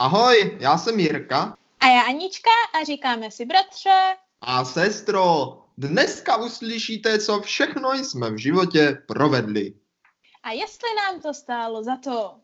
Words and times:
Ahoj, 0.00 0.56
já 0.60 0.78
jsem 0.78 1.00
Jirka. 1.00 1.56
A 1.80 1.86
já 1.86 2.02
Anička 2.02 2.50
a 2.80 2.84
říkáme 2.84 3.30
si 3.30 3.44
bratře. 3.44 4.14
A 4.40 4.64
sestro, 4.64 5.58
dneska 5.78 6.36
uslyšíte, 6.36 7.18
co 7.18 7.40
všechno 7.40 7.92
jsme 7.92 8.30
v 8.30 8.38
životě 8.38 9.02
provedli. 9.06 9.74
A 10.42 10.52
jestli 10.52 10.88
nám 10.96 11.20
to 11.20 11.34
stálo 11.34 11.82
za 11.82 11.96
to 11.96 12.34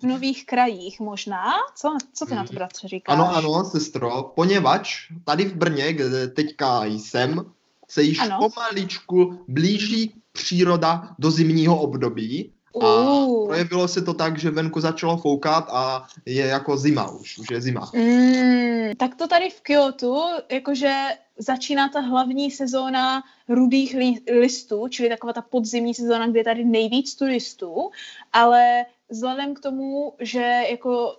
v 0.00 0.02
nových 0.02 0.46
krajích 0.46 1.00
možná? 1.00 1.52
Co, 1.74 1.96
co 2.12 2.26
ty 2.26 2.34
na 2.34 2.44
to, 2.44 2.52
bratře, 2.52 2.88
říkáš? 2.88 3.14
Ano, 3.14 3.36
ano, 3.36 3.64
sestro, 3.64 4.32
poněvadž 4.34 5.12
tady 5.24 5.44
v 5.44 5.54
Brně, 5.54 5.92
kde 5.92 6.28
teďka 6.28 6.84
jsem, 6.84 7.52
se 7.88 8.02
již 8.02 8.18
ano. 8.18 8.38
pomaličku 8.38 9.44
blíží 9.48 10.14
příroda 10.32 11.14
do 11.18 11.30
zimního 11.30 11.80
období 11.80 12.52
a 12.80 13.26
projevilo 13.46 13.88
se 13.88 14.02
to 14.02 14.14
tak, 14.14 14.38
že 14.38 14.50
venku 14.50 14.80
začalo 14.80 15.16
foukat 15.16 15.68
a 15.70 16.06
je 16.26 16.46
jako 16.46 16.76
zima 16.76 17.10
už, 17.10 17.38
už 17.38 17.46
je 17.50 17.60
zima. 17.60 17.90
Mm, 17.94 18.96
tak 18.96 19.14
to 19.14 19.28
tady 19.28 19.50
v 19.50 19.60
Kyoto, 19.60 20.28
jakože 20.48 20.92
začíná 21.38 21.88
ta 21.88 22.00
hlavní 22.00 22.50
sezóna 22.50 23.22
rudých 23.48 23.94
li- 23.94 24.40
listů, 24.40 24.88
čili 24.88 25.08
taková 25.08 25.32
ta 25.32 25.42
podzimní 25.42 25.94
sezóna, 25.94 26.26
kde 26.26 26.40
je 26.40 26.44
tady 26.44 26.64
nejvíc 26.64 27.14
turistů, 27.14 27.90
ale 28.32 28.84
vzhledem 29.08 29.54
k 29.54 29.60
tomu, 29.60 30.14
že 30.20 30.62
jako 30.70 31.16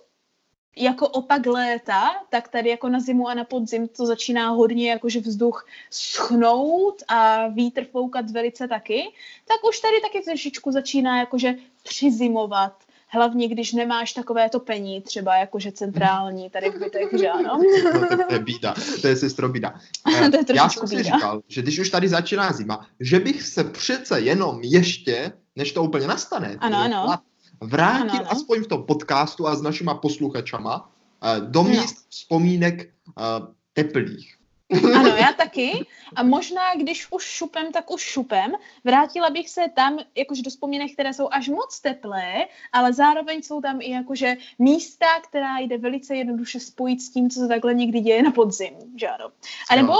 jako 0.76 1.08
opak 1.08 1.46
léta, 1.46 2.10
tak 2.30 2.48
tady 2.48 2.70
jako 2.70 2.88
na 2.88 3.00
zimu 3.00 3.28
a 3.28 3.34
na 3.34 3.44
podzim 3.44 3.88
to 3.88 4.06
začíná 4.06 4.48
hodně 4.48 4.90
jakože 4.90 5.20
vzduch 5.20 5.66
schnout 5.90 7.02
a 7.08 7.48
vítr 7.48 7.84
foukat 7.84 8.30
velice 8.30 8.68
taky, 8.68 9.02
tak 9.44 9.68
už 9.68 9.80
tady 9.80 10.00
taky 10.00 10.24
trošičku 10.24 10.72
začíná 10.72 11.18
jakože 11.18 11.54
přizimovat. 11.82 12.72
Hlavně, 13.08 13.48
když 13.48 13.72
nemáš 13.72 14.12
takové 14.12 14.50
topení, 14.50 15.00
třeba 15.00 15.36
jakože 15.36 15.72
centrální 15.72 16.50
tady 16.50 16.70
v 16.70 16.78
bytech, 16.78 17.08
že 17.18 17.28
ano? 17.28 17.60
No, 17.94 18.08
to, 18.08 18.24
to 18.28 18.34
je 18.34 18.38
bída, 18.38 18.74
to 19.00 19.08
je 19.08 19.16
sestro 19.16 19.48
bída. 19.48 19.74
to 20.30 20.52
je 20.52 20.56
Já 20.56 20.68
jsem 20.68 20.88
si 20.88 20.96
bída. 20.96 21.14
říkal, 21.16 21.42
že 21.48 21.62
když 21.62 21.78
už 21.78 21.90
tady 21.90 22.08
začíná 22.08 22.52
zima, 22.52 22.86
že 23.00 23.20
bych 23.20 23.42
se 23.42 23.64
přece 23.64 24.20
jenom 24.20 24.60
ještě, 24.62 25.32
než 25.56 25.72
to 25.72 25.82
úplně 25.82 26.06
nastane, 26.06 26.56
ano, 26.60 26.78
ano 26.78 27.18
vrátil 27.66 28.20
ano, 28.20 28.28
ano. 28.28 28.32
aspoň 28.32 28.62
v 28.64 28.66
tom 28.66 28.82
podcastu 28.86 29.48
a 29.48 29.56
s 29.56 29.62
našima 29.62 29.94
posluchačama 29.94 30.84
uh, 30.84 31.40
do 31.50 31.62
míst 31.62 31.96
no. 31.96 32.02
vzpomínek 32.10 32.76
uh, 33.16 33.48
teplých. 33.72 34.36
Ano, 34.94 35.08
já 35.08 35.32
taky. 35.36 35.86
A 36.16 36.22
možná, 36.22 36.74
když 36.74 37.06
už 37.10 37.24
šupem, 37.24 37.72
tak 37.72 37.90
už 37.90 38.00
šupem. 38.00 38.52
Vrátila 38.84 39.30
bych 39.30 39.50
se 39.50 39.62
tam 39.74 39.98
jakože 40.16 40.42
do 40.42 40.50
vzpomínek, 40.50 40.92
které 40.92 41.14
jsou 41.14 41.28
až 41.30 41.48
moc 41.48 41.80
teplé, 41.80 42.46
ale 42.72 42.92
zároveň 42.92 43.42
jsou 43.42 43.60
tam 43.60 43.80
i 43.80 43.90
jakože 43.90 44.36
místa, 44.58 45.06
která 45.28 45.58
jde 45.58 45.78
velice 45.78 46.16
jednoduše 46.16 46.60
spojit 46.60 47.00
s 47.00 47.10
tím, 47.10 47.30
co 47.30 47.40
se 47.40 47.48
takhle 47.48 47.74
někdy 47.74 48.00
děje 48.00 48.22
na 48.22 48.30
podzim. 48.30 48.74
Že 49.00 49.08
ano. 49.08 49.30
A 49.70 49.76
nebo 49.76 49.94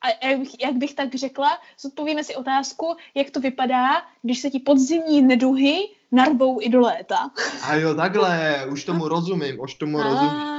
a 0.00 0.26
jak 0.26 0.38
bych, 0.38 0.60
jak 0.60 0.74
bych 0.74 0.94
tak 0.94 1.14
řekla, 1.14 1.58
zodpovíme 1.80 2.24
si 2.24 2.36
otázku, 2.36 2.96
jak 3.14 3.30
to 3.30 3.40
vypadá, 3.40 4.02
když 4.22 4.38
se 4.40 4.50
ti 4.50 4.58
podzimní 4.58 5.22
neduhy 5.22 5.88
narvou 6.12 6.58
i 6.62 6.68
do 6.68 6.80
léta. 6.80 7.30
A 7.62 7.74
jo, 7.74 7.94
takhle, 7.94 8.66
už 8.72 8.84
tomu 8.84 9.08
rozumím, 9.08 9.60
už 9.60 9.74
tomu 9.74 9.98
a, 9.98 10.02
rozumím. 10.02 10.58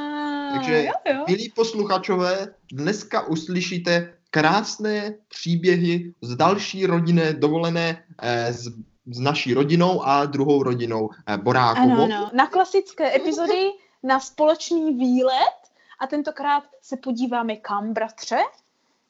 Takže, 0.54 0.86
jo, 0.86 1.14
jo. 1.14 1.24
milí 1.28 1.50
posluchačové, 1.50 2.54
dneska 2.72 3.22
uslyšíte 3.22 4.14
krásné 4.32 5.14
příběhy 5.28 6.14
z 6.22 6.36
další 6.36 6.86
rodinné 6.86 7.34
dovolené 7.34 8.04
eh, 8.22 8.54
s, 8.54 8.68
s 9.12 9.20
naší 9.20 9.54
rodinou 9.54 10.04
a 10.04 10.26
druhou 10.26 10.64
rodinou 10.64 11.10
eh, 11.28 11.38
Borákovou. 11.38 11.92
Ano, 11.92 12.04
ano. 12.04 12.30
Na 12.34 12.48
klasické 12.48 13.16
epizody 13.16 13.70
na 14.04 14.20
společný 14.20 14.94
výlet 14.94 15.60
a 16.00 16.08
tentokrát 16.08 16.64
se 16.82 16.98
podíváme 16.98 17.56
kam, 17.56 17.94
bratře? 17.94 18.38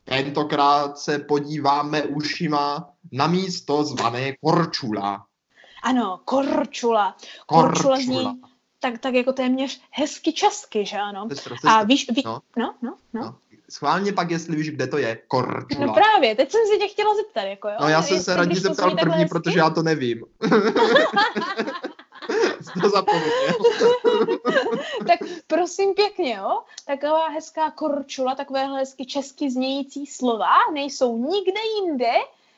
Tentokrát 0.03 0.97
se 0.97 1.19
podíváme 1.19 2.03
ušima 2.03 2.89
na 3.11 3.27
místo 3.27 3.83
zvané 3.83 4.33
Korčula. 4.41 5.25
Ano, 5.83 6.19
Korčula. 6.25 7.17
Korčula, 7.45 7.69
Korčula 7.69 7.97
zní 7.97 8.41
tak, 8.79 8.99
tak 8.99 9.13
jako 9.13 9.33
téměř 9.33 9.81
hezky 9.91 10.33
česky, 10.33 10.85
že 10.85 10.97
ano? 10.97 11.27
Sestro, 11.29 11.55
sestro. 11.55 11.69
A 11.69 11.83
víš, 11.83 12.07
ví, 12.15 12.23
no. 12.25 12.41
No, 12.57 12.73
no, 12.81 12.95
no. 13.13 13.21
no. 13.21 13.35
Schválně 13.69 14.13
pak, 14.13 14.31
jestli 14.31 14.55
víš, 14.55 14.71
kde 14.71 14.87
to 14.87 14.97
je, 14.97 15.15
Korčula. 15.27 15.85
No 15.85 15.93
právě, 15.93 16.35
teď 16.35 16.51
jsem 16.51 16.61
si 16.71 16.77
tě 16.79 16.87
chtěla 16.87 17.15
zeptat, 17.15 17.41
jako 17.41 17.67
jo. 17.67 17.75
No 17.81 17.89
já 17.89 18.01
jsem 18.01 18.19
se 18.19 18.35
raději 18.35 18.59
zeptal 18.61 18.95
první, 18.95 19.13
hezky? 19.13 19.29
protože 19.29 19.59
já 19.59 19.69
to 19.69 19.83
nevím. 19.83 20.23
to 22.81 22.89
zapomněl. 22.89 23.55
tak 25.07 25.19
prosím 25.47 25.93
pěkně, 25.93 26.35
jo, 26.35 26.61
taková 26.85 27.27
hezká 27.27 27.71
korčula, 27.71 28.35
takové 28.35 28.67
hezky 28.67 29.05
česky 29.05 29.51
znějící 29.51 30.05
slova 30.05 30.57
nejsou 30.73 31.17
nikde 31.17 31.61
jinde, 31.75 32.11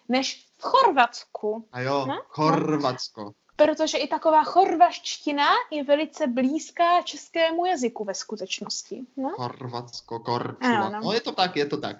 než 0.09 0.45
v 0.61 0.63
Chorvatsku. 0.63 1.67
A 1.71 1.79
jo, 1.79 2.05
no? 2.05 2.21
Chorvatsko. 2.27 3.33
Protože 3.55 3.97
i 3.97 4.07
taková 4.07 4.43
chorvaština 4.43 5.47
je 5.71 5.83
velice 5.83 6.27
blízká 6.27 7.01
českému 7.01 7.65
jazyku 7.65 8.03
ve 8.03 8.13
skutečnosti. 8.13 9.01
No? 9.17 9.29
Chorvatsko, 9.29 10.19
korčula. 10.19 10.77
Ano, 10.77 10.89
no. 10.89 10.99
no 11.03 11.13
je 11.13 11.21
to 11.21 11.31
tak, 11.31 11.55
je 11.55 11.65
to 11.65 11.77
tak. 11.77 11.97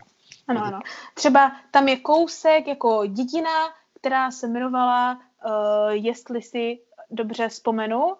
Ano, 0.47 0.63
ano. 0.63 0.79
Třeba 1.13 1.51
tam 1.71 1.87
je 1.87 1.99
kousek 1.99 2.67
jako 2.67 3.05
dědina, 3.05 3.73
která 3.99 4.31
se 4.31 4.47
jmenovala, 4.47 5.13
uh, 5.45 5.51
jestli 5.89 6.41
si 6.41 6.79
dobře 7.11 7.49
vzpomenu. 7.49 8.05
Uh, 8.05 8.15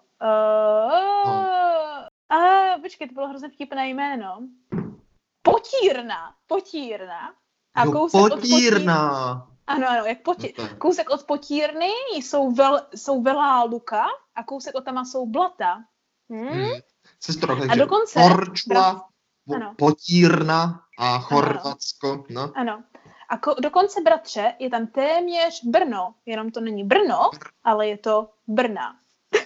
no. 1.26 1.62
A 2.28 2.78
počkej, 2.82 3.08
to 3.08 3.14
bylo 3.14 3.28
hrozně 3.28 3.48
vtipné 3.48 3.88
jméno. 3.88 4.38
Potírna. 5.42 6.34
Potírna. 6.46 7.34
A 7.74 7.84
jo, 7.84 7.92
kousek 7.92 8.20
potírna. 8.20 9.32
Od 9.32 9.38
potí... 9.38 9.51
Ano, 9.66 9.88
ano, 9.88 10.04
jak 10.04 10.22
potí... 10.22 10.54
no 10.58 10.68
kousek 10.78 11.10
od 11.10 11.24
potírny 11.24 11.90
jsou, 12.14 12.52
vel... 12.52 12.86
jsou 12.94 13.22
velá 13.22 13.64
luka 13.64 14.04
a 14.34 14.44
kousek 14.44 14.74
od 14.74 14.84
tam 14.84 15.04
jsou 15.04 15.26
blata. 15.26 15.84
Hmm? 16.30 16.48
Hmm. 16.48 16.80
Sestro, 17.20 17.56
a 17.70 17.74
dokonce... 17.74 18.20
Korčula, 18.20 19.08
brat... 19.46 19.76
potírna 19.76 20.82
a 20.98 21.18
Chorvatsko. 21.18 22.08
Ano. 22.08 22.24
No. 22.30 22.52
ano. 22.54 22.82
A 23.28 23.36
ko- 23.36 23.60
dokonce, 23.60 24.00
bratře, 24.00 24.54
je 24.58 24.70
tam 24.70 24.86
téměř 24.86 25.64
Brno, 25.64 26.14
jenom 26.26 26.50
to 26.50 26.60
není 26.60 26.84
Brno, 26.84 27.30
ale 27.64 27.88
je 27.88 27.98
to 27.98 28.30
Brna. 28.46 28.96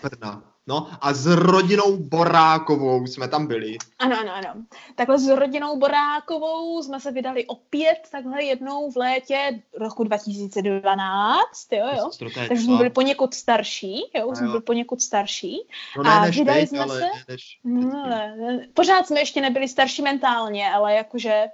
Brna. 0.03 0.56
No 0.69 0.89
a 1.01 1.15
s 1.15 1.27
rodinou 1.27 1.97
Borákovou 1.97 3.07
jsme 3.07 3.29
tam 3.29 3.47
byli. 3.47 3.77
Ano, 3.99 4.17
ano, 4.21 4.33
ano. 4.35 4.63
Takhle 4.95 5.19
s 5.19 5.29
rodinou 5.29 5.79
Borákovou 5.79 6.83
jsme 6.83 7.01
se 7.01 7.13
vydali 7.13 7.47
opět 7.47 7.99
takhle 8.11 8.45
jednou 8.45 8.91
v 8.91 8.97
létě 8.97 9.63
roku 9.79 10.05
2012, 10.05 11.73
jo, 11.73 11.87
jo. 11.97 12.11
Takže 12.49 12.65
jsme 12.65 12.77
byli 12.77 12.91
poněkud 12.91 13.35
starší, 13.35 14.03
jo, 14.15 14.35
jsme 14.35 14.47
byli 14.47 14.61
poněkud 14.61 15.03
starší. 15.03 15.59
No 15.97 16.03
ne, 16.03 16.11
a 16.11 16.25
než 16.25 16.39
vydali 16.39 16.61
teď, 16.61 16.69
jsme 16.69 16.79
ale 16.79 17.01
se... 17.01 17.07
Než... 17.29 17.59
No, 17.65 18.05
ale, 18.05 18.35
pořád 18.75 19.07
jsme 19.07 19.21
ještě 19.21 19.41
nebyli 19.41 19.69
starší 19.69 20.03
mentálně, 20.03 20.71
ale 20.71 20.95
jakože 20.95 21.45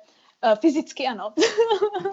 Uh, 0.44 0.58
fyzicky 0.58 1.06
ano. 1.06 1.32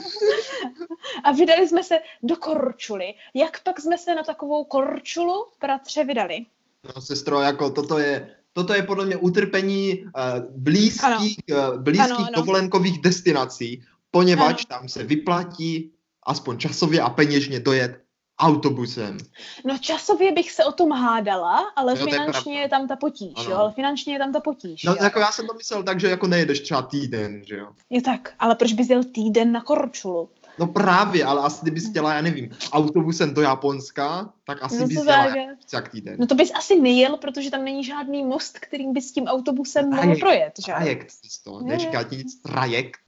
a 1.24 1.32
vydali 1.32 1.68
jsme 1.68 1.84
se 1.84 2.00
do 2.24 2.36
Korčuly. 2.36 3.14
Jak 3.34 3.64
pak 3.64 3.80
jsme 3.80 3.98
se 3.98 4.16
na 4.16 4.24
takovou 4.24 4.64
Korčulu, 4.64 5.48
bratře, 5.62 6.04
vydali? 6.04 6.46
No, 6.86 7.02
sestro, 7.02 7.42
jako 7.42 7.70
toto 7.70 8.00
je, 8.00 8.36
toto 8.54 8.74
je 8.74 8.84
podle 8.84 9.06
mě 9.06 9.18
utrpení 9.18 10.04
uh, 10.04 10.12
blízkých, 10.58 11.38
uh, 11.52 11.82
blízkých 11.82 12.12
ano, 12.12 12.18
ano. 12.18 12.36
dovolenkových 12.36 13.02
destinací, 13.02 13.84
poněvadž 14.12 14.66
ano. 14.70 14.80
tam 14.80 14.90
se 14.90 15.04
vyplatí 15.04 15.92
aspoň 16.24 16.58
časově 16.58 17.02
a 17.02 17.10
peněžně 17.10 17.60
dojet 17.60 18.02
autobusem. 18.40 19.18
No 19.66 19.78
časově 19.78 20.32
bych 20.32 20.52
se 20.52 20.66
o 20.66 20.72
tom 20.72 20.92
hádala, 20.92 21.60
ale 21.76 22.00
jo, 22.00 22.06
finančně 22.06 22.56
je, 22.56 22.62
je 22.62 22.70
tam 22.70 22.88
ta 22.88 22.96
potíž, 22.96 23.34
ano. 23.36 23.50
jo, 23.50 23.58
ale 23.58 23.72
finančně 23.72 24.14
je 24.14 24.20
tam 24.20 24.34
ta 24.34 24.40
potíž. 24.40 24.84
No 24.84 24.92
jo. 24.92 24.98
jako 25.04 25.20
já 25.20 25.32
jsem 25.32 25.48
to 25.48 25.54
myslel 25.54 25.84
tak, 25.84 26.00
že 26.00 26.08
jako 26.08 26.28
nejedeš 26.28 26.60
třeba 26.60 26.82
týden, 26.82 27.42
že 27.46 27.56
jo. 27.56 27.70
Je 27.90 28.02
tak, 28.02 28.34
ale 28.40 28.56
proč 28.56 28.74
bys 28.74 28.90
jel 28.90 29.04
týden 29.04 29.52
na 29.52 29.62
Korčulu? 29.62 30.30
No 30.60 30.68
právě, 30.68 31.26
ale 31.26 31.42
asi 31.42 31.60
kdybys 31.62 31.90
chtěla, 31.90 32.14
já 32.14 32.22
nevím, 32.22 32.50
autobusem 32.72 33.34
do 33.34 33.42
Japonska, 33.42 34.34
tak 34.44 34.64
asi 34.64 34.80
no 34.80 34.88
bys 34.88 34.98
jela 34.98 35.26
jak 35.74 35.90
týden. 35.90 36.16
No 36.20 36.28
to 36.28 36.36
bys 36.36 36.52
asi 36.56 36.80
nejel, 36.82 37.18
protože 37.18 37.52
tam 37.52 37.64
není 37.64 37.84
žádný 37.84 38.24
most, 38.24 38.60
kterým 38.60 38.94
bys 38.94 39.10
s 39.10 39.12
tím 39.12 39.26
autobusem 39.26 39.90
mohl 39.90 40.16
projet, 40.16 40.54
že? 40.66 40.72
Trajekt, 40.72 41.08
to, 41.44 41.62
neříkat 41.62 42.12
nic, 42.12 42.42
trajekt. 42.42 43.00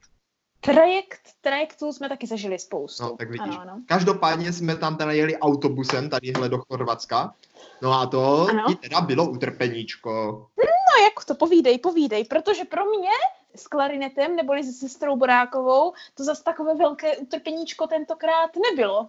Trajekt, 0.60 1.20
trajektů 1.40 1.92
jsme 1.92 2.08
taky 2.08 2.26
zažili 2.26 2.58
spoustu. 2.58 3.02
No, 3.02 3.16
tak 3.16 3.30
vidíš. 3.30 3.56
Ano, 3.56 3.60
ano. 3.60 3.80
Každopádně 3.86 4.52
jsme 4.52 4.76
tam 4.76 4.96
teda 4.96 5.12
jeli 5.12 5.38
autobusem, 5.38 6.10
tadyhle 6.10 6.48
do 6.48 6.58
Chorvatska. 6.58 7.34
No 7.82 7.92
a 7.92 8.06
to 8.06 8.46
ano. 8.50 8.70
i 8.70 8.74
teda 8.74 9.00
bylo 9.00 9.30
utrpeníčko. 9.30 10.10
No, 10.58 11.04
jak 11.04 11.24
to, 11.24 11.34
povídej, 11.34 11.78
povídej, 11.78 12.24
protože 12.24 12.64
pro 12.64 12.84
mě 12.84 13.10
s 13.54 13.66
klarinetem 13.66 14.36
neboli 14.36 14.64
se 14.64 14.72
sestrou 14.72 15.16
Borákovou, 15.16 15.92
to 16.14 16.24
zase 16.24 16.42
takové 16.44 16.74
velké 16.74 17.16
utrpeníčko 17.16 17.86
tentokrát 17.86 18.50
nebylo. 18.70 19.08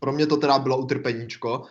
Pro 0.00 0.12
mě 0.12 0.26
to 0.26 0.36
teda 0.36 0.58
bylo 0.58 0.78
utrpeníčko, 0.78 1.64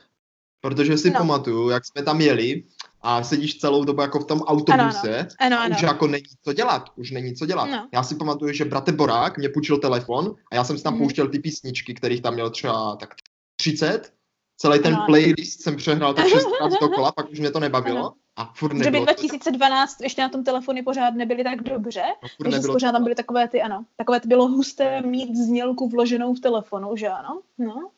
protože 0.61 0.97
si 0.97 1.09
no. 1.09 1.17
pamatuju, 1.17 1.69
jak 1.69 1.85
jsme 1.85 2.03
tam 2.03 2.21
jeli 2.21 2.63
a 3.01 3.23
sedíš 3.23 3.57
celou 3.57 3.83
dobu 3.83 4.01
jako 4.01 4.19
v 4.19 4.25
tom 4.25 4.41
autobuse 4.41 5.19
ano, 5.19 5.27
ano. 5.39 5.57
Ano, 5.57 5.59
ano. 5.59 5.75
už 5.75 5.81
jako 5.81 6.07
není 6.07 6.25
co 6.43 6.53
dělat, 6.53 6.89
už 6.95 7.11
není 7.11 7.35
co 7.35 7.45
dělat. 7.45 7.65
No. 7.65 7.87
Já 7.93 8.03
si 8.03 8.15
pamatuju, 8.15 8.53
že 8.53 8.65
bratr 8.65 8.95
Borák 8.95 9.37
mě 9.37 9.49
půjčil 9.49 9.77
telefon 9.77 10.35
a 10.51 10.55
já 10.55 10.63
jsem 10.63 10.77
si 10.77 10.83
tam 10.83 10.93
mm. 10.93 10.99
pouštěl 10.99 11.27
ty 11.27 11.39
písničky, 11.39 11.93
kterých 11.93 12.21
tam 12.21 12.33
měl 12.33 12.49
třeba 12.49 12.95
tak 12.95 13.15
30. 13.55 14.13
Celý 14.57 14.79
ten 14.79 14.95
ano. 14.95 15.05
playlist 15.05 15.61
jsem 15.61 15.75
přehrál 15.75 16.13
tak 16.13 16.27
šestkrát 16.29 16.71
dokola, 16.81 17.11
pak 17.11 17.29
už 17.29 17.39
mě 17.39 17.51
to 17.51 17.59
nebavilo. 17.59 17.99
Ano. 17.99 18.13
A 18.37 18.51
furt 18.53 18.83
že 18.83 18.91
by 18.91 18.99
2012 18.99 19.97
to... 19.97 20.03
ještě 20.03 20.21
na 20.21 20.29
tom 20.29 20.43
telefonu 20.43 20.83
pořád 20.83 21.13
nebyly 21.13 21.43
tak 21.43 21.63
dobře, 21.63 22.03
takže 22.43 22.59
pořád 22.71 22.91
tam 22.91 23.03
byly 23.03 23.15
takové 23.15 23.47
ty, 23.47 23.61
ano, 23.61 23.85
takové 23.95 24.19
ty 24.19 24.27
bylo 24.27 24.47
husté 24.47 25.01
mít 25.01 25.35
znělku 25.35 25.89
vloženou 25.89 26.33
v 26.33 26.39
telefonu, 26.39 26.95
že 26.95 27.07
ano? 27.07 27.41
No. 27.57 27.89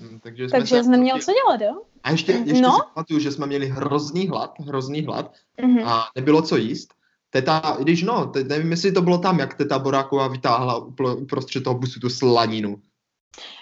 Hmm, 0.00 0.20
takže, 0.20 0.48
jsme 0.48 0.58
takže 0.58 0.82
jsi 0.82 0.88
neměl 0.90 1.18
co 1.18 1.32
dělat, 1.32 1.72
jo? 1.72 1.82
A 2.02 2.10
ještě, 2.10 2.32
ještě 2.32 2.62
no? 2.62 2.72
si 2.72 2.80
pamatuju, 2.94 3.20
že 3.20 3.32
jsme 3.32 3.46
měli 3.46 3.66
hrozný 3.66 4.28
hlad, 4.28 4.58
hrozný 4.58 5.02
hlad 5.02 5.34
mm-hmm. 5.62 5.86
a 5.86 6.08
nebylo 6.16 6.42
co 6.42 6.56
jíst. 6.56 6.94
Teta, 7.30 7.76
když 7.80 8.02
no, 8.02 8.26
te, 8.26 8.44
nevím, 8.44 8.70
jestli 8.70 8.92
to 8.92 9.02
bylo 9.02 9.18
tam, 9.18 9.38
jak 9.38 9.54
teta 9.54 9.78
Boráková 9.78 10.28
vytáhla 10.28 10.76
uprostřed 11.16 11.64
toho 11.64 11.78
busu 11.78 12.00
tu 12.00 12.10
slaninu. 12.10 12.82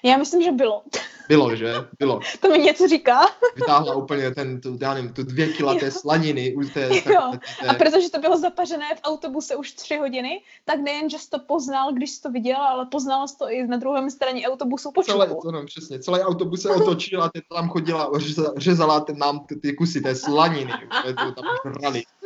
Já 0.05 0.17
myslím, 0.17 0.43
že 0.43 0.53
bylo. 0.53 0.83
Bylo, 1.29 1.57
že? 1.57 1.75
Bylo. 1.99 2.21
to 2.41 2.49
mi 2.49 2.59
něco 2.59 2.89
říká. 2.89 3.21
Vytáhla 3.57 3.95
úplně 3.95 4.31
ten, 4.31 4.61
tu, 4.61 4.79
já 4.81 4.95
nevím, 4.95 5.13
tu 5.13 5.23
dvě 5.23 5.49
kila 5.49 5.75
té 5.75 5.91
slaniny. 5.91 6.55
U 6.55 6.65
té, 6.69 6.89
jo. 7.13 7.33
Té... 7.61 7.67
A 7.67 7.75
protože 7.75 8.11
to 8.11 8.21
bylo 8.21 8.39
zapařené 8.39 8.95
v 8.95 9.01
autobuse 9.05 9.57
už 9.57 9.73
tři 9.73 9.97
hodiny, 9.97 10.43
tak 10.65 10.81
nejen, 10.81 11.11
že 11.11 11.19
jsi 11.19 11.31
to 11.31 11.39
poznal, 11.39 11.93
když 11.93 12.11
jsi 12.11 12.23
to 12.23 12.31
viděl, 12.31 12.57
ale 12.57 12.87
poznal 12.87 13.29
jsi 13.29 13.39
to 13.39 13.51
i 13.51 13.67
na 13.67 13.77
druhém 13.77 14.11
straně 14.11 14.49
autobusu 14.49 14.91
po 14.93 15.03
Celé, 15.03 15.27
to 15.43 15.51
no, 15.51 15.67
přesně. 15.67 15.99
Celý 15.99 16.21
autobus 16.21 16.63
se 16.63 16.71
otočil 16.71 17.23
a 17.23 17.31
ty 17.31 17.43
tam 17.55 17.69
chodila, 17.69 18.11
řezala 18.57 19.01
ten, 19.01 19.19
nám 19.19 19.45
ty, 19.47 19.57
ty 19.57 19.73
kusy 19.73 20.01
té 20.01 20.15
slaniny. 20.15 20.73
To 21.03 21.33
tam 21.33 21.45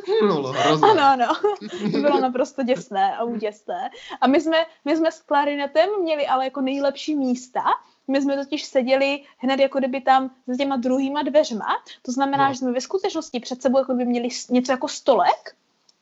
žrali. 0.07 0.81
No, 0.81 0.89
ano, 0.91 1.03
ano. 1.03 1.27
To 1.93 1.99
bylo 1.99 2.21
naprosto 2.21 2.63
děsné 2.63 3.17
a 3.17 3.25
úděsné. 3.25 3.91
A 4.21 4.27
my 4.27 4.41
jsme, 4.41 4.67
my 4.85 4.97
jsme 4.97 5.13
s 5.13 5.21
klarinetem 5.21 5.89
měli 6.03 6.27
ale 6.27 6.45
jako 6.45 6.61
nejlepší 6.61 7.15
místa, 7.15 7.63
my 8.09 8.23
jsme 8.23 8.37
totiž 8.37 8.65
seděli 8.65 9.23
hned 9.39 9.61
jako 9.61 9.79
kdyby 9.79 10.01
tam 10.01 10.31
za 10.47 10.57
těma 10.57 10.77
druhýma 10.77 11.23
dveřma. 11.23 11.67
To 12.03 12.13
znamená, 12.13 12.49
no. 12.49 12.55
že 12.55 12.59
jsme 12.59 12.73
ve 12.73 12.81
skutečnosti 12.81 13.41
před 13.41 13.63
sebou 13.63 13.79
jako 13.79 13.95
by 13.95 14.05
měli 14.05 14.29
něco 14.51 14.73
jako 14.73 14.89
stolek, 14.89 15.57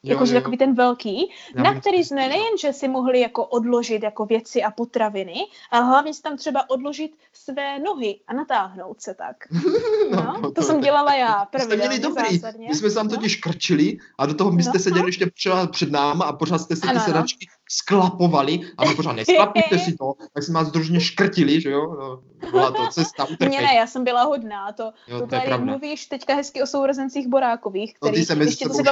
jakože 0.05 0.35
takový 0.35 0.57
ten 0.57 0.75
velký, 0.75 1.31
Já 1.57 1.63
na 1.63 1.81
který 1.81 2.05
jsme 2.05 2.29
nejenže 2.29 2.73
si 2.73 2.89
mohli 2.89 3.21
jako 3.21 3.47
odložit 3.47 4.03
jako 4.03 4.27
věci 4.27 4.63
a 4.63 4.71
potraviny, 4.71 5.35
ale 5.71 5.85
hlavně 5.85 6.15
si 6.15 6.23
tam 6.23 6.37
třeba 6.37 6.71
odložit 6.71 7.17
své 7.33 7.79
nohy 7.79 8.21
a 8.27 8.35
natáhnout 8.35 9.03
se 9.03 9.15
tak. 9.15 9.37
No, 10.13 10.23
no, 10.23 10.41
to, 10.41 10.53
to 10.53 10.63
jsem 10.63 10.81
dělala 10.81 11.15
já. 11.15 11.49
Jste 11.59 11.77
měli 11.77 11.99
dobrý. 11.99 12.39
Zásadně. 12.39 12.69
My 12.69 12.75
jsme 12.75 12.89
se 12.89 12.95
tam 12.95 13.09
no. 13.09 13.17
totiž 13.17 13.37
krčili 13.37 13.99
a 14.19 14.27
do 14.27 14.35
toho 14.35 14.51
byste 14.51 14.79
no, 14.79 14.83
seděli 14.83 15.03
no. 15.03 15.07
ještě 15.07 15.31
před 15.71 15.91
náma 15.91 16.25
a 16.25 16.33
pořád 16.33 16.59
jste 16.59 16.77
si 16.77 16.89
ty 16.89 17.01
sedačky 17.01 17.47
sklapovali 17.71 18.61
a 18.79 18.85
my 18.85 18.95
pořád 18.95 19.13
nesklapujte 19.13 19.79
si 19.79 19.97
to, 19.97 20.15
tak 20.35 20.43
jsme 20.43 20.55
vás 20.55 20.71
družně 20.71 21.01
škrtili, 21.01 21.61
že 21.61 21.71
jo? 21.71 21.97
No, 22.01 22.23
byla 22.51 22.71
to 22.71 22.87
cesta 22.87 23.25
utrpení. 23.31 23.57
Ne, 23.57 23.63
ne, 23.63 23.75
já 23.75 23.87
jsem 23.87 24.05
byla 24.05 24.23
hodná, 24.23 24.73
to, 24.73 24.93
jo, 25.09 25.21
to, 25.21 25.27
to 25.27 25.27
tady 25.27 25.59
mluvíš 25.59 26.07
teďka 26.07 26.35
hezky 26.35 26.63
o 26.63 26.67
sourozencích 26.67 27.29
Borákových, 27.29 27.95
který 27.95 28.19
no, 28.19 28.25
se 28.25 28.35
ještě 28.35 28.69
to 28.69 28.75
si 28.75 28.83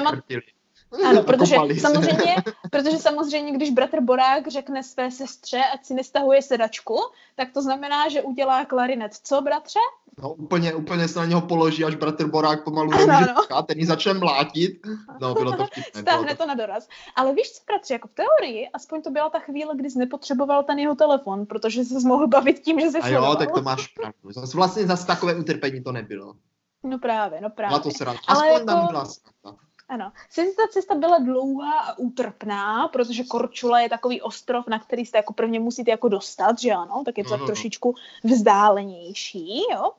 ano, 1.08 1.22
protože 1.22 1.56
samozřejmě, 1.80 2.36
protože 2.70 2.98
samozřejmě, 2.98 3.52
když 3.52 3.70
bratr 3.70 4.00
Borák 4.00 4.48
řekne 4.48 4.82
své 4.82 5.10
sestře, 5.10 5.60
ať 5.74 5.84
si 5.84 5.94
nestahuje 5.94 6.42
sedačku, 6.42 6.96
tak 7.36 7.52
to 7.52 7.62
znamená, 7.62 8.08
že 8.08 8.22
udělá 8.22 8.64
klarinet. 8.64 9.14
Co, 9.22 9.40
bratře? 9.40 9.78
No 10.22 10.32
úplně, 10.32 10.74
úplně 10.74 11.08
se 11.08 11.18
na 11.18 11.24
něho 11.24 11.40
položí, 11.40 11.84
až 11.84 11.94
bratr 11.94 12.26
Borák 12.26 12.64
pomalu 12.64 12.90
nemůže 12.90 13.26
no. 13.50 13.62
ten 13.62 13.78
ji 13.78 13.86
začne 13.86 14.14
mlátit. 14.14 14.86
No, 15.20 15.34
bylo 15.34 15.52
to 15.52 15.66
vtipné. 15.66 16.02
Stáhne 16.02 16.36
to 16.36 16.46
na 16.46 16.54
doraz. 16.54 16.88
Ale 17.16 17.34
víš 17.34 17.50
co, 17.50 17.62
bratře, 17.66 17.94
jako 17.94 18.08
v 18.08 18.12
teorii, 18.12 18.68
aspoň 18.68 19.02
to 19.02 19.10
byla 19.10 19.30
ta 19.30 19.38
chvíle, 19.38 19.76
kdy 19.76 19.90
jsi 19.90 19.98
nepotřeboval 19.98 20.62
ten 20.62 20.78
jeho 20.78 20.94
telefon, 20.94 21.46
protože 21.46 21.84
jsi 21.84 22.06
mohl 22.06 22.26
bavit 22.26 22.60
tím, 22.60 22.80
že 22.80 22.90
se 22.90 22.98
A 22.98 23.08
jo, 23.08 23.36
tak 23.38 23.50
to 23.50 23.62
máš 23.62 23.86
pravdu. 23.86 24.32
Zas 24.32 24.54
vlastně 24.54 24.86
zase 24.86 25.06
takové 25.06 25.34
utrpení 25.34 25.82
to 25.82 25.92
nebylo. 25.92 26.34
No 26.82 26.98
právě, 26.98 27.40
no 27.40 27.50
právě. 27.50 27.70
Byla 27.70 27.80
to 27.80 27.90
sranda. 27.90 28.20
Aspoň 28.26 28.36
Ale 28.36 28.52
jako... 28.52 28.66
tam 28.66 28.86
byla 28.86 29.04
sranda. 29.04 29.58
Ano. 29.90 30.12
Sice 30.30 30.56
ta 30.56 30.68
cesta 30.70 30.94
byla 30.94 31.18
dlouhá 31.18 31.80
a 31.80 31.98
útrpná, 31.98 32.88
protože 32.88 33.24
Korčula 33.24 33.80
je 33.80 33.88
takový 33.88 34.22
ostrov, 34.22 34.66
na 34.66 34.78
který 34.78 35.06
jste 35.06 35.18
jako 35.18 35.32
prvně 35.32 35.60
musíte 35.60 35.90
jako 35.90 36.08
dostat, 36.08 36.58
že 36.58 36.70
ano, 36.70 37.02
tak 37.04 37.18
je 37.18 37.24
to 37.24 37.30
tak 37.30 37.40
no. 37.40 37.46
trošičku 37.46 37.94
vzdálenější, 38.24 39.62
jo. 39.72 39.92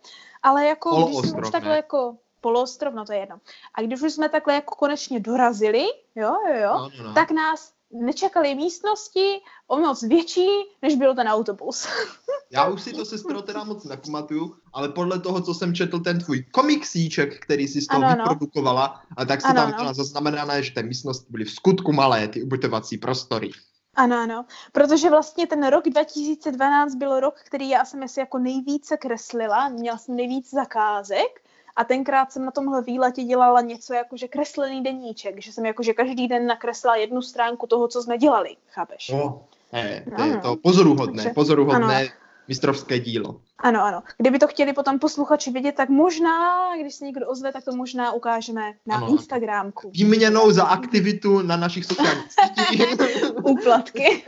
Ale 0.44 0.66
jako, 0.66 1.06
když 1.06 1.30
jsme 1.30 1.42
už 1.42 1.50
takhle 1.50 1.76
jako 1.76 2.18
poloostrov, 2.42 2.94
no 2.94 3.06
to 3.06 3.14
je 3.14 3.20
jedno. 3.20 3.40
A 3.76 3.82
když 3.82 4.02
už 4.02 4.14
jsme 4.14 4.30
takhle 4.30 4.54
jako 4.54 4.76
konečně 4.76 5.20
dorazili, 5.20 5.86
jo, 6.16 6.36
jo, 6.48 6.56
jo, 6.62 6.74
no, 6.74 7.04
no. 7.04 7.14
tak 7.14 7.32
nás 7.32 7.74
nečekali 7.94 8.56
místnosti 8.56 9.42
o 9.68 9.78
moc 9.78 10.04
větší, 10.04 10.48
než 10.82 10.96
byl 10.96 11.16
ten 11.16 11.28
autobus. 11.28 11.88
Já 12.52 12.68
už 12.68 12.82
si 12.82 12.94
to 12.94 13.06
sestro 13.06 13.42
teda 13.42 13.64
moc 13.64 13.84
nepamatuju, 13.84 14.56
ale 14.74 14.90
podle 14.90 15.20
toho, 15.20 15.42
co 15.42 15.54
jsem 15.54 15.76
četl 15.76 16.00
ten 16.00 16.20
tvůj 16.20 16.44
komiksíček, 16.52 17.40
který 17.40 17.68
si 17.68 17.82
z 17.82 17.88
toho 17.88 18.06
ano, 18.06 18.16
vyprodukovala, 18.16 19.02
a 19.18 19.26
tak 19.26 19.42
se 19.42 19.48
ano, 19.48 19.62
tam 19.62 19.74
ano. 19.78 19.94
zaznamenané, 19.94 20.64
že 20.64 20.74
ty 20.74 20.84
místnosti 20.84 21.26
byly 21.30 21.46
v 21.46 21.52
skutku 21.52 21.92
malé, 21.92 22.28
ty 22.28 22.44
ubytovací 22.44 22.98
prostory. 22.98 23.52
Ano, 23.96 24.18
ano, 24.20 24.46
protože 24.72 25.10
vlastně 25.10 25.48
ten 25.48 25.68
rok 25.68 25.90
2012 25.90 26.96
byl 26.96 27.20
rok, 27.20 27.36
který 27.46 27.70
já 27.70 27.86
jsem 27.86 28.08
si 28.08 28.20
jako 28.20 28.38
nejvíce 28.40 28.98
kreslila, 28.98 29.70
měla 29.70 29.98
jsem 29.98 30.16
nejvíc 30.16 30.50
zakázek 30.50 31.42
a 31.76 31.84
tenkrát 31.84 32.32
jsem 32.32 32.46
na 32.46 32.52
tomhle 32.52 32.82
výletě 32.82 33.24
dělala 33.24 33.62
něco 33.62 33.94
jako, 33.94 34.18
že 34.18 34.28
kreslený 34.28 34.84
deníček, 34.84 35.42
že 35.42 35.52
jsem 35.52 35.66
jako, 35.66 35.84
že 35.84 35.94
každý 35.94 36.28
den 36.28 36.48
nakreslila 36.48 36.96
jednu 36.96 37.22
stránku 37.22 37.68
toho, 37.68 37.88
co 37.88 38.04
jsme 38.04 38.18
dělali, 38.18 38.56
chápeš? 38.70 39.10
No, 39.10 39.44
je, 39.74 40.06
to 40.16 40.24
je 40.24 40.38
to 40.38 40.56
pozoruhodné, 40.56 41.34
pozoruhodné 41.34 42.00
ano. 42.00 42.21
Mistrovské 42.52 43.00
dílo. 43.00 43.42
Ano, 43.60 43.84
ano. 43.84 44.04
Kdyby 44.18 44.40
to 44.40 44.48
chtěli 44.48 44.74
potom 44.74 45.00
posluchači 45.00 45.52
vidět, 45.52 45.76
tak 45.76 45.90
možná, 45.90 46.76
když 46.82 46.96
se 46.96 47.06
někdo 47.06 47.28
ozve, 47.28 47.52
tak 47.52 47.64
to 47.64 47.76
možná 47.76 48.12
ukážeme 48.12 48.74
na 48.86 48.96
ano. 48.96 49.08
Instagramku. 49.10 49.92
Výměnou 49.94 50.52
za 50.52 50.64
aktivitu 50.64 51.42
na 51.42 51.58
našich 51.58 51.86
sociálních 51.86 52.32
sítích. 52.32 52.82
Úplatky. 53.44 54.24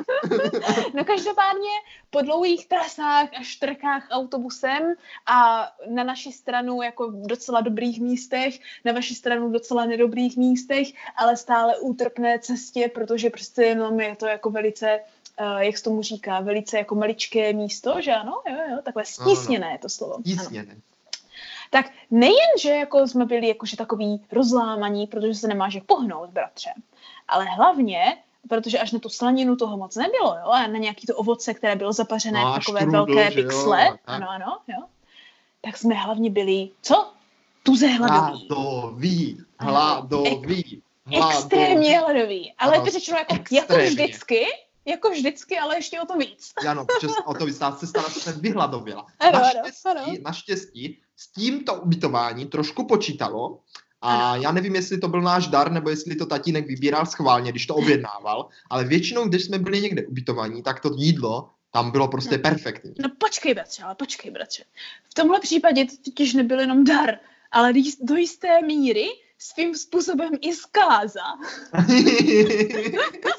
no 0.94 1.06
každopádně 1.06 1.74
po 2.10 2.22
dlouhých 2.22 2.68
trasách 2.68 3.30
a 3.40 3.44
štrkách 3.44 4.08
autobusem 4.12 4.94
a 5.26 5.68
na 5.90 6.04
naší 6.04 6.32
stranu 6.32 6.82
jako 6.82 7.12
v 7.12 7.28
docela 7.28 7.62
dobrých 7.62 8.02
místech, 8.02 8.60
na 8.86 8.94
vaši 8.94 9.16
stranu 9.16 9.52
docela 9.52 9.86
nedobrých 9.86 10.38
místech, 10.38 10.88
ale 11.18 11.38
stále 11.38 11.78
útrpné 11.80 12.40
cestě, 12.40 12.92
protože 12.94 13.30
prostě 13.30 13.64
jenom 13.64 14.00
je 14.00 14.16
to 14.16 14.26
jako 14.28 14.50
velice 14.50 15.00
uh, 15.42 15.58
jak 15.58 15.78
se 15.78 15.84
tomu 15.84 16.02
říká, 16.02 16.40
velice 16.40 16.78
jako 16.78 16.96
maličké 16.96 17.54
místo, 17.54 18.02
že 18.02 18.14
ano? 18.14 18.42
Jo, 18.50 18.58
jo, 18.72 18.78
takové 18.84 19.06
stísněné 19.06 19.72
je 19.72 19.78
to 19.78 19.90
slovo. 19.90 20.16
Stísněné. 20.20 20.76
Tak 21.70 21.92
nejen, 22.12 22.50
že 22.62 22.70
jako 22.70 23.08
jsme 23.08 23.26
byli 23.26 23.48
jakože 23.48 23.78
takový 23.78 24.22
rozlámaní, 24.32 25.08
protože 25.08 25.36
se 25.36 25.48
nemáš 25.48 25.74
jak 25.74 25.84
pohnout, 25.84 26.30
bratře, 26.30 26.70
ale 27.28 27.46
hlavně, 27.46 28.18
protože 28.50 28.80
až 28.80 28.92
na 28.92 29.00
tu 29.00 29.10
slaninu 29.10 29.56
toho 29.56 29.78
moc 29.78 29.96
nebylo, 29.96 30.38
jo, 30.40 30.48
a 30.48 30.68
na 30.68 30.78
nějaký 30.78 31.08
to 31.08 31.16
ovoce, 31.16 31.54
které 31.54 31.76
bylo 31.76 31.94
zapařené 31.94 32.42
v 32.42 32.54
takové 32.54 32.80
štrudl, 32.80 32.92
velké 32.92 33.32
pixle, 33.32 33.88
jo, 33.88 33.96
ano, 34.06 34.30
ano, 34.30 34.58
jo, 34.68 34.84
tak 35.62 35.78
jsme 35.78 35.96
hlavně 35.96 36.30
byli, 36.30 36.70
co? 36.82 37.08
Tuze 37.64 37.88
hladový. 37.88 38.48
Hladový, 38.50 39.38
hladový. 39.60 40.82
Extrémně 41.12 42.00
hladový, 42.00 42.54
ale 42.58 42.76
ano, 42.76 42.86
to 42.86 42.92
řečeno 42.92 43.18
jako, 43.18 43.36
jako 43.52 43.76
vždycky, 43.76 44.46
jako 44.86 45.10
vždycky, 45.10 45.58
ale 45.58 45.78
ještě 45.78 46.02
o 46.02 46.06
to 46.06 46.18
víc. 46.18 46.52
Ano, 46.70 46.86
přes 46.98 47.12
o 47.26 47.34
to 47.34 47.46
víc. 47.46 47.58
Ta 47.58 47.72
cesta 47.72 48.02
se 48.02 48.32
vyhladověla. 48.32 49.06
Ano, 49.20 49.40
naštěstí, 49.40 49.90
ano, 49.90 50.02
ano. 50.04 50.14
naštěstí 50.22 51.00
s 51.18 51.28
tímto 51.28 51.74
ubytování 51.74 52.46
trošku 52.46 52.88
počítalo, 52.88 53.60
a 54.02 54.32
ano. 54.32 54.44
já 54.44 54.52
nevím, 54.52 54.76
jestli 54.76 54.98
to 54.98 55.08
byl 55.08 55.22
náš 55.22 55.48
dar, 55.48 55.72
nebo 55.72 55.90
jestli 55.90 56.16
to 56.16 56.26
tatínek 56.26 56.68
vybíral 56.68 57.06
schválně, 57.06 57.52
když 57.52 57.66
to 57.66 57.76
objednával, 57.76 58.50
ale 58.70 58.84
většinou, 58.84 59.28
když 59.28 59.46
jsme 59.46 59.60
byli 59.60 59.82
někde 59.82 60.06
ubytovaní, 60.08 60.64
tak 60.64 60.80
to 60.80 60.90
jídlo 60.98 61.50
tam 61.74 61.92
bylo 61.92 62.08
prostě 62.08 62.38
no. 62.38 62.42
perfektní. 62.42 62.94
No 63.00 63.10
počkej, 63.18 63.54
bratře, 63.54 63.84
ale 63.84 63.96
počkej, 63.96 64.32
bratře. 64.32 64.64
V 65.10 65.14
tomhle 65.14 65.40
případě 65.40 65.86
to 65.86 65.92
totiž 66.06 66.34
nebyl 66.34 66.60
jenom 66.60 66.84
dar, 66.84 67.20
ale 67.52 67.74
do 68.02 68.16
jisté 68.16 68.62
míry 68.62 69.08
svým 69.38 69.76
způsobem 69.76 70.32
i 70.42 70.54
zkáza. 70.54 71.24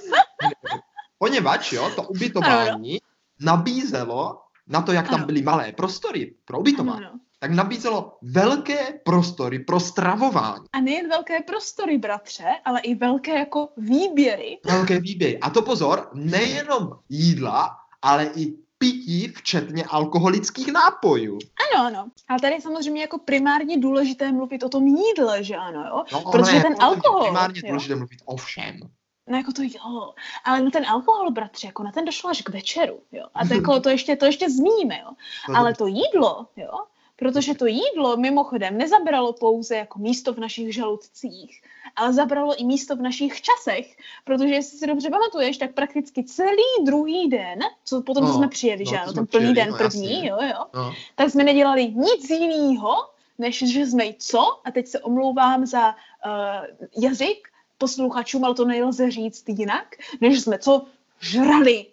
Poněvadž 1.25 1.73
jo, 1.73 1.91
to 1.97 2.03
ubytování 2.03 2.99
nabízelo 3.41 4.41
na 4.67 4.83
to, 4.83 4.93
jak 4.93 5.09
tam 5.09 5.25
byly 5.25 5.43
malé 5.43 5.73
prostory 5.73 6.35
pro 6.45 6.59
ubytování, 6.59 7.07
tak 7.41 7.51
nabízelo 7.51 8.17
velké 8.23 8.99
prostory 9.05 9.59
pro 9.59 9.81
stravování. 9.81 10.65
A 10.73 10.81
nejen 10.81 11.09
velké 11.09 11.41
prostory, 11.41 11.99
bratře, 11.99 12.45
ale 12.65 12.81
i 12.81 12.95
velké 12.95 13.39
jako 13.39 13.69
výběry. 13.77 14.59
Velké 14.65 15.01
výběry. 15.01 15.39
A 15.39 15.51
to 15.51 15.63
pozor, 15.63 16.11
nejenom 16.15 16.91
jídla, 17.09 17.71
ale 18.03 18.31
i 18.37 18.57
pití, 18.79 19.29
včetně 19.29 19.85
alkoholických 19.85 20.73
nápojů. 20.73 21.39
Ano, 21.75 21.87
ano. 21.87 22.11
Ale 22.29 22.41
tady 22.41 22.55
je 22.55 22.61
samozřejmě 22.61 23.01
jako 23.01 23.19
primárně 23.19 23.79
důležité 23.79 24.33
mluvit 24.33 24.63
o 24.63 24.69
tom 24.69 24.87
jídle, 24.87 25.45
že 25.45 25.57
ano, 25.57 25.85
jo? 25.85 26.05
No, 26.13 26.33
Protože 26.33 26.61
ten 26.61 26.75
alkohol... 26.79 27.25
Primárně 27.25 27.61
jo? 27.65 27.69
důležité 27.69 27.95
mluvit 27.97 28.19
o 28.25 28.37
všem. 28.37 28.81
No 29.27 29.37
jako 29.37 29.53
to 29.53 29.63
jo, 29.63 30.15
ale 30.45 30.61
no 30.61 30.71
ten 30.71 30.87
alkohol, 30.87 31.31
bratře, 31.31 31.67
jako 31.67 31.83
na 31.83 31.93
ten 31.93 32.05
došlo 32.05 32.31
až 32.31 32.43
k 32.43 32.49
večeru, 32.49 33.01
jo. 33.13 33.27
A 33.35 33.47
to, 33.47 33.55
jako, 33.55 33.81
to, 33.81 33.89
ještě, 33.89 34.17
to 34.17 34.27
ještě 34.27 34.51
zmíníme, 34.51 35.01
jo. 35.01 35.11
Ale 35.55 35.75
to 35.75 35.87
jídlo, 35.87 36.47
jo, 36.57 36.71
protože 37.17 37.55
to 37.55 37.67
jídlo 37.67 38.17
mimochodem 38.17 38.79
nezabralo 38.79 39.33
pouze 39.33 39.77
jako 39.77 39.99
místo 39.99 40.33
v 40.33 40.39
našich 40.39 40.75
žaludcích, 40.75 41.63
ale 41.97 42.13
zabralo 42.13 42.61
i 42.61 42.65
místo 42.65 42.97
v 42.97 43.01
našich 43.03 43.43
časech, 43.43 43.97
protože 44.25 44.55
jestli 44.55 44.79
si 44.79 44.87
dobře 44.87 45.11
pamatuješ, 45.11 45.59
tak 45.59 45.75
prakticky 45.75 46.25
celý 46.25 46.85
druhý 46.85 47.29
den, 47.29 47.59
co 47.85 48.03
potom 48.03 48.25
no, 48.25 48.35
jsme 48.35 48.49
přijeli, 48.49 48.85
no, 48.85 48.91
že 48.91 48.99
ano, 48.99 49.13
ten 49.13 49.27
plný 49.27 49.53
přijeli, 49.53 49.55
den 49.55 49.71
no, 49.71 49.77
první, 49.77 50.13
jasně. 50.13 50.29
jo, 50.29 50.37
jo, 50.43 50.65
no. 50.75 50.95
tak 51.15 51.31
jsme 51.31 51.45
nedělali 51.45 51.95
nic 51.95 52.31
jiného, 52.31 52.95
než 53.39 53.59
že 53.73 53.87
jsme 53.87 54.05
co, 54.19 54.61
a 54.65 54.71
teď 54.71 54.87
se 54.87 55.01
omlouvám 55.01 55.67
za 55.67 55.89
uh, 55.89 57.03
jazyk, 57.05 57.49
posluchačům, 57.79 58.45
ale 58.45 58.55
to 58.55 58.65
nelze 58.65 59.11
říct 59.11 59.45
jinak, 59.49 59.95
než 60.21 60.41
jsme 60.41 60.59
co 60.59 60.87
žrali. 61.21 61.87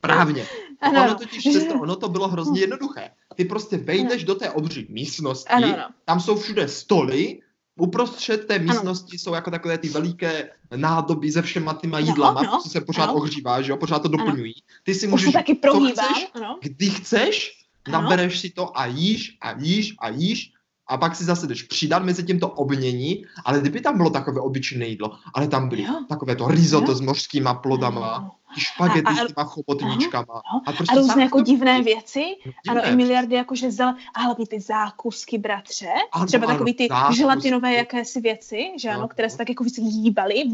Právně. 0.00 0.46
Ano, 0.80 1.04
ono 1.04 1.14
totiž, 1.14 1.52
sestro, 1.52 1.80
ono 1.80 1.96
to 1.96 2.08
bylo 2.08 2.28
hrozně 2.28 2.60
jednoduché. 2.60 3.10
Ty 3.34 3.44
prostě 3.44 3.76
vejdeš 3.76 4.22
ano. 4.22 4.26
do 4.26 4.34
té 4.34 4.50
obří 4.50 4.86
místnosti, 4.90 5.48
ano, 5.48 5.74
ano. 5.74 5.84
tam 6.04 6.20
jsou 6.20 6.36
všude 6.36 6.68
stoly, 6.68 7.40
uprostřed 7.76 8.46
té 8.46 8.58
místnosti 8.58 9.12
ano. 9.12 9.18
jsou 9.18 9.34
jako 9.34 9.50
takové 9.50 9.78
ty 9.78 9.88
veliké 9.88 10.50
nádoby 10.76 11.32
se 11.32 11.42
všema 11.42 11.74
těma 11.74 11.98
jídlama, 11.98 12.42
no, 12.42 12.50
no, 12.52 12.60
co 12.62 12.68
se 12.68 12.80
pořád 12.80 13.04
ano. 13.04 13.14
ohřívá, 13.14 13.62
že 13.62 13.72
jo, 13.72 13.76
pořád 13.76 14.02
to 14.02 14.08
doplňují. 14.08 14.54
Ty 14.82 14.94
si 14.94 15.06
můžeš, 15.06 15.32
taky 15.32 15.54
prohýbám, 15.54 16.14
chceš, 16.14 16.28
ano. 16.34 16.58
kdy 16.62 16.90
chceš, 16.90 17.64
ano. 17.84 18.00
nabereš 18.00 18.40
si 18.40 18.50
to 18.50 18.78
a 18.78 18.86
jíš 18.86 19.36
a 19.40 19.52
jíš 19.58 19.94
a 19.98 20.08
jíš 20.08 20.52
a 20.90 20.96
pak 20.96 21.16
si 21.16 21.24
zase 21.24 21.46
jdeš 21.46 21.62
přidat 21.62 22.02
mezi 22.02 22.22
tím 22.22 22.40
to 22.40 22.48
obmění, 22.48 23.24
ale 23.44 23.60
kdyby 23.60 23.80
tam 23.80 23.96
bylo 23.96 24.10
takové 24.10 24.40
obyčejné 24.40 24.86
jídlo, 24.86 25.12
ale 25.34 25.48
tam 25.48 25.68
byly 25.68 25.82
jo. 25.82 26.04
takové 26.08 26.36
to 26.36 26.48
risotto 26.48 26.90
jo. 26.92 26.96
s 26.96 27.00
mořskýma 27.00 27.54
plodama, 27.54 28.22
jo 28.24 28.39
ty 28.54 28.60
špagety 28.60 29.02
a, 29.06 29.10
a, 29.10 29.14
s 29.14 29.26
těma 29.26 29.44
chobotničkama. 29.44 30.42
A, 30.66 30.72
prostě 30.72 30.94
a 30.96 31.00
různé 31.00 31.22
jako 31.22 31.40
divné 31.40 31.82
věci. 31.82 32.24
Divné. 32.44 32.82
Ano, 32.82 32.92
i 32.92 32.96
miliardy 32.96 33.34
jakože 33.34 33.70
zel, 33.70 33.94
a 34.14 34.20
hlavně 34.20 34.46
ty 34.46 34.60
zákusky, 34.60 35.38
bratře. 35.38 35.92
Ano, 36.12 36.26
Třeba 36.26 36.46
ano, 36.46 36.54
takový 36.54 36.74
ty 36.74 36.86
zákusky. 36.88 37.16
želatinové 37.16 37.72
jakési 37.74 38.20
věci, 38.20 38.72
že 38.76 38.90
ano, 38.90 39.08
které 39.08 39.30
se 39.30 39.38
tak 39.38 39.48
jako 39.48 39.64
hýbaly. 39.78 40.44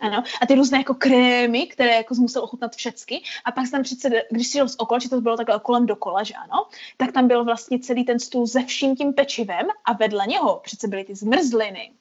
Ano, 0.00 0.22
a 0.42 0.46
ty 0.46 0.54
různé 0.54 0.78
jako 0.78 0.94
krémy, 0.94 1.66
které 1.66 1.94
jako 1.94 2.14
musel 2.14 2.42
ochutnat 2.42 2.76
všecky. 2.76 3.22
A 3.44 3.52
pak 3.52 3.70
tam 3.70 3.82
přece, 3.82 4.10
když 4.30 4.46
si 4.46 4.58
jel 4.58 4.68
z 4.68 4.76
okolo, 4.78 5.00
že 5.00 5.08
to 5.08 5.20
bylo 5.20 5.36
takhle 5.36 5.60
kolem 5.60 5.86
dokola, 5.86 6.22
že 6.22 6.34
ano, 6.34 6.66
tak 6.96 7.12
tam 7.12 7.28
byl 7.28 7.44
vlastně 7.44 7.78
celý 7.78 8.04
ten 8.04 8.18
stůl 8.20 8.46
se 8.46 8.62
vším 8.62 8.96
tím 8.96 9.12
pečivem 9.12 9.66
a 9.84 9.92
vedle 9.92 10.26
něho 10.26 10.60
přece 10.64 10.88
byly 10.88 11.04
ty 11.04 11.14
zmrzliny. 11.14 11.92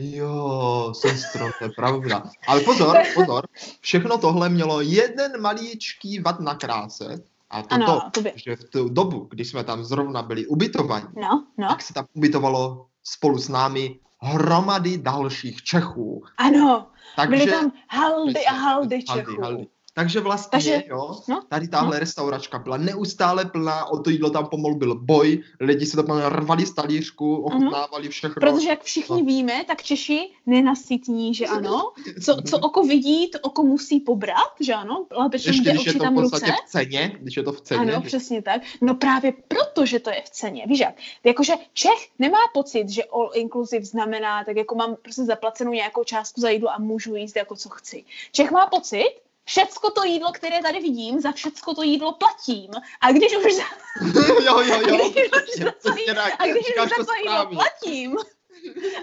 Jo, 0.00 0.92
sestro, 0.96 1.50
to 1.58 1.64
je 1.64 1.70
pravda. 1.70 2.22
Ale 2.46 2.60
pozor, 2.60 2.96
pozor, 3.14 3.46
všechno 3.80 4.18
tohle 4.18 4.48
mělo 4.48 4.80
jeden 4.80 5.40
maličký 5.40 6.20
vat 6.20 6.40
na 6.40 6.54
kráse, 6.54 7.22
a 7.50 7.62
to, 7.62 7.74
ano, 7.74 8.00
to 8.12 8.20
by... 8.20 8.32
že 8.36 8.56
v 8.56 8.64
tu 8.64 8.88
dobu, 8.88 9.26
kdy 9.30 9.44
jsme 9.44 9.64
tam 9.64 9.84
zrovna 9.84 10.22
byli 10.22 10.46
ubytovaní, 10.46 11.06
no, 11.16 11.46
no. 11.58 11.68
tak 11.68 11.82
se 11.82 11.94
tam 11.94 12.06
ubytovalo 12.14 12.86
spolu 13.04 13.38
s 13.38 13.48
námi 13.48 13.98
hromady 14.20 14.98
dalších 14.98 15.62
Čechů. 15.62 16.24
Ano, 16.36 16.86
Takže, 17.16 17.36
byly 17.36 17.50
tam 17.50 17.72
haldy 17.88 18.46
a 18.46 18.52
haldy 18.52 19.02
Čechů. 19.02 19.16
Haldy, 19.16 19.42
haldy. 19.42 19.66
Takže 19.98 20.20
vlastně, 20.20 20.50
Takže, 20.50 20.82
jo, 20.86 21.20
no, 21.28 21.42
tady 21.48 21.68
tahle 21.68 21.96
no. 21.96 22.00
restauračka 22.00 22.58
byla 22.58 22.76
neustále 22.76 23.44
plná, 23.44 23.84
o 23.84 23.98
to 23.98 24.10
jídlo 24.10 24.30
tam 24.30 24.46
pomalu 24.46 24.74
byl 24.74 24.94
boj, 24.94 25.42
lidi 25.60 25.86
se 25.86 26.02
tam 26.02 26.18
rvali 26.18 26.66
z 26.66 26.74
talířku, 26.74 27.36
ochutnávali 27.36 28.08
všechno. 28.08 28.40
Protože 28.40 28.68
jak 28.68 28.82
všichni 28.82 29.22
no. 29.22 29.26
víme, 29.26 29.64
tak 29.66 29.82
Češi 29.82 30.30
nenasytní, 30.46 31.34
že 31.34 31.46
ano. 31.46 31.92
Co, 32.24 32.42
co 32.42 32.58
oko 32.58 32.82
vidí, 32.82 33.30
to 33.30 33.38
oko 33.42 33.62
musí 33.62 34.00
pobrat, 34.00 34.52
že 34.60 34.74
ano. 34.74 35.06
Lépe, 35.10 35.36
Ještě 35.36 35.70
když 35.70 35.86
je 35.86 35.92
to 35.92 36.10
v 36.10 36.14
podstatě 36.14 36.46
ruce. 36.46 36.62
v 36.66 36.70
ceně, 36.70 37.18
když 37.20 37.36
je 37.36 37.42
to 37.42 37.52
v 37.52 37.60
ceně. 37.60 37.80
Ano, 37.80 37.92
že... 37.92 38.06
přesně 38.06 38.42
tak. 38.42 38.62
No 38.80 38.94
právě 38.94 39.32
proto, 39.48 39.86
že 39.86 40.00
to 40.00 40.10
je 40.10 40.22
v 40.24 40.30
ceně. 40.30 40.64
Víš 40.66 40.80
jak, 40.80 40.94
jakože 41.24 41.52
Čech 41.72 42.08
nemá 42.18 42.38
pocit, 42.54 42.88
že 42.88 43.04
all 43.04 43.30
inclusive 43.34 43.84
znamená, 43.84 44.44
tak 44.44 44.56
jako 44.56 44.74
mám 44.74 44.96
prostě 45.02 45.22
zaplacenou 45.22 45.72
nějakou 45.72 46.04
částku 46.04 46.40
za 46.40 46.50
jídlo 46.50 46.70
a 46.70 46.78
můžu 46.78 47.14
jíst 47.14 47.36
jako 47.36 47.56
co 47.56 47.68
chci. 47.68 48.04
Čech 48.32 48.50
má 48.50 48.66
pocit, 48.66 49.27
všecko 49.48 49.90
to 49.90 50.04
jídlo, 50.04 50.32
které 50.32 50.62
tady 50.62 50.80
vidím, 50.80 51.20
za 51.20 51.32
všecko 51.32 51.74
to 51.74 51.82
jídlo 51.82 52.12
platím. 52.12 52.70
A 53.00 53.12
když 53.12 53.36
už 53.36 53.54
za... 53.54 53.62
jo, 54.44 54.60
jo, 54.60 54.80
jo. 54.88 54.96
A 54.98 55.00
když 55.00 55.26
už 55.26 55.64
za 55.64 55.72
to, 55.72 55.90
a 56.38 56.46
když 56.46 56.66
už 56.68 56.88
za 56.98 57.04
to 57.04 57.14
jídlo 57.14 57.46
platím, 57.46 58.16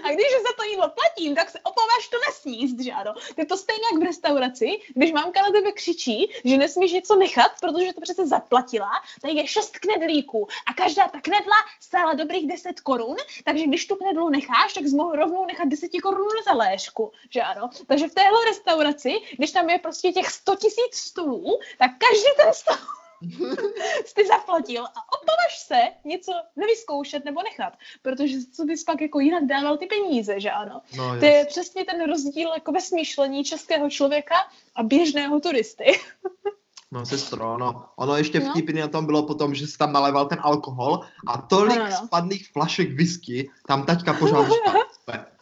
a 0.02 0.12
když 0.12 0.26
za 0.42 0.52
to 0.56 0.62
jídlo 0.62 0.88
platím, 0.88 1.34
tak 1.34 1.50
se 1.50 1.58
opováš 1.60 2.08
to 2.10 2.16
nesníst, 2.26 2.80
že 2.80 2.92
ano. 2.92 3.14
Je 3.36 3.46
to 3.46 3.56
stejně 3.56 3.82
jak 3.92 4.00
v 4.02 4.06
restauraci, 4.06 4.78
když 4.94 5.12
mámka 5.12 5.42
na 5.42 5.50
tebe 5.50 5.72
křičí, 5.72 6.32
že 6.44 6.56
nesmíš 6.56 6.92
něco 6.92 7.16
nechat, 7.16 7.52
protože 7.60 7.92
to 7.92 8.00
přece 8.00 8.26
zaplatila, 8.26 8.90
tak 9.22 9.30
je 9.30 9.46
šest 9.46 9.78
knedlíků 9.78 10.48
a 10.66 10.74
každá 10.74 11.08
ta 11.08 11.20
knedla 11.20 11.56
stála 11.80 12.14
dobrých 12.14 12.46
10 12.48 12.80
korun, 12.80 13.16
takže 13.44 13.66
když 13.66 13.86
tu 13.86 13.96
knedlu 13.96 14.28
necháš, 14.28 14.72
tak 14.72 14.84
mohl 14.84 15.16
rovnou 15.16 15.46
nechat 15.46 15.68
10 15.68 15.90
korun 16.02 16.30
za 16.44 16.52
léšku, 16.52 17.12
že 17.30 17.42
ano. 17.42 17.70
Takže 17.86 18.08
v 18.08 18.14
téhle 18.14 18.44
restauraci, 18.44 19.14
když 19.36 19.52
tam 19.52 19.70
je 19.70 19.78
prostě 19.78 20.12
těch 20.12 20.30
100 20.30 20.56
tisíc 20.56 20.94
stolů, 20.94 21.58
tak 21.78 21.90
každý 21.98 22.30
ten 22.36 22.54
stůl 22.54 23.05
jsi 24.04 24.26
zaplatil 24.26 24.84
a 24.84 25.00
opovaž 25.20 25.58
se 25.66 25.80
něco 26.04 26.32
nevyzkoušet 26.56 27.24
nebo 27.24 27.42
nechat, 27.42 27.72
protože 28.02 28.38
co 28.52 28.64
bys 28.64 28.84
pak 28.84 29.00
jako 29.00 29.20
jinak 29.20 29.44
dával 29.44 29.76
ty 29.76 29.86
peníze, 29.86 30.40
že 30.40 30.50
ano. 30.50 30.80
No, 30.96 31.18
to 31.18 31.24
je 31.24 31.44
přesně 31.44 31.84
ten 31.84 32.10
rozdíl 32.10 32.50
jako 32.54 32.72
ve 32.72 32.80
smýšlení 32.80 33.44
českého 33.44 33.90
člověka 33.90 34.34
a 34.74 34.82
běžného 34.82 35.40
turisty. 35.40 35.84
No, 36.92 37.06
sestro, 37.06 37.58
no. 37.58 37.84
Ono 37.96 38.16
ještě 38.16 38.40
no. 38.40 38.50
vtipný 38.50 38.80
na 38.80 38.88
tom 38.88 39.06
bylo 39.06 39.22
potom, 39.22 39.54
že 39.54 39.66
se 39.66 39.78
tam 39.78 39.92
naléval 39.92 40.26
ten 40.26 40.38
alkohol 40.42 41.00
a 41.26 41.38
tolik 41.42 41.78
no, 41.78 41.84
no. 41.84 41.96
spadlých 42.06 42.48
flašek 42.52 42.92
whisky 42.92 43.50
tam 43.66 43.86
taťka 43.86 44.14
pořád 44.14 44.44
říká, 44.44 44.72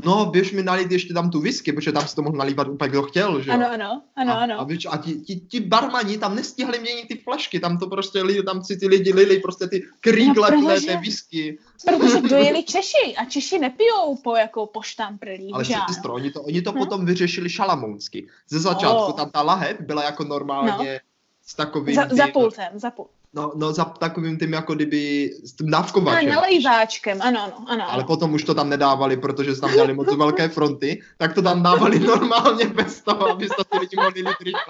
no 0.04 0.26
běž 0.26 0.52
mi 0.52 0.62
nalít 0.62 0.92
ještě 0.92 1.14
tam 1.14 1.30
tu 1.30 1.40
whisky, 1.40 1.72
protože 1.72 1.92
tam 1.92 2.08
se 2.08 2.14
to 2.14 2.22
mohl 2.22 2.36
nalívat 2.36 2.68
úplně 2.68 2.90
kdo 2.90 3.02
chtěl, 3.02 3.42
že 3.42 3.50
Ano, 3.50 3.70
ano, 3.70 4.02
ano, 4.16 4.32
a, 4.32 4.34
ano. 4.34 4.60
A, 4.60 4.64
víš, 4.64 4.86
a 4.90 4.96
ti, 4.96 5.14
ti, 5.14 5.36
ti, 5.36 5.60
barmani 5.60 6.18
tam 6.18 6.34
nestihli 6.34 6.78
měnit 6.78 7.08
ty 7.08 7.16
flašky, 7.16 7.60
tam 7.60 7.78
to 7.78 7.86
prostě 7.86 8.22
li, 8.22 8.42
tam 8.42 8.64
si 8.64 8.76
ty 8.76 8.88
lidi 8.88 9.12
lili 9.12 9.38
prostě 9.38 9.66
ty 9.66 9.82
krýgle 10.00 10.50
no, 10.50 10.62
protože, 10.62 10.86
té 10.86 10.96
whisky. 10.96 11.58
Protože 11.84 12.20
dojeli 12.20 12.62
Češi 12.62 13.16
a 13.16 13.24
Češi 13.24 13.58
nepijou 13.58 14.16
po 14.16 14.36
jako 14.36 14.66
po 14.66 14.82
štamprlích, 14.82 15.54
Ale 15.54 15.64
sestro, 15.64 16.14
oni 16.14 16.30
to, 16.30 16.42
oni 16.42 16.62
to 16.62 16.72
no. 16.72 16.78
potom 16.78 17.06
vyřešili 17.06 17.50
šalamounsky. 17.50 18.26
Ze 18.48 18.60
začátku 18.60 19.02
oh. 19.02 19.12
tam 19.12 19.30
ta 19.30 19.42
lahev 19.42 19.80
byla 19.80 20.04
jako 20.04 20.24
normálně 20.24 20.92
no 20.92 20.98
s 21.46 21.54
takovým... 21.54 21.94
Za, 21.94 22.08
za 22.10 22.26
pultem, 22.26 22.68
za. 22.74 22.92
No, 23.34 23.52
no 23.54 23.72
za 23.72 23.84
takovým 23.84 24.38
tím 24.38 24.52
jako 24.52 24.74
kdyby 24.74 25.30
s 25.44 25.52
tím 25.52 25.70
dávkovačem. 25.70 26.30
A 26.30 26.34
nalejváčkem, 26.34 27.22
ano, 27.22 27.42
ano, 27.42 27.64
ano. 27.66 27.92
Ale 27.92 28.04
potom 28.04 28.34
už 28.34 28.44
to 28.44 28.54
tam 28.54 28.70
nedávali, 28.70 29.16
protože 29.16 29.60
tam 29.60 29.72
měli 29.72 29.94
moc 29.94 30.16
velké 30.16 30.48
fronty, 30.48 31.02
tak 31.18 31.34
to 31.34 31.42
tam 31.42 31.62
dávali 31.62 31.98
normálně 32.14 32.64
bez 32.66 33.02
toho, 33.02 33.28
aby 33.28 33.48
se 33.48 33.64
ty 33.70 33.78
lidi 33.78 33.96
mohli 33.96 34.22
litry 34.22 34.52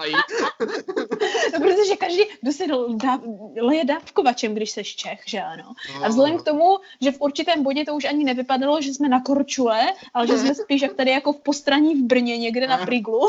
No, 1.53 1.59
protože 1.59 1.95
každý, 1.95 2.21
kdo 2.41 2.51
se 2.51 2.63
dá, 3.03 3.19
leje 3.61 3.85
dávkovačem, 3.85 4.53
když 4.53 4.71
seš 4.71 4.95
Čech, 4.95 5.19
že 5.25 5.41
ano. 5.41 5.73
A 6.03 6.07
vzhledem 6.07 6.37
k 6.37 6.43
tomu, 6.43 6.77
že 7.01 7.11
v 7.11 7.21
určitém 7.21 7.63
bodě 7.63 7.85
to 7.85 7.95
už 7.95 8.05
ani 8.05 8.23
nevypadalo, 8.23 8.81
že 8.81 8.93
jsme 8.93 9.09
na 9.09 9.21
Korčule, 9.21 9.93
ale 10.13 10.27
že 10.27 10.37
jsme 10.37 10.55
spíš 10.55 10.81
jak 10.81 10.93
tady 10.93 11.11
jako 11.11 11.33
v 11.33 11.39
postraní 11.39 11.95
v 11.95 12.03
Brně, 12.03 12.37
někde 12.37 12.67
na 12.67 12.77
Priglu. 12.85 13.27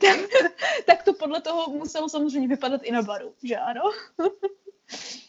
Tak, 0.00 0.18
tak 0.86 1.02
to 1.02 1.12
podle 1.12 1.40
toho 1.40 1.70
muselo 1.70 2.08
samozřejmě 2.08 2.48
vypadat 2.48 2.80
i 2.84 2.92
na 2.92 3.02
baru, 3.02 3.34
že 3.42 3.56
ano? 3.56 3.82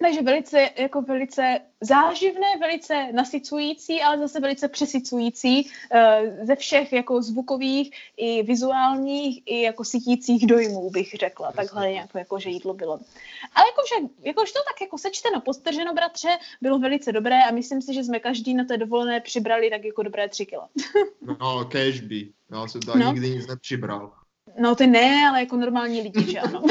Takže 0.00 0.22
velice, 0.22 0.70
jako 0.78 1.02
velice 1.02 1.60
záživné, 1.80 2.46
velice 2.60 3.12
nasycující, 3.12 4.02
ale 4.02 4.18
zase 4.18 4.40
velice 4.40 4.68
přesycující 4.68 5.64
uh, 5.64 6.46
ze 6.46 6.56
všech 6.56 6.92
jako 6.92 7.22
zvukových 7.22 7.90
i 8.16 8.42
vizuálních 8.42 9.42
i 9.46 9.62
jako 9.62 9.84
sytících 9.84 10.46
dojmů, 10.46 10.90
bych 10.90 11.14
řekla. 11.20 11.52
Takhle 11.52 11.90
nějak, 11.90 12.10
jako, 12.14 12.38
že 12.38 12.50
jídlo 12.50 12.74
bylo. 12.74 12.92
Ale 13.54 13.66
jakože, 13.66 14.12
jakož 14.22 14.52
to 14.52 14.58
tak 14.58 14.80
jako 14.80 14.98
sečteno, 14.98 15.40
postrženo, 15.40 15.94
bratře, 15.94 16.38
bylo 16.60 16.78
velice 16.78 17.12
dobré 17.12 17.44
a 17.44 17.52
myslím 17.52 17.82
si, 17.82 17.94
že 17.94 18.04
jsme 18.04 18.20
každý 18.20 18.54
na 18.54 18.64
té 18.64 18.76
dovolené 18.76 19.20
přibrali 19.20 19.70
tak 19.70 19.84
jako 19.84 20.02
dobré 20.02 20.28
tři 20.28 20.46
kila. 20.46 20.68
no, 21.40 21.64
cashby. 21.64 22.32
Já 22.50 22.68
jsem 22.68 22.80
tam 22.80 22.98
no. 22.98 23.12
nikdy 23.12 23.30
nic 23.30 23.46
nepřibral. 23.46 24.12
No 24.58 24.74
ty 24.74 24.86
ne, 24.86 25.28
ale 25.28 25.40
jako 25.40 25.56
normální 25.56 26.00
lidi, 26.00 26.32
že 26.32 26.40
ano. 26.40 26.62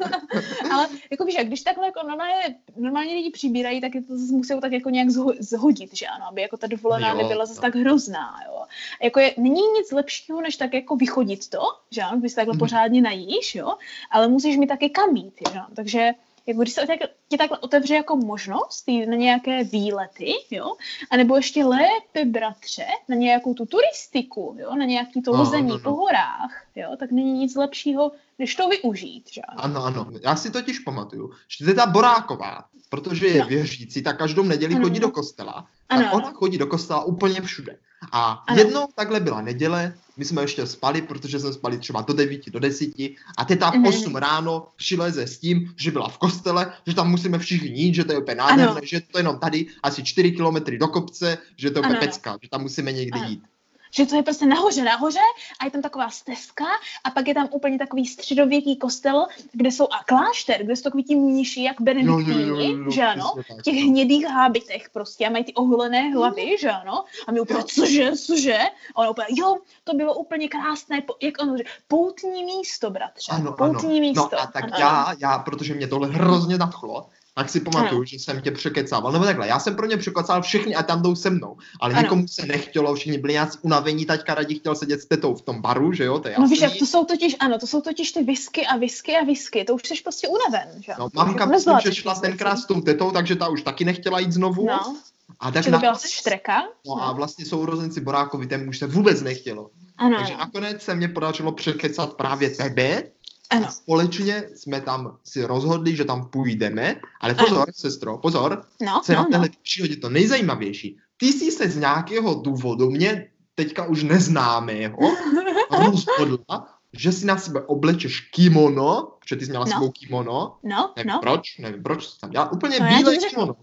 ale 0.72 0.88
jako 1.10 1.24
víš, 1.24 1.36
když 1.42 1.62
takhle 1.62 1.86
jako 1.86 2.06
normálně, 2.06 2.56
normální 2.76 3.14
lidi 3.14 3.30
přibírají, 3.30 3.80
tak 3.80 3.94
je 3.94 4.02
to 4.02 4.18
zase 4.18 4.32
musí 4.32 4.60
tak 4.60 4.72
jako 4.72 4.90
nějak 4.90 5.10
zho, 5.10 5.32
zhodit, 5.38 5.96
že 5.96 6.06
ano, 6.06 6.26
aby 6.28 6.42
jako 6.42 6.56
ta 6.56 6.66
dovolená 6.66 7.08
jo, 7.08 7.16
nebyla 7.16 7.46
zase 7.46 7.58
jo. 7.58 7.62
tak 7.62 7.74
hrozná, 7.74 8.40
jo. 8.46 8.62
A 9.00 9.04
jako 9.04 9.20
je, 9.20 9.34
není 9.36 9.60
nic 9.78 9.92
lepšího, 9.92 10.40
než 10.40 10.56
tak 10.56 10.74
jako 10.74 10.96
vychodit 10.96 11.48
to, 11.48 11.62
že 11.90 12.02
ano, 12.02 12.20
když 12.20 12.32
se 12.32 12.36
takhle 12.36 12.54
mm. 12.54 12.58
pořádně 12.58 13.02
najíš, 13.02 13.54
jo, 13.54 13.74
ale 14.10 14.28
musíš 14.28 14.56
mít 14.56 14.66
taky 14.66 14.90
kam 14.90 15.16
jít, 15.16 15.34
že 15.52 15.58
ano. 15.58 15.66
Takže 15.74 16.10
jako 16.50 16.62
když 16.62 16.74
se 16.74 16.86
tak, 16.86 16.98
ti 17.28 17.36
takhle 17.36 17.58
otevře 17.58 17.94
jako 17.94 18.16
možnost 18.16 18.88
jít 18.88 19.06
na 19.06 19.16
nějaké 19.16 19.64
výlety, 19.64 20.32
jo, 20.50 20.76
anebo 21.10 21.36
ještě 21.36 21.64
lépe, 21.64 22.24
bratře, 22.24 22.86
na 23.08 23.16
nějakou 23.16 23.54
tu 23.54 23.66
turistiku, 23.66 24.56
jo, 24.58 24.74
na 24.74 24.84
nějaký 24.84 25.22
to 25.22 25.30
lození 25.30 25.68
no, 25.68 25.74
no, 25.74 25.80
no. 25.84 25.90
po 25.90 25.96
horách, 25.96 26.64
jo, 26.76 26.96
tak 26.98 27.10
není 27.10 27.32
nic 27.32 27.56
lepšího, 27.56 28.12
než 28.38 28.54
to 28.54 28.68
využít, 28.68 29.24
že 29.32 29.40
ano? 29.42 29.84
Ano. 29.84 30.06
Já 30.22 30.36
si 30.36 30.50
totiž 30.50 30.78
pamatuju, 30.78 31.30
že 31.48 31.70
je 31.70 31.74
ta 31.74 31.86
Boráková, 31.86 32.64
protože 32.88 33.26
je 33.26 33.40
no. 33.40 33.46
věřící, 33.46 34.02
tak 34.02 34.18
každou 34.18 34.42
neděli 34.42 34.74
ano. 34.74 34.84
chodí 34.84 35.00
do 35.00 35.10
kostela, 35.10 35.66
ano, 35.88 36.02
tak 36.02 36.14
ona 36.14 36.26
ano. 36.26 36.36
chodí 36.36 36.58
do 36.58 36.66
kostela 36.66 37.04
úplně 37.04 37.40
všude. 37.40 37.78
A 38.12 38.44
ano. 38.46 38.58
jednou 38.58 38.88
takhle 38.94 39.20
byla 39.20 39.40
neděle, 39.40 39.94
my 40.16 40.24
jsme 40.24 40.42
ještě 40.42 40.66
spali, 40.66 41.02
protože 41.02 41.40
jsme 41.40 41.52
spali 41.52 41.78
třeba 41.78 42.00
do 42.00 42.12
9, 42.12 42.50
do 42.50 42.58
10 42.58 42.88
a 43.36 43.44
teta 43.44 43.70
v 43.70 43.86
8 43.88 44.16
ráno 44.16 44.66
přileze 44.76 45.26
s 45.26 45.38
tím, 45.38 45.74
že 45.76 45.90
byla 45.90 46.08
v 46.08 46.18
kostele, 46.18 46.72
že 46.86 46.94
tam 46.94 47.10
musíme 47.10 47.38
všichni 47.38 47.82
jít, 47.82 47.94
že 47.94 48.04
to 48.04 48.12
je 48.12 48.18
úplně 48.18 48.34
nádherné, 48.34 48.80
že 48.84 49.00
to 49.00 49.18
je 49.18 49.20
jenom 49.20 49.38
tady 49.38 49.66
asi 49.82 50.04
4 50.04 50.30
kilometry 50.30 50.78
do 50.78 50.88
kopce, 50.88 51.38
že 51.56 51.70
to 51.70 51.78
je 51.78 51.80
úplně 51.80 52.00
pecka, 52.00 52.38
že 52.42 52.48
tam 52.48 52.62
musíme 52.62 52.92
někdy 52.92 53.20
ano. 53.20 53.30
jít 53.30 53.42
že 53.90 54.06
to 54.06 54.16
je 54.16 54.22
prostě 54.22 54.46
nahoře, 54.46 54.82
nahoře 54.82 55.20
a 55.60 55.64
je 55.64 55.70
tam 55.70 55.82
taková 55.82 56.10
stezka 56.10 56.64
a 57.04 57.10
pak 57.10 57.28
je 57.28 57.34
tam 57.34 57.48
úplně 57.50 57.78
takový 57.78 58.06
středověký 58.06 58.76
kostel, 58.76 59.26
kde 59.52 59.68
jsou 59.68 59.84
a 59.84 60.04
klášter, 60.04 60.64
kde 60.64 60.76
jsou 60.76 60.82
takový 60.82 61.04
ti 61.04 61.16
mniši, 61.16 61.62
jak 61.62 61.80
benediktíni, 61.80 62.78
že 62.90 63.02
ano, 63.02 63.32
v 63.58 63.62
těch 63.62 63.74
hnědých 63.74 64.26
hábitech 64.26 64.90
prostě 64.90 65.26
a 65.26 65.30
mají 65.30 65.44
ty 65.44 65.54
oholené 65.54 66.10
hlavy, 66.10 66.56
že 66.60 66.70
ano, 66.70 67.04
a 67.26 67.32
my 67.32 67.40
úplně, 67.40 67.64
cože, 67.64 68.12
cože, 68.16 68.58
a 68.94 68.98
ono 68.98 69.10
úplně, 69.10 69.26
jo, 69.30 69.56
to 69.84 69.94
bylo 69.94 70.14
úplně 70.14 70.48
krásné, 70.48 71.02
jak 71.22 71.42
ono, 71.42 71.56
poutní 71.88 72.44
místo, 72.44 72.90
bratře, 72.90 73.32
ano, 73.32 73.52
poutní 73.52 73.90
ano. 73.90 74.00
místo. 74.00 74.28
No 74.32 74.40
a 74.40 74.46
tak 74.46 74.64
ano. 74.64 74.76
já, 74.78 75.14
já, 75.18 75.38
protože 75.38 75.74
mě 75.74 75.88
tohle 75.88 76.08
hrozně 76.08 76.58
nadchlo, 76.58 77.06
tak 77.34 77.48
si 77.48 77.60
pamatuju, 77.60 78.00
ano. 78.00 78.04
že 78.04 78.16
jsem 78.16 78.40
tě 78.40 78.50
překecával. 78.50 79.12
Nebo 79.12 79.24
takhle, 79.24 79.48
já 79.48 79.58
jsem 79.58 79.76
pro 79.76 79.86
ně 79.86 79.96
překecal 79.96 80.42
všechny 80.42 80.74
a 80.74 80.82
tam 80.82 81.02
jdou 81.02 81.14
se 81.14 81.30
mnou. 81.30 81.56
Ale 81.80 81.94
ano. 81.94 82.02
nikomu 82.02 82.28
se 82.28 82.46
nechtělo, 82.46 82.94
všichni 82.94 83.18
byli 83.18 83.32
nějak 83.32 83.48
unavení, 83.62 84.06
taťka 84.06 84.34
radí 84.34 84.54
chtěl 84.58 84.74
sedět 84.74 85.00
s 85.00 85.06
tetou 85.06 85.34
v 85.34 85.42
tom 85.42 85.62
baru, 85.62 85.92
že 85.92 86.04
jo, 86.04 86.18
to 86.18 86.28
je 86.28 86.34
No 86.38 86.48
víš, 86.48 86.78
to 86.78 86.86
jsou 86.86 87.04
totiž, 87.04 87.36
ano, 87.40 87.58
to 87.58 87.66
jsou 87.66 87.80
totiž 87.80 88.12
ty 88.12 88.22
whisky 88.22 88.66
a 88.66 88.76
whisky 88.76 89.16
a 89.16 89.24
whisky, 89.24 89.64
to 89.64 89.74
už 89.74 89.82
jsi 89.82 89.94
prostě 90.02 90.28
unaven, 90.28 90.82
že 90.82 90.92
No, 90.98 91.08
mamka, 91.14 91.46
myslím, 91.46 91.76
že 91.82 91.94
šla 91.94 92.14
tenkrát 92.14 92.56
s 92.56 92.66
tou 92.66 92.80
tetou, 92.80 93.10
takže 93.10 93.36
ta 93.36 93.48
už 93.48 93.62
taky 93.62 93.84
nechtěla 93.84 94.18
jít 94.18 94.32
znovu. 94.32 94.66
No. 94.66 94.96
A 95.40 95.50
tak 95.50 95.64
Čili 95.64 95.78
byla 95.78 95.98
štreka. 96.06 96.62
No, 96.86 96.96
no 96.96 97.02
a 97.02 97.12
vlastně 97.12 97.46
sourozenci 97.46 98.00
Borákovi, 98.00 98.46
ten 98.46 98.68
už 98.68 98.78
se 98.78 98.86
vůbec 98.86 99.22
nechtělo. 99.22 99.70
Ano. 99.96 100.16
Takže 100.16 100.36
nakonec 100.36 100.82
se 100.82 100.94
mě 100.94 101.08
podařilo 101.08 101.52
překecat 101.52 102.14
právě 102.14 102.50
tebe, 102.50 103.02
ano. 103.50 103.66
A 103.66 103.70
společně 103.70 104.44
jsme 104.54 104.80
tam 104.80 105.18
si 105.24 105.44
rozhodli, 105.44 105.96
že 105.96 106.04
tam 106.04 106.28
půjdeme, 106.28 107.00
ale 107.20 107.34
pozor, 107.34 107.58
ano. 107.58 107.72
sestro, 107.72 108.18
pozor, 108.18 108.64
no, 108.82 109.00
co 109.04 109.12
no, 109.12 109.18
na 109.18 109.24
téhle 109.24 109.48
no. 109.48 109.54
příhodě 109.62 109.96
to 109.96 110.08
nejzajímavější. 110.08 110.98
Ty 111.16 111.26
jsi 111.26 111.52
se 111.52 111.68
z 111.68 111.76
nějakého 111.76 112.34
důvodu, 112.34 112.90
mě 112.90 113.30
teďka 113.54 113.86
už 113.86 114.02
neznámého, 114.02 114.98
rozhodla, 115.86 116.66
že 116.92 117.12
si 117.12 117.26
na 117.26 117.38
sebe 117.38 117.60
oblečeš 117.60 118.20
kimono, 118.20 119.12
že 119.28 119.36
ty 119.36 119.44
jsi 119.44 119.50
měla 119.50 119.64
no. 119.64 119.72
svou 119.72 119.90
kimono, 119.90 120.56
no, 120.62 120.92
nevím 120.96 121.12
no. 121.12 121.18
proč, 121.22 121.58
nevím 121.58 121.82
proč 121.82 122.08
jsi 122.08 122.20
tam 122.20 122.30
dělala, 122.30 122.52
úplně 122.52 122.80
no, 122.80 122.86
bílé 122.88 123.16
kimono. 123.16 123.56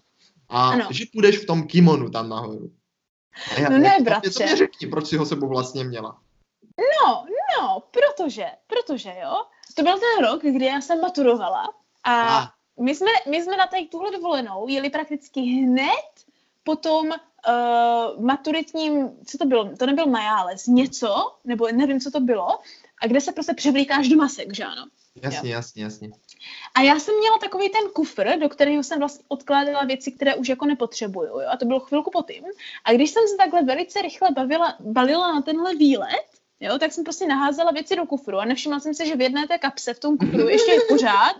A 0.49 0.69
ano. 0.69 0.87
že 0.89 1.05
půjdeš 1.13 1.37
v 1.37 1.45
tom 1.45 1.63
kimonu 1.63 2.09
tam 2.09 2.29
nahoru. 2.29 2.71
A 3.55 3.59
já, 3.59 3.69
no 3.69 3.77
ne, 3.77 3.97
bratře. 4.03 4.29
To 4.29 4.43
mě 4.43 4.55
řekni, 4.55 4.87
proč 4.87 5.07
si 5.07 5.17
ho 5.17 5.25
sebou 5.25 5.47
vlastně 5.47 5.83
měla. 5.83 6.19
No, 6.77 7.25
no, 7.57 7.83
protože, 7.91 8.45
protože 8.67 9.13
jo, 9.21 9.45
to 9.75 9.83
byl 9.83 9.99
ten 9.99 10.25
rok, 10.25 10.41
kdy 10.41 10.65
já 10.65 10.81
jsem 10.81 11.01
maturovala 11.01 11.73
a 12.03 12.37
ah. 12.37 12.47
my, 12.79 12.95
jsme, 12.95 13.11
my 13.29 13.43
jsme 13.43 13.57
na 13.57 13.67
tady 13.67 13.87
tuhle 13.87 14.11
dovolenou 14.11 14.67
jeli 14.67 14.89
prakticky 14.89 15.41
hned 15.41 16.13
po 16.63 16.75
tom 16.75 17.07
uh, 17.07 18.23
maturitním, 18.23 19.09
co 19.25 19.37
to 19.37 19.45
bylo, 19.45 19.75
to 19.77 19.85
nebyl 19.85 20.05
Majáles, 20.05 20.67
něco, 20.67 21.35
nebo 21.45 21.67
nevím, 21.71 21.99
co 21.99 22.11
to 22.11 22.19
bylo, 22.19 22.59
a 23.01 23.07
kde 23.07 23.21
se 23.21 23.31
prostě 23.31 23.53
převlíkáš 23.53 24.07
do 24.07 24.15
masek, 24.15 24.55
že 24.55 24.63
ano? 24.63 24.85
Jasně, 25.21 25.49
jo. 25.49 25.55
jasně, 25.55 25.83
jasně. 25.83 26.09
A 26.75 26.81
já 26.81 26.99
jsem 26.99 27.17
měla 27.17 27.37
takový 27.37 27.69
ten 27.69 27.89
kufr, 27.93 28.39
do 28.39 28.49
kterého 28.49 28.83
jsem 28.83 28.99
vlastně 28.99 29.25
odkládala 29.27 29.85
věci, 29.85 30.11
které 30.11 30.35
už 30.35 30.49
jako 30.49 30.65
nepotřebuju, 30.65 31.27
jo? 31.27 31.47
a 31.49 31.57
to 31.57 31.65
bylo 31.65 31.79
chvilku 31.79 32.11
po 32.11 32.23
tím. 32.23 32.43
A 32.83 32.93
když 32.93 33.09
jsem 33.11 33.27
se 33.27 33.37
takhle 33.37 33.63
velice 33.63 34.01
rychle 34.01 34.31
bavila, 34.31 34.75
balila 34.79 35.33
na 35.33 35.41
tenhle 35.41 35.75
výlet, 35.75 36.36
Jo, 36.59 36.79
tak 36.79 36.91
jsem 36.91 37.03
prostě 37.03 37.27
naházela 37.27 37.71
věci 37.71 37.95
do 37.95 38.05
kufru 38.05 38.39
a 38.39 38.45
nevšimla 38.45 38.79
jsem 38.79 38.93
si, 38.93 39.07
že 39.07 39.15
v 39.15 39.21
jedné 39.21 39.47
té 39.47 39.57
kapse 39.57 39.93
v 39.93 39.99
tom 39.99 40.17
kufru 40.17 40.49
ještě 40.49 40.71
je 40.71 40.79
pořád. 40.89 41.35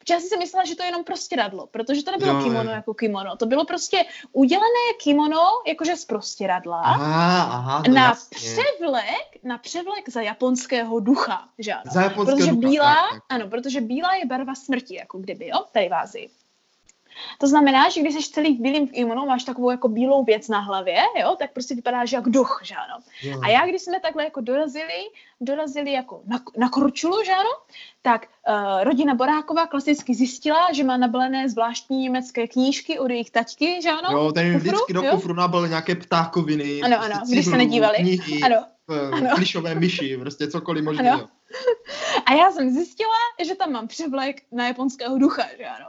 Protože 0.00 0.14
já 0.14 0.20
jsem 0.20 0.28
si 0.28 0.36
myslela, 0.36 0.64
že 0.64 0.76
to 0.76 0.82
je 0.82 0.88
jenom 0.88 1.04
prostě 1.04 1.36
radlo, 1.36 1.66
protože 1.66 2.02
to 2.02 2.10
nebylo 2.10 2.32
jo, 2.32 2.44
kimono 2.44 2.70
jako 2.70 2.94
kimono. 2.94 3.36
To 3.36 3.46
bylo 3.46 3.64
prostě 3.64 4.04
udělané 4.32 4.94
kimono 5.02 5.42
jakože 5.66 5.96
z 5.96 6.04
prostěradla 6.04 6.80
aha, 6.80 7.42
aha, 7.42 7.82
na 7.94 8.02
jasně. 8.02 8.36
převlek, 8.36 9.44
na 9.44 9.58
převlek 9.58 10.08
za 10.08 10.20
japonského 10.20 11.00
ducha, 11.00 11.48
že 11.58 11.72
ano. 11.72 11.82
Za 11.92 12.02
japonského 12.02 12.36
protože 12.38 12.52
ducha, 12.52 12.68
bílá, 12.68 12.94
tak, 12.94 13.12
tak. 13.12 13.22
ano, 13.28 13.48
protože 13.48 13.80
bílá 13.80 14.14
je 14.14 14.26
barva 14.26 14.54
smrti, 14.54 14.94
jako 14.94 15.18
kdyby, 15.18 15.48
jo, 15.48 15.64
tady 15.72 15.88
v 15.88 15.94
Ázii. 15.94 16.30
To 17.38 17.46
znamená, 17.46 17.88
že 17.88 18.00
když 18.00 18.14
jsi 18.14 18.32
celý 18.32 18.56
v 18.56 18.60
bílém 18.60 18.88
kimono, 18.88 19.26
máš 19.26 19.44
takovou 19.44 19.70
jako 19.70 19.88
bílou 19.88 20.24
věc 20.24 20.48
na 20.48 20.60
hlavě, 20.60 21.02
jo, 21.20 21.36
tak 21.38 21.52
prostě 21.52 21.74
vypadáš 21.74 22.12
jak 22.12 22.28
duch, 22.28 22.60
že 22.64 22.74
ano. 22.74 22.94
A 23.42 23.48
já, 23.48 23.66
když 23.66 23.82
jsme 23.82 24.00
takhle 24.00 24.24
jako 24.24 24.40
dorazili, 24.40 25.10
dorazili 25.40 25.92
jako 25.92 26.20
na, 26.26 26.40
na 26.56 26.68
Korčulu, 26.68 27.24
že 27.24 27.32
ano, 27.32 27.50
tak 28.02 28.26
uh, 28.48 28.84
rodina 28.84 29.14
Boráková 29.14 29.66
klasicky 29.66 30.14
zjistila, 30.14 30.72
že 30.72 30.84
má 30.84 30.96
nabalené 30.96 31.48
zvláštní 31.48 32.02
německé 32.02 32.48
knížky 32.48 32.98
od 32.98 33.10
jejich 33.10 33.30
taťky, 33.30 33.82
že 33.82 33.90
ano. 33.90 34.18
Jo, 34.18 34.32
ten 34.32 34.52
kufru, 34.52 34.68
vždycky 34.68 34.92
do 34.92 35.02
kufru 35.02 35.34
nabil 35.34 35.68
nějaké 35.68 35.94
ptákoviny. 35.94 36.82
Ano, 36.82 37.00
ano, 37.00 37.20
když 37.28 37.44
se 37.44 37.56
nedívali. 37.56 37.96
Knihy, 37.96 38.42
ano. 38.42 38.56
Uh, 38.86 39.14
ano. 39.14 39.30
Plišové 39.34 39.74
myši, 39.74 40.16
prostě 40.16 40.48
cokoliv 40.48 40.84
možného. 40.84 41.28
A 42.26 42.34
já 42.34 42.50
jsem 42.50 42.70
zjistila, 42.70 43.16
že 43.44 43.54
tam 43.54 43.72
mám 43.72 43.88
převlek 43.88 44.42
na 44.52 44.66
japonského 44.66 45.18
ducha, 45.18 45.42
že 45.58 45.64
ano. 45.64 45.86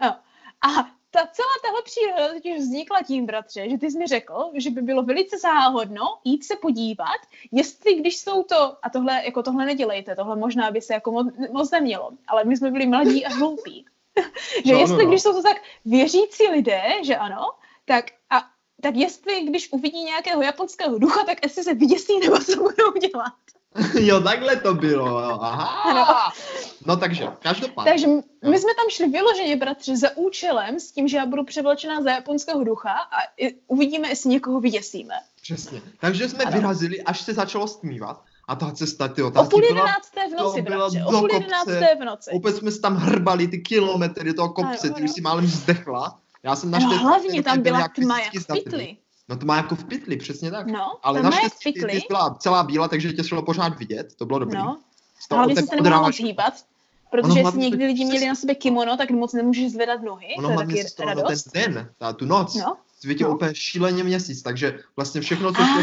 ano. 0.00 0.16
A 0.62 0.68
ta 1.10 1.26
celá 1.26 1.54
tahle 1.62 1.82
příhoda 1.84 2.34
totiž 2.34 2.58
vznikla 2.58 3.02
tím, 3.02 3.26
bratře, 3.26 3.70
že 3.70 3.78
ty 3.78 3.90
jsi 3.90 3.98
mi 3.98 4.06
řekl, 4.06 4.50
že 4.54 4.70
by 4.70 4.82
bylo 4.82 5.02
velice 5.02 5.38
záhodno 5.38 6.02
jít 6.24 6.44
se 6.44 6.56
podívat, 6.56 7.20
jestli 7.52 7.94
když 7.94 8.18
jsou 8.18 8.42
to, 8.42 8.76
a 8.82 8.90
tohle, 8.90 9.24
jako 9.24 9.42
tohle 9.42 9.64
nedělejte, 9.64 10.16
tohle 10.16 10.36
možná 10.36 10.70
by 10.70 10.80
se 10.80 10.94
jako 10.94 11.12
moc, 11.12 11.26
moc 11.52 11.70
nemělo, 11.70 12.10
ale 12.26 12.44
my 12.44 12.56
jsme 12.56 12.70
byli 12.70 12.86
mladí 12.86 13.26
a 13.26 13.34
hloupí. 13.34 13.86
že 14.64 14.72
no, 14.72 14.78
jestli, 14.78 14.96
no, 14.96 15.02
no. 15.02 15.08
když 15.08 15.22
jsou 15.22 15.32
to 15.32 15.42
tak 15.42 15.62
věřící 15.84 16.48
lidé, 16.48 16.82
že 17.02 17.16
ano, 17.16 17.50
tak 17.84 18.04
a 18.30 18.50
tak 18.82 18.96
jestli, 18.96 19.40
když 19.42 19.72
uvidí 19.72 20.04
nějakého 20.04 20.42
japonského 20.42 20.98
ducha, 20.98 21.24
tak 21.24 21.38
jestli 21.42 21.64
se 21.64 21.74
vyděsí 21.74 22.18
nebo 22.18 22.38
co 22.38 22.56
budou 22.56 22.92
dělat. 22.92 23.32
jo, 24.00 24.20
takhle 24.20 24.56
to 24.56 24.74
bylo, 24.74 25.42
aha. 25.42 25.64
Ano. 25.64 26.32
No 26.86 26.96
takže, 26.96 27.28
každopádně. 27.38 27.90
Takže 27.90 28.06
my 28.50 28.58
jsme 28.58 28.74
tam 28.74 28.86
šli 28.90 29.08
vyloženě, 29.08 29.56
bratři, 29.56 29.96
za 29.96 30.16
účelem, 30.16 30.80
s 30.80 30.92
tím, 30.92 31.08
že 31.08 31.16
já 31.16 31.26
budu 31.26 31.44
převlečená 31.44 32.02
za 32.02 32.10
japonského 32.10 32.64
ducha 32.64 32.92
a 32.92 33.16
uvidíme, 33.66 34.08
jestli 34.08 34.30
někoho 34.30 34.60
vyděsíme. 34.60 35.14
Přesně. 35.42 35.82
Takže 36.00 36.28
jsme 36.28 36.44
ano. 36.44 36.56
vyrazili, 36.56 37.02
až 37.02 37.20
se 37.20 37.34
začalo 37.34 37.68
stmívat. 37.68 38.22
A 38.48 38.56
ta 38.56 38.72
cesta, 38.72 39.08
ty 39.08 39.22
otázky 39.22 39.46
O 39.46 39.50
půl 39.50 39.64
jedenácté 39.64 40.28
v 40.28 40.38
noci, 40.38 40.62
bratře, 40.62 41.04
o 41.04 41.18
půl 41.18 41.32
jedenácté 41.32 41.96
v 42.00 42.04
noci. 42.04 42.30
Opět 42.30 42.56
jsme 42.56 42.70
se 42.70 42.80
tam 42.80 42.96
hrbali 42.96 43.48
ty 43.48 43.58
kilometry 43.58 44.34
toho 44.34 44.48
kopce, 44.48 44.88
ano, 44.88 44.94
ty 44.94 45.02
už 45.02 45.10
si 45.10 45.20
málem 45.20 45.46
zdechla. 45.46 46.18
Já 46.42 46.56
jsem 46.56 46.70
naštěstí... 46.70 46.96
No 46.96 47.02
hlavně 47.02 47.42
tam 47.42 47.62
byla 47.62 47.88
tma 47.88 48.20
jak 48.20 48.34
v 48.34 48.46
pytli. 48.46 48.96
No 49.30 49.36
to 49.36 49.46
má 49.46 49.56
jako 49.56 49.76
v 49.76 49.84
pytli, 49.84 50.16
přesně 50.16 50.50
tak. 50.50 50.66
No, 50.66 50.96
Ale 51.02 51.22
naštěstí 51.22 51.72
ty, 51.72 51.80
ty 51.86 52.02
byla 52.08 52.34
celá 52.34 52.62
bílá, 52.62 52.88
takže 52.88 53.12
tě 53.12 53.24
šlo 53.24 53.42
pořád 53.42 53.78
vidět, 53.78 54.14
to 54.16 54.26
bylo 54.26 54.38
dobré. 54.38 54.58
No, 54.58 54.78
hlavně 55.30 55.56
jsi 55.56 55.66
se 55.66 55.76
nemohla 55.76 56.10
hýbat, 56.18 56.54
protože 57.10 57.40
jestli 57.40 57.58
někdy 57.60 57.86
lidi 57.86 58.04
měli 58.04 58.26
na 58.26 58.34
sebe 58.34 58.54
kimono, 58.54 58.96
tak 58.96 59.10
moc 59.10 59.32
nemůžeš 59.32 59.72
zvedat 59.72 60.02
nohy. 60.02 60.26
Ono 60.38 60.48
to 60.48 60.60
je 60.60 60.84
taky 60.84 61.04
radost. 61.04 61.42
ten 61.42 61.74
den, 61.74 61.90
ta, 61.98 62.12
tu 62.12 62.24
noc, 62.26 62.54
no. 62.54 62.76
Světí 63.00 63.24
no. 63.24 63.34
úplně 63.34 63.54
šíleně 63.54 64.04
měsíc, 64.04 64.42
takže 64.42 64.78
vlastně 64.96 65.20
všechno, 65.20 65.52
co 65.52 65.62
šlo, 65.62 65.82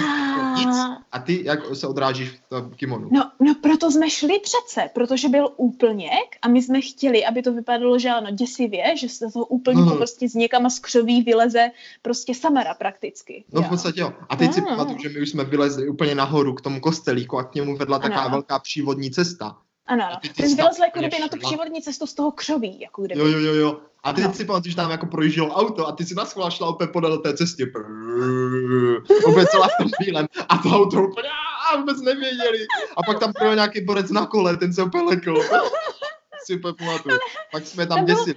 nic 0.57 0.75
a 1.11 1.19
ty 1.19 1.45
jak 1.45 1.59
se 1.75 1.87
odrážíš 1.87 2.29
v 2.29 2.49
tom 2.49 2.71
kimonu. 2.75 3.09
No, 3.11 3.31
no 3.39 3.55
proto 3.61 3.91
jsme 3.91 4.09
šli 4.09 4.39
přece, 4.39 4.89
protože 4.93 5.29
byl 5.29 5.49
úplněk 5.57 6.35
a 6.41 6.47
my 6.47 6.63
jsme 6.63 6.81
chtěli, 6.81 7.25
aby 7.25 7.41
to 7.41 7.53
vypadalo, 7.53 7.99
že 7.99 8.09
ano, 8.09 8.31
děsivě, 8.31 8.97
že 8.97 9.09
se 9.09 9.25
to 9.33 9.45
úplně 9.45 9.81
no. 9.81 9.95
prostě 9.95 10.29
z 10.29 10.33
někama 10.33 10.69
z 10.69 10.79
křoví 10.79 11.21
vyleze 11.21 11.71
prostě 12.01 12.35
Samara 12.35 12.73
prakticky. 12.73 13.43
No 13.53 13.61
v 13.61 13.69
podstatě 13.69 14.01
jo. 14.01 14.13
A 14.29 14.35
teď 14.35 14.53
si 14.53 14.61
pamatuju, 14.61 14.97
že 14.99 15.09
my 15.09 15.21
už 15.21 15.29
jsme 15.29 15.43
vylezli 15.43 15.89
úplně 15.89 16.15
nahoru 16.15 16.53
k 16.53 16.61
tomu 16.61 16.79
kostelíku 16.79 17.37
a 17.37 17.43
k 17.43 17.55
němu 17.55 17.77
vedla 17.77 17.99
taková 17.99 18.27
velká 18.27 18.59
přívodní 18.59 19.11
cesta. 19.11 19.57
Ano, 19.87 20.05
ano. 20.05 20.17
Ty, 20.21 20.29
ty 20.29 20.49
jsi 20.49 20.55
vylezl 20.55 20.81
jako 20.81 20.99
kdyby 20.99 21.19
na 21.19 21.27
tu 21.27 21.37
přívodní 21.37 21.81
cestu 21.81 22.07
z 22.07 22.13
toho 22.13 22.31
křoví, 22.31 22.79
jako 22.81 23.01
kdyby. 23.01 23.21
Jo, 23.21 23.27
jo, 23.27 23.39
jo, 23.39 23.53
jo. 23.53 23.79
A 24.03 24.13
teď 24.13 24.23
no. 24.23 24.33
si 24.33 24.45
pamatuju, 24.45 24.69
že 24.69 24.75
tam 24.75 24.91
jako 24.91 25.05
projíždělo 25.05 25.49
auto 25.49 25.87
a 25.87 25.91
ty 25.91 26.05
si 26.05 26.15
na 26.15 26.25
schvál 26.25 26.51
šla 26.51 26.67
opět 26.67 26.91
podél 26.91 27.17
té 27.17 27.37
cestě. 27.37 27.65
Opět 29.25 29.49
celá 29.49 29.67
v 29.67 29.71
tom. 29.77 30.27
A 30.49 30.57
to 30.57 30.69
auto 30.69 30.97
úplně 30.97 31.29
a 31.73 31.77
vůbec 31.77 32.01
nevěděli. 32.01 32.67
A 32.97 33.03
pak 33.03 33.19
tam 33.19 33.33
projel 33.33 33.55
nějaký 33.55 33.85
borec 33.85 34.11
na 34.11 34.25
kole, 34.25 34.57
ten 34.57 34.73
se 34.73 34.83
úplně 34.83 35.03
lekl. 35.03 35.41
si 36.45 36.55
úplně 36.55 36.73
pamatuju. 36.73 37.17
Pak 37.51 37.67
jsme 37.67 37.87
tam 37.87 38.05
děsili. 38.05 38.35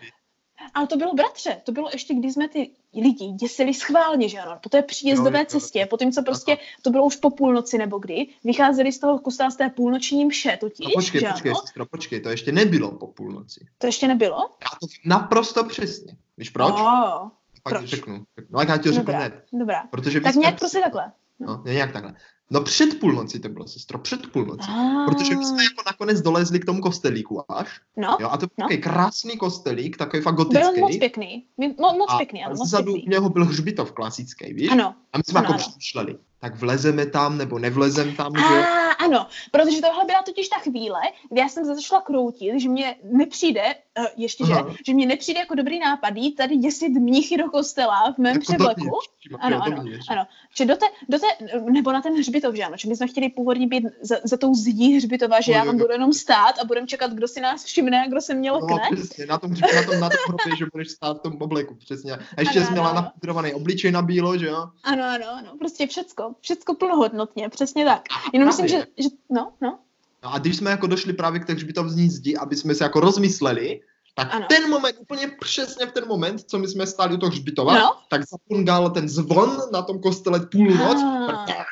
Ale 0.75 0.87
to 0.87 0.97
bylo 0.97 1.15
bratře, 1.15 1.61
to 1.65 1.73
bylo 1.73 1.89
ještě, 1.93 2.15
když 2.15 2.33
jsme 2.35 2.49
ty 2.49 2.71
lidi 2.95 3.27
děsili 3.27 3.75
schválně, 3.75 4.29
že 4.29 4.39
ano, 4.39 4.59
po 4.63 4.69
té 4.69 4.83
příjezdové 4.83 5.39
jo, 5.39 5.45
cestě, 5.49 5.87
po 5.91 5.97
tím, 5.97 6.13
co 6.13 6.23
prostě, 6.23 6.59
to 6.83 6.91
bylo 6.91 7.05
už 7.05 7.17
po 7.17 7.31
půlnoci 7.31 7.79
nebo 7.79 7.99
kdy, 7.99 8.27
vycházeli 8.45 8.93
z 8.93 8.99
toho 8.99 9.19
kostela 9.19 9.51
z 9.51 9.57
té 9.57 9.71
půlnoční 9.71 10.25
mše 10.25 10.59
totiž, 10.61 10.87
no 10.87 10.93
počkej, 10.95 11.21
že 11.21 11.29
počkej, 11.33 11.53
ano? 11.53 11.61
sestro, 11.61 11.87
počkej, 11.87 12.21
to 12.21 12.29
ještě 12.31 12.53
nebylo 12.53 12.91
po 12.91 13.07
půlnoci. 13.07 13.67
To 13.79 13.87
ještě 13.87 14.09
nebylo? 14.09 14.37
Já 14.39 14.71
to 14.81 14.87
naprosto 15.05 15.65
přesně. 15.65 16.17
Víš 16.37 16.51
proč? 16.51 16.73
Oh, 16.73 17.29
Pak 17.63 17.75
proč? 17.75 17.85
řeknu. 17.85 18.25
No 18.51 18.61
já 18.61 18.77
ti 18.77 18.83
to 18.83 18.93
řeknu 18.93 18.99
Dobrá, 18.99 19.19
hned. 19.19 19.45
dobrá. 19.53 19.87
Protože 19.91 20.21
Tak 20.21 20.35
nějak 20.35 20.59
prostě 20.59 20.81
takhle. 20.81 21.13
No, 21.39 21.63
nějak 21.67 21.93
takhle. 21.93 22.15
No 22.53 22.61
před 22.61 23.01
půlnocí 23.01 23.41
to 23.41 23.49
bylo, 23.49 23.67
sestro, 23.69 23.99
před 23.99 24.27
půlnocí. 24.33 24.71
Ah. 24.71 25.05
Protože 25.11 25.37
my 25.37 25.45
jsme 25.45 25.65
jako 25.65 25.83
nakonec 25.87 26.21
dolezli 26.21 26.61
k 26.61 26.65
tomu 26.65 26.81
kostelíku 26.81 27.53
až. 27.53 27.69
No, 27.97 28.17
Jo, 28.21 28.29
a 28.31 28.37
to 28.37 28.47
byl 28.47 28.55
no. 28.59 28.65
takový 28.65 28.81
krásný 28.81 29.37
kostelík, 29.37 29.97
takový 29.97 30.23
fakt 30.23 30.35
gotický. 30.35 30.73
byl 30.75 30.81
moc 30.81 30.97
pěkný. 30.97 31.45
Mo, 31.59 31.93
moc 31.99 32.11
a 32.11 32.17
pěkný, 32.17 32.45
ano, 32.45 32.55
moc 32.59 32.69
zadu 32.69 32.93
pěkný. 32.93 33.11
něho 33.11 33.29
byl 33.29 33.45
hřbitov 33.45 33.93
klasický, 33.93 34.53
víš? 34.53 34.71
Ano, 34.71 34.95
A 35.13 35.19
my 35.19 35.25
jsme 35.27 35.39
ano, 35.39 35.45
jako 35.45 35.53
ano. 35.55 35.59
přemýšleli, 35.59 36.17
tak 36.39 36.57
vlezeme 36.57 37.07
tam, 37.07 37.39
nebo 37.39 37.59
nevlezem 37.59 38.17
tam, 38.17 38.33
že 38.37 38.45
A 38.45 38.57
jo? 38.57 38.65
ano, 38.99 39.27
protože 39.51 39.81
tohle 39.81 40.05
byla 40.05 40.23
totiž 40.23 40.49
ta 40.49 40.59
chvíle, 40.59 41.01
kdy 41.31 41.41
já 41.41 41.49
jsem 41.49 41.65
začala 41.65 42.01
kroutit, 42.03 42.61
že 42.61 42.69
mě 42.69 42.97
nepřijde, 43.13 43.63
uh, 44.01 44.07
ještě 44.17 44.47
že, 44.47 44.53
Aha. 44.53 44.75
že 44.87 44.95
mě 44.95 45.07
nepřijde 45.07 45.41
jako 45.41 45.55
dobrý 45.55 45.79
nápad 45.79 46.17
jít 46.17 46.35
tady 46.35 46.57
děsit 46.57 46.89
mnichy 46.89 47.37
do 47.37 47.51
kostela 47.51 48.13
v 48.13 48.19
mém 48.19 48.33
Jako 48.33 48.43
převleku. 48.43 48.85
jo, 48.85 49.39
Ano, 49.41 49.61
ano, 49.63 49.85
ano. 50.09 50.27
Že 50.57 50.65
do 50.65 50.77
té, 50.77 50.87
do 51.09 51.19
té, 51.19 51.27
nebo 51.73 51.93
na 51.93 52.01
ten 52.03 52.15
hřbitov, 52.19 52.55
že 52.55 52.63
ano, 52.65 52.77
že 52.79 52.89
my 52.89 52.97
jsme 52.97 53.07
chtěli 53.09 53.29
původně 53.29 53.67
být 53.67 53.85
za, 54.03 54.17
za 54.25 54.37
tou 54.37 54.55
zdí 54.55 54.97
hřbitova, 54.97 55.41
že 55.41 55.53
No, 55.53 55.59
já 55.59 55.65
tam 55.65 55.79
budu 55.79 55.93
jenom 55.93 56.13
stát 56.13 56.55
a 56.63 56.65
budeme 56.65 56.87
čekat, 56.87 57.13
kdo 57.13 57.29
si 57.29 57.41
nás 57.41 57.65
všimne 57.65 58.05
a 58.05 58.09
kdo 58.09 58.21
se 58.21 58.35
mě 58.35 58.51
No, 58.51 58.59
lekne. 58.59 58.97
přesně, 58.97 59.27
na 59.27 59.39
tom, 59.39 59.51
na 59.51 59.83
tom, 59.83 60.01
na 60.01 60.09
tom 60.09 60.19
hrobě, 60.29 60.57
že 60.59 60.67
budeš 60.73 60.91
stát 60.91 61.19
v 61.19 61.21
tom 61.21 61.37
obleku, 61.41 61.75
přesně. 61.75 62.13
A 62.13 62.41
ještě 62.41 62.59
Ano, 62.59 62.67
jsi 62.67 62.73
měla 62.73 62.93
napudrovaný 62.93 63.53
obličej 63.55 63.93
na 63.93 64.03
bílo, 64.03 64.39
že 64.39 64.47
jo? 64.47 64.67
Ano, 64.85 65.05
ano, 65.05 65.25
ano, 65.39 65.53
prostě 65.59 65.87
všecko, 65.87 66.35
všecko 66.41 66.75
plnohodnotně, 66.75 67.49
přesně 67.49 67.85
tak. 67.85 68.03
Jenom 68.33 68.47
myslím, 68.49 68.69
že, 68.69 68.87
že, 68.99 69.09
no, 69.31 69.53
no, 69.61 69.79
No 70.25 70.35
a 70.35 70.39
když 70.39 70.57
jsme 70.57 70.71
jako 70.71 70.87
došli 70.87 71.13
právě 71.13 71.41
k 71.41 71.47
té 71.47 71.53
hřbitovní 71.53 72.09
zdi, 72.09 72.37
aby 72.37 72.57
jsme 72.57 72.75
se 72.75 72.85
jako 72.85 73.01
rozmysleli, 73.01 73.81
tak 74.15 74.35
Ano. 74.35 74.47
ten 74.49 74.71
moment, 74.71 74.97
úplně 75.01 75.29
přesně 75.41 75.87
v 75.87 75.93
ten 75.93 76.09
moment, 76.09 76.41
co 76.41 76.59
my 76.59 76.69
jsme 76.69 76.87
stáli 76.87 77.15
u 77.15 77.17
toho 77.17 77.31
hřbitova, 77.31 77.75
no, 77.79 77.97
tak 78.09 78.23
zapungal 78.29 78.91
ten 78.91 79.09
zvon 79.09 79.59
na 79.73 79.83
tom 79.83 80.01
kostele 80.01 80.41
půlnoc. 80.41 80.99
Ah. 81.03 81.65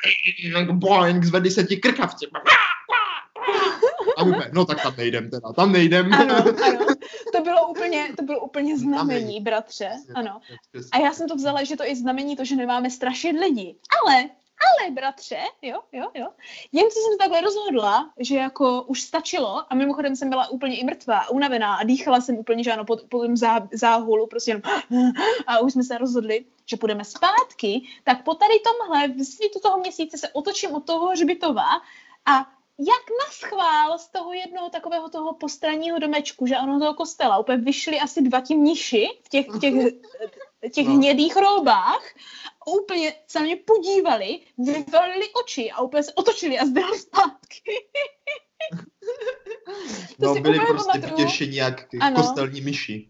Boing, 0.71 1.23
zvedli 1.23 1.51
se 1.51 1.63
ti 1.63 1.77
krkavci. 1.77 2.27
A 4.17 4.23
úplně, 4.23 4.49
no 4.53 4.65
tak 4.65 4.83
tam 4.83 4.93
nejdem 4.97 5.29
teda, 5.29 5.53
tam 5.53 5.71
nejdem. 5.71 6.13
ano, 6.13 6.35
ano, 6.35 6.85
to 7.35 7.41
bylo 7.43 7.67
úplně, 7.67 8.13
to 8.17 8.23
bylo 8.23 8.39
úplně 8.39 8.77
znamení, 8.77 9.41
bratře, 9.41 9.89
ano. 10.15 10.39
A 10.91 10.97
já 10.97 11.13
jsem 11.13 11.27
to 11.27 11.35
vzala, 11.35 11.63
že 11.63 11.75
to 11.75 11.83
je 11.83 11.95
znamení 11.95 12.35
to, 12.35 12.45
že 12.45 12.55
nemáme 12.55 12.89
strašit 12.89 13.31
lidi. 13.31 13.75
Ale, 14.03 14.29
ale 14.59 14.91
bratře, 14.91 15.39
jo, 15.61 15.79
jo, 15.91 16.11
jo. 16.13 16.27
Jen 16.71 16.89
co 16.89 16.99
jsem 16.99 17.11
se 17.11 17.17
takhle 17.19 17.41
rozhodla, 17.41 18.13
že 18.19 18.35
jako 18.35 18.83
už 18.83 19.01
stačilo 19.01 19.63
a 19.69 19.75
mimochodem 19.75 20.15
jsem 20.15 20.29
byla 20.29 20.47
úplně 20.47 20.77
i 20.77 20.83
mrtvá, 20.83 21.29
unavená 21.29 21.75
a 21.75 21.83
dýchala 21.83 22.21
jsem 22.21 22.37
úplně 22.37 22.63
žádnou 22.63 22.85
po, 22.85 22.97
po 23.09 23.21
tom 23.21 23.37
zá, 23.37 23.67
záhulu, 23.73 24.27
prostě 24.27 24.51
jenom 24.51 24.61
a 25.47 25.59
už 25.59 25.73
jsme 25.73 25.83
se 25.83 25.97
rozhodli, 25.97 26.45
že 26.65 26.77
půjdeme 26.77 27.05
zpátky, 27.05 27.81
tak 28.03 28.23
po 28.23 28.35
tady 28.35 28.53
tomhle 28.59 29.07
v 29.07 29.23
svítu 29.23 29.59
toho 29.59 29.77
měsíce 29.77 30.17
se 30.17 30.29
otočím 30.29 30.73
od 30.75 30.85
toho 30.85 31.07
hřbitova 31.07 31.65
a 32.25 32.35
jak 32.79 33.05
na 33.09 33.31
schvál 33.31 33.99
z 33.99 34.07
toho 34.07 34.33
jednoho 34.33 34.69
takového 34.69 35.09
toho 35.09 35.33
postranního 35.33 35.99
domečku, 35.99 36.47
že 36.47 36.55
ano, 36.55 36.79
toho 36.79 36.93
kostela, 36.93 37.37
úplně 37.37 37.57
vyšli 37.57 37.99
asi 37.99 38.21
dva 38.21 38.41
ti 38.41 38.55
mniši 38.55 39.07
v 39.23 39.29
těch, 39.29 39.49
v 39.49 39.59
těch, 39.59 39.73
těch 40.73 40.87
No. 40.87 40.93
hnědých 40.93 41.35
roubách 41.37 42.03
a 42.61 42.67
úplně 42.67 43.13
se 43.27 43.39
na 43.39 43.45
mě 43.45 43.55
podívali, 43.55 44.39
vyvalili 44.57 45.25
oči 45.43 45.71
a 45.71 45.81
úplně 45.81 46.03
se 46.03 46.13
otočili 46.13 46.59
a 46.59 46.65
zdali 46.65 46.99
zpátky. 46.99 47.61
to 50.19 50.25
No 50.25 50.33
si 50.35 50.41
byli 50.41 50.59
prostě 50.59 50.99
vytěšení 50.99 51.55
jak 51.55 51.87
Ano. 52.01 52.15
kostelní 52.15 52.61
myši. 52.61 53.09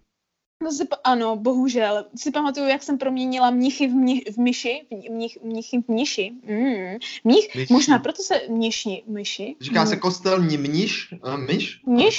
No 0.64 0.72
si, 0.72 0.88
ano, 1.04 1.36
bohužel. 1.36 2.06
Si 2.16 2.32
pamatuju, 2.32 2.68
jak 2.68 2.84
jsem 2.84 2.98
proměnila 2.98 3.52
mnichy 3.52 3.88
v, 3.88 3.92
mni, 3.92 4.22
v 4.34 4.38
myši. 4.38 4.82
V, 4.92 5.10
mnich, 5.12 5.38
mnichy 5.44 5.78
v 5.82 5.88
mniši. 5.88 6.32
Mm. 6.44 6.98
Mnich, 7.24 7.56
Myši. 7.56 7.74
možná 7.74 8.00
proto 8.00 8.24
se 8.24 8.42
mniši, 8.50 9.04
myši. 9.08 9.56
Říká 9.62 9.86
se 9.86 9.96
Mm. 9.96 10.02
kostelní 10.02 10.58
mniš, 10.58 11.14
a 11.24 11.38
myš? 11.38 11.82
My, 11.86 12.10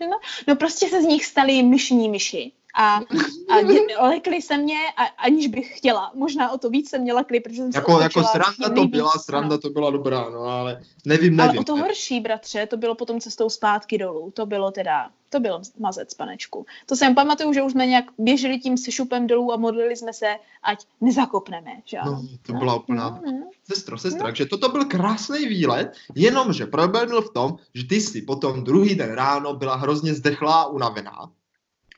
no, 0.00 0.18
no 0.48 0.56
prostě 0.56 0.88
se 0.88 1.02
z 1.02 1.04
nich 1.04 1.24
stali 1.26 1.62
myšní 1.62 2.08
myši. 2.08 2.52
A, 2.74 3.00
a 3.48 4.06
lekli 4.08 4.42
se 4.42 4.56
mě, 4.56 4.78
a, 4.96 5.04
aniž 5.04 5.46
bych 5.46 5.78
chtěla. 5.78 6.12
Možná 6.14 6.50
o 6.50 6.58
to 6.58 6.70
víc 6.70 6.90
se 6.90 6.98
mě 6.98 7.12
lekli, 7.12 7.40
protože 7.40 7.56
jsem 7.56 7.72
se 7.72 7.78
Jako, 7.78 8.00
jako 8.00 8.20
otočila 8.20 8.32
sranda 8.32 8.74
to 8.74 8.88
byla, 8.88 9.10
sranda 9.10 9.58
to 9.58 9.70
byla 9.70 9.90
dobrá, 9.90 10.30
no 10.30 10.40
ale 10.40 10.80
nevím, 11.06 11.36
nevím. 11.36 11.50
Ale 11.50 11.58
o 11.58 11.64
to 11.64 11.76
horší, 11.76 12.20
bratře, 12.20 12.66
to 12.66 12.76
bylo 12.76 12.94
potom 12.94 13.20
cestou 13.20 13.50
zpátky 13.50 13.98
dolů. 13.98 14.30
To 14.34 14.46
bylo 14.46 14.70
teda, 14.70 15.10
to 15.28 15.40
byl 15.40 15.60
mazec, 15.78 16.14
panečku. 16.14 16.66
To 16.86 16.96
jsem 16.96 17.14
pamatuju, 17.14 17.52
že 17.52 17.62
už 17.62 17.72
jsme 17.72 17.86
nějak 17.86 18.04
běželi 18.18 18.58
tím 18.58 18.76
sešupem 18.76 19.26
dolů 19.26 19.52
a 19.52 19.56
modlili 19.56 19.96
jsme 19.96 20.12
se, 20.12 20.26
ať 20.62 20.86
nezakopneme, 21.00 21.70
že? 21.84 21.98
No, 22.04 22.22
to 22.42 22.52
byla 22.52 22.74
úplná 22.74 23.20
No, 23.26 23.32
no. 23.32 23.50
Sestro, 23.64 23.98
sestra, 23.98 24.22
takže 24.22 24.46
toto 24.46 24.68
byl 24.68 24.84
krásný 24.84 25.46
výlet, 25.46 25.92
jenomže 26.14 26.66
problém 26.66 27.08
byl 27.08 27.22
v 27.22 27.32
tom, 27.32 27.56
že 27.74 27.86
ty 27.86 28.00
si 28.00 28.22
potom 28.22 28.64
druhý 28.64 28.94
den 28.94 29.12
ráno 29.12 29.54
byla 29.54 29.76
hrozně 29.76 30.14
zdechlá 30.14 30.62
a 30.62 30.66
unavená. 30.66 31.30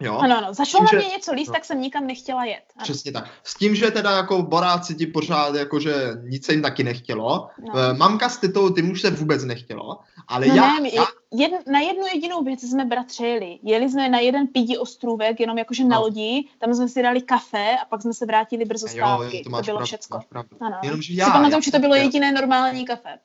Jo? 0.00 0.18
Ano, 0.18 0.38
ano, 0.38 0.54
začalo 0.54 0.87
Tím, 0.87 0.96
na 0.96 1.00
že- 1.02 1.07
mě 1.07 1.16
něco 1.16 1.33
líst, 1.33 1.48
no. 1.48 1.52
tak 1.54 1.64
jsem 1.64 1.80
nikam 1.80 2.07
nechtěla 2.07 2.44
jet. 2.44 2.62
Ano. 2.76 2.83
Přesně 2.83 3.12
tak. 3.12 3.30
S 3.44 3.54
tím, 3.54 3.74
že 3.74 3.90
teda 3.90 4.11
jako 4.11 4.42
boráci 4.42 4.94
ti 4.94 5.07
pořád 5.07 5.54
jakože 5.54 5.94
nic 6.22 6.46
se 6.46 6.52
jim 6.52 6.62
taky 6.62 6.85
nechtělo. 6.85 7.48
No. 7.66 7.72
No. 7.74 7.94
Mamka 7.94 8.28
s 8.28 8.37
tetou, 8.38 8.70
ty 8.70 8.83
už 8.83 9.00
se 9.00 9.11
vůbec 9.11 9.44
nechtělo. 9.44 9.98
Ale 10.28 10.46
No 10.46 10.54
já, 10.54 10.78
ne, 10.80 10.88
já, 10.94 11.07
Jedn, 11.37 11.54
na 11.72 11.80
jednu 11.80 12.07
jedinou 12.14 12.44
věc 12.44 12.61
jsme 12.62 12.85
bratře 12.85 13.26
jeli. 13.26 13.59
Jeli 13.62 13.90
jsme 13.90 14.09
na 14.09 14.18
jeden 14.18 14.46
pidi 14.46 14.78
ostrůvek, 14.78 15.40
jenom 15.40 15.59
jakože 15.59 15.85
na 15.85 15.96
No. 15.96 16.02
lodi, 16.02 16.48
tam 16.59 16.74
jsme 16.74 16.88
si 16.88 17.02
dali 17.02 17.20
kafe 17.22 17.76
a 17.83 17.85
pak 17.85 18.02
jsme 18.02 18.14
se 18.14 18.26
vrátili 18.26 18.64
brzo 18.64 18.88
zpátky. 18.88 19.38
to, 19.38 19.44
to, 19.44 19.50
máš 19.50 19.64
bylo 19.66 19.76
pravdu, 19.76 19.87
všecko. 19.87 20.20
Ano. 20.61 20.76
Jenomže 20.83 21.12
Já, 21.14 21.26
si 21.26 21.30
pamatuju, 21.33 21.57
já 21.57 21.61
že 21.61 21.70
to 21.72 21.78
bylo 21.78 21.94
jediné 21.94 22.33
normální 22.33 22.85
kafe. 22.85 23.18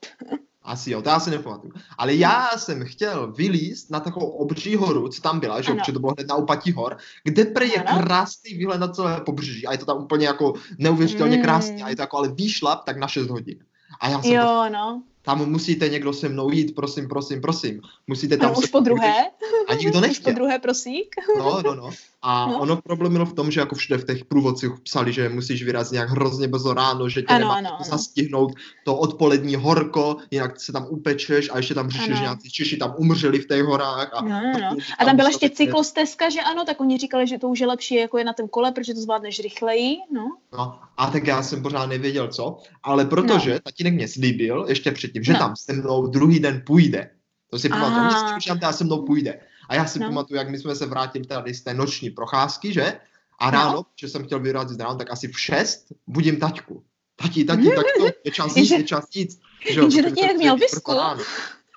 Asi 0.63 0.91
jo, 0.91 1.02
to 1.02 1.10
já 1.10 1.19
si 1.19 1.30
nepamatuju. 1.30 1.74
Ale 1.98 2.15
já 2.15 2.50
jsem 2.58 2.86
chtěl 2.86 3.32
vylíst 3.32 3.91
na 3.91 4.00
takovou 4.00 4.28
obří 4.30 4.76
horu, 4.76 5.10
co 5.10 5.22
tam 5.22 5.39
byla, 5.39 5.62
že, 5.62 5.72
jo, 5.72 5.78
to 5.93 6.00
bylo 6.00 6.13
hned 6.17 6.28
na 6.28 6.36
úpatí 6.36 6.72
hor, 6.72 6.98
kde 7.24 7.45
pre 7.45 7.65
je 7.65 7.84
Ano. 7.84 8.02
krásný 8.02 8.54
výhled 8.54 8.78
na 8.78 8.88
celé 8.88 9.22
pobřeží 9.22 9.67
a 9.67 9.72
je 9.72 9.78
to 9.78 9.86
tam 9.86 9.98
úplně 9.98 10.28
jako 10.28 10.54
neuvěřitelně 10.78 11.38
Mm. 11.38 11.43
krásný 11.43 11.84
a 11.84 11.89
je 11.89 11.95
to 11.95 12.02
jako 12.02 12.17
ale 12.17 12.28
výšlap 12.28 12.84
tak 12.86 12.98
na 12.98 13.08
6 13.08 13.28
hodin. 13.28 13.60
A 14.00 14.10
já 14.10 14.22
jsem 14.22 14.32
Jo, 14.32 14.65
no. 14.74 15.04
Tam 15.21 15.49
musíte 15.49 15.89
někdo 15.89 16.13
se 16.13 16.29
mnou 16.29 16.51
jít, 16.51 16.75
prosím, 16.75 17.08
prosím, 17.08 17.41
prosím. 17.41 17.82
Musíte 18.08 18.38
tam 18.38 18.51
No, 18.53 18.60
už 18.60 18.65
po 18.65 18.79
druhé. 18.79 19.13
A 19.67 19.73
nikdo 19.73 19.89
Už 19.99 20.01
po 20.01 20.08
nechtěl. 20.08 20.34
druhé, 20.34 20.60
prosík. 20.60 21.15
No, 21.38 21.62
no, 21.65 21.75
no. 21.75 21.89
A 22.21 22.45
No. 22.45 22.51
no. 22.53 22.60
ono 22.60 22.82
problém 22.82 23.13
bylo 23.13 23.25
v 23.25 23.34
tom, 23.34 23.51
že 23.51 23.60
jako 23.60 23.75
všude 23.75 23.97
v 23.97 24.05
těch 24.05 24.25
průvodcích 24.25 24.69
psali, 24.84 25.13
že 25.13 25.29
musíš 25.29 25.63
vyrazit 25.63 25.93
nějak 25.93 26.10
hrozně 26.10 26.47
brzo 26.47 26.73
ráno, 26.73 27.10
že 27.10 27.21
tě 27.21 27.27
Ano, 27.27 27.39
nemá 27.39 27.53
ano, 27.55 27.69
ano. 27.75 27.86
zastihnout 27.89 28.53
to 28.86 28.95
odpolední 28.97 29.55
horko, 29.55 30.17
jinak 30.32 30.60
se 30.62 30.71
tam 30.71 30.86
upečeš 30.89 31.49
a 31.53 31.58
ještě 31.58 31.73
tam 31.73 31.89
řešíš, 31.89 32.19
nějací 32.19 32.49
Češi 32.51 32.77
tam 32.77 32.93
umřeli 32.97 33.39
v 33.39 33.47
těch 33.47 33.63
horách. 33.63 34.10
A, 34.13 34.21
No, 34.21 34.41
no. 34.53 34.60
tam 34.60 34.77
A 34.99 35.05
tam 35.05 35.15
byla 35.15 35.27
ještě 35.29 35.49
cyklostezka, 35.49 36.29
že 36.29 36.41
ano, 36.41 36.65
tak 36.65 36.82
oni 36.82 36.97
říkali, 36.97 37.27
že 37.27 37.38
to 37.39 37.47
už 37.47 37.60
je 37.60 37.67
lepší 37.67 37.95
jako 37.95 38.17
je 38.17 38.23
na 38.23 38.34
tom 38.34 38.47
kole, 38.47 38.71
protože 38.71 38.93
to 38.93 39.01
zvládneš 39.01 39.39
rychleji, 39.39 39.97
no. 40.13 40.38
No, 40.53 40.79
a 40.97 41.08
tak 41.12 41.27
já 41.27 41.43
jsem 41.43 41.62
pořád 41.63 41.86
nevěděl 41.86 42.27
co, 42.27 42.58
ale 42.84 43.05
protože 43.05 43.53
no. 43.53 43.60
tatínek 43.60 43.93
mě 43.93 44.08
slíbil 44.08 44.65
ještě 44.69 44.91
předtím, 45.10 45.24
že 45.24 45.34
No. 45.34 45.39
tam 45.39 45.56
se 45.56 45.74
mnou 45.74 46.08
druhý 46.08 46.39
den 46.39 46.63
půjde. 46.65 47.10
To 47.50 47.60
si 47.60 47.69
pamatuju, 47.69 48.39
že 48.41 48.48
tam 48.48 48.60
teda 48.60 48.72
se 48.74 48.84
mnou 48.84 49.06
půjde. 49.06 49.39
A 49.69 49.76
já 49.76 49.86
si 49.86 50.00
No. 50.00 50.06
no. 50.06 50.10
pamatuju, 50.10 50.38
jak 50.38 50.50
my 50.50 50.60
jsme 50.60 50.76
se 50.76 50.86
vrátili 50.86 51.26
tady 51.26 51.54
z 51.54 51.62
té 51.62 51.74
noční 51.74 52.10
procházky, 52.10 52.74
že? 52.74 53.00
A 53.39 53.52
ráno, 53.52 53.74
no. 53.74 53.86
že 53.95 54.10
jsem 54.10 54.24
chtěl 54.24 54.39
vyrazit 54.39 54.80
ráno, 54.80 54.95
tak 54.95 55.12
asi 55.12 55.28
v 55.28 55.39
6 55.39 55.86
budím 56.08 56.39
taťku. 56.39 56.84
Tati, 57.15 57.43
tati, 57.45 57.69
tak 57.76 57.86
to 57.98 58.06
je 58.26 58.32
čas 58.32 58.56
jít, 58.58 58.72
je 58.72 58.84
čas 58.84 59.06
jít. 59.15 59.39
Že, 59.69 59.91
že 59.91 60.04
tatínek 60.04 60.38
měl 60.38 60.58
visku. 60.58 60.91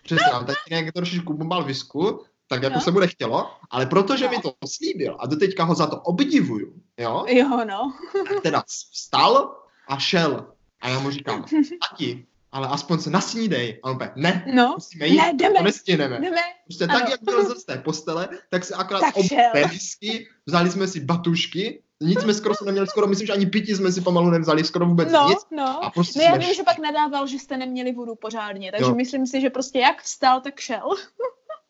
Přesně, 0.05 0.27
tatínek 0.47 0.92
trošičku 0.92 1.45
mal 1.45 1.64
visku, 1.64 2.25
tak 2.49 2.62
jako 2.62 2.75
no. 2.75 2.81
se 2.81 2.90
mu 2.90 3.01
nechtělo, 3.01 3.51
ale 3.71 3.87
protože 3.87 4.25
no. 4.25 4.31
mi 4.31 4.38
to 4.38 4.55
slíbil 4.66 5.16
a 5.18 5.27
doteďka 5.27 5.64
ho 5.64 5.75
za 5.75 5.87
to 5.87 5.97
obdivuju, 6.01 6.73
jo? 6.99 7.25
Jo, 7.29 7.64
no. 7.64 7.92
tak 8.29 8.42
teda 8.42 8.62
vstal 8.66 9.57
a 9.88 9.99
šel. 9.99 10.47
A 10.81 10.88
já 10.88 10.99
mu 10.99 11.11
říkám, 11.11 11.45
tati, 11.90 12.27
ale 12.53 12.69
aspoň 12.69 12.99
se 12.99 13.11
nasnídej. 13.11 13.81
A 13.83 13.91
on 13.91 13.99
ne, 14.17 14.45
no. 14.55 14.73
musíme 14.75 15.07
jít, 15.07 15.17
ne, 15.17 15.33
jdeme, 15.35 15.59
to 15.59 15.65
nestihneme. 15.65 16.21
Jdeme. 16.21 16.41
Prostě 16.65 16.85
ano. 16.85 17.01
tak, 17.01 17.11
jak 17.11 17.23
byl 17.23 17.55
z 17.55 17.65
té 17.65 17.79
postele, 17.79 18.29
tak 18.51 18.65
se 18.65 18.75
akorát 18.75 19.15
oběhli, 19.15 20.27
vzali 20.47 20.71
jsme 20.71 20.88
si 20.88 21.01
batušky, 21.01 21.83
nic 22.03 22.21
jsme 22.21 22.35
skoro 22.35 22.55
se 22.55 22.65
neměli, 22.65 22.87
skoro 22.87 23.07
myslím, 23.07 23.27
že 23.27 23.33
ani 23.33 23.47
pití 23.47 23.75
jsme 23.75 23.93
si 23.93 24.01
pomalu 24.01 24.31
nevzali, 24.31 24.65
skoro 24.65 24.87
vůbec 24.87 25.12
no, 25.12 25.29
nic. 25.29 25.38
No, 25.51 25.85
a 25.85 25.91
prostě 25.91 26.19
no 26.19 26.25
já 26.25 26.37
vím, 26.37 26.55
že 26.55 26.62
pak 26.62 26.79
nadával, 26.79 27.27
že 27.27 27.38
jste 27.38 27.57
neměli 27.57 27.93
vodu 27.93 28.15
pořádně, 28.15 28.73
takže 28.73 28.91
jo. 28.91 28.95
myslím 28.95 29.27
si, 29.27 29.41
že 29.41 29.51
prostě 29.51 29.79
jak 29.79 30.03
vstal, 30.03 30.41
tak 30.41 30.61
šel. 30.61 30.88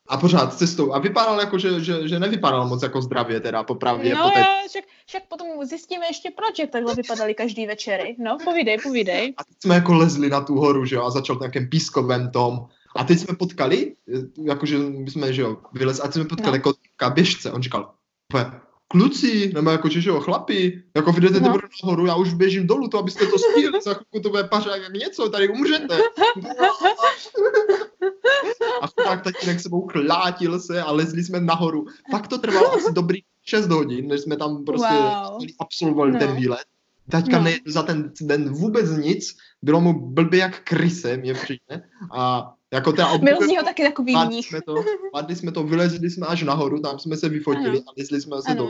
A 0.07 0.17
pořád 0.17 0.57
cestou. 0.57 0.93
A 0.93 0.99
vypadal 0.99 1.39
jako, 1.39 1.57
že, 1.57 1.79
že, 1.79 2.07
že 2.07 2.19
nevypadal 2.19 2.67
moc 2.67 2.83
jako 2.83 3.01
zdravě 3.01 3.39
teda, 3.39 3.63
popravdě. 3.63 4.15
No 4.15 4.31
já, 4.35 4.67
však, 4.69 4.83
však 5.05 5.23
potom 5.27 5.47
zjistíme 5.65 6.05
ještě 6.05 6.31
proč, 6.35 6.59
jak 6.59 6.69
takhle 6.69 6.95
vypadali 6.95 7.33
každý 7.33 7.67
večery. 7.67 8.15
No, 8.19 8.37
povídej, 8.43 8.77
povídej. 8.83 9.33
A 9.37 9.43
teď 9.43 9.55
jsme 9.59 9.75
jako 9.75 9.93
lezli 9.93 10.29
na 10.29 10.41
tu 10.41 10.55
horu, 10.55 10.85
že 10.85 10.95
jo, 10.95 11.03
a 11.03 11.09
začal 11.09 11.37
nějakým 11.39 11.69
pískovém 11.69 12.31
tom. 12.31 12.65
A 12.95 13.03
teď 13.03 13.19
jsme 13.19 13.35
potkali, 13.35 13.95
jakože 14.45 14.77
jsme, 15.07 15.33
že 15.33 15.41
jo, 15.41 15.57
vylez, 15.73 15.99
a 15.99 16.03
teď 16.03 16.13
jsme 16.13 16.25
potkali 16.25 16.57
no. 16.57 16.63
kotka 16.63 17.09
běžce. 17.09 17.51
On 17.51 17.63
říkal, 17.63 17.93
kluci, 18.93 19.51
nebo 19.53 19.69
jako, 19.69 19.89
jo, 19.91 20.19
chlapi, 20.19 20.83
jako 20.95 21.11
vy 21.11 21.21
jdete 21.21 21.39
no. 21.39 21.57
nahoru, 21.83 22.05
já 22.05 22.15
už 22.15 22.33
běžím 22.33 22.67
dolů, 22.67 22.87
to 22.87 22.99
abyste 22.99 23.25
to 23.25 23.39
stihli, 23.39 23.81
za 23.81 23.93
chvilku 23.93 24.19
to 24.23 24.29
bude 24.29 24.43
pařák 24.43 24.81
jak 24.81 24.93
něco, 24.93 25.29
tady 25.29 25.49
umřete. 25.49 25.97
A 28.81 28.87
tak 29.03 29.23
tatínek 29.23 29.59
sebou 29.59 29.87
chlátil 29.87 30.59
se 30.59 30.81
a 30.81 30.91
lezli 30.91 31.23
jsme 31.23 31.39
nahoru. 31.39 31.85
Pak 32.11 32.27
to 32.27 32.37
trvalo 32.37 32.73
asi 32.73 32.93
dobrý 32.93 33.19
6 33.45 33.67
hodin, 33.67 34.07
než 34.07 34.21
jsme 34.21 34.37
tam 34.37 34.65
prostě 34.65 34.93
wow. 34.93 35.41
absolvovali 35.59 36.11
no. 36.11 36.19
ten 36.19 36.35
výlet. 36.35 36.65
Taťka 37.09 37.37
no. 37.37 37.43
ne, 37.43 37.57
za 37.67 37.83
ten 37.83 38.11
den 38.21 38.49
vůbec 38.49 38.91
nic, 38.91 39.37
bylo 39.61 39.81
mu 39.81 40.09
blbě 40.09 40.39
jak 40.39 40.63
kryse, 40.63 41.17
mě 41.17 41.33
přijde. 41.33 41.83
A 42.15 42.53
jako 42.73 42.91
teda 42.91 43.17
Byl 43.17 43.37
z 43.41 43.47
něho 43.47 43.63
taky 43.63 43.83
takový 43.83 44.15
mních. 44.25 44.47
Jsme 44.47 44.61
to, 44.61 44.75
padli 45.11 45.35
jsme 45.35 45.51
to, 45.51 45.63
vylezli 45.63 46.09
jsme 46.09 46.27
až 46.27 46.43
nahoru, 46.43 46.79
tam 46.79 46.99
jsme 46.99 47.17
se 47.17 47.29
vyfotili 47.29 47.77
ano. 47.77 47.83
a 47.87 47.91
lezli 47.97 48.21
jsme 48.21 48.41
se 48.41 48.55
do. 48.55 48.69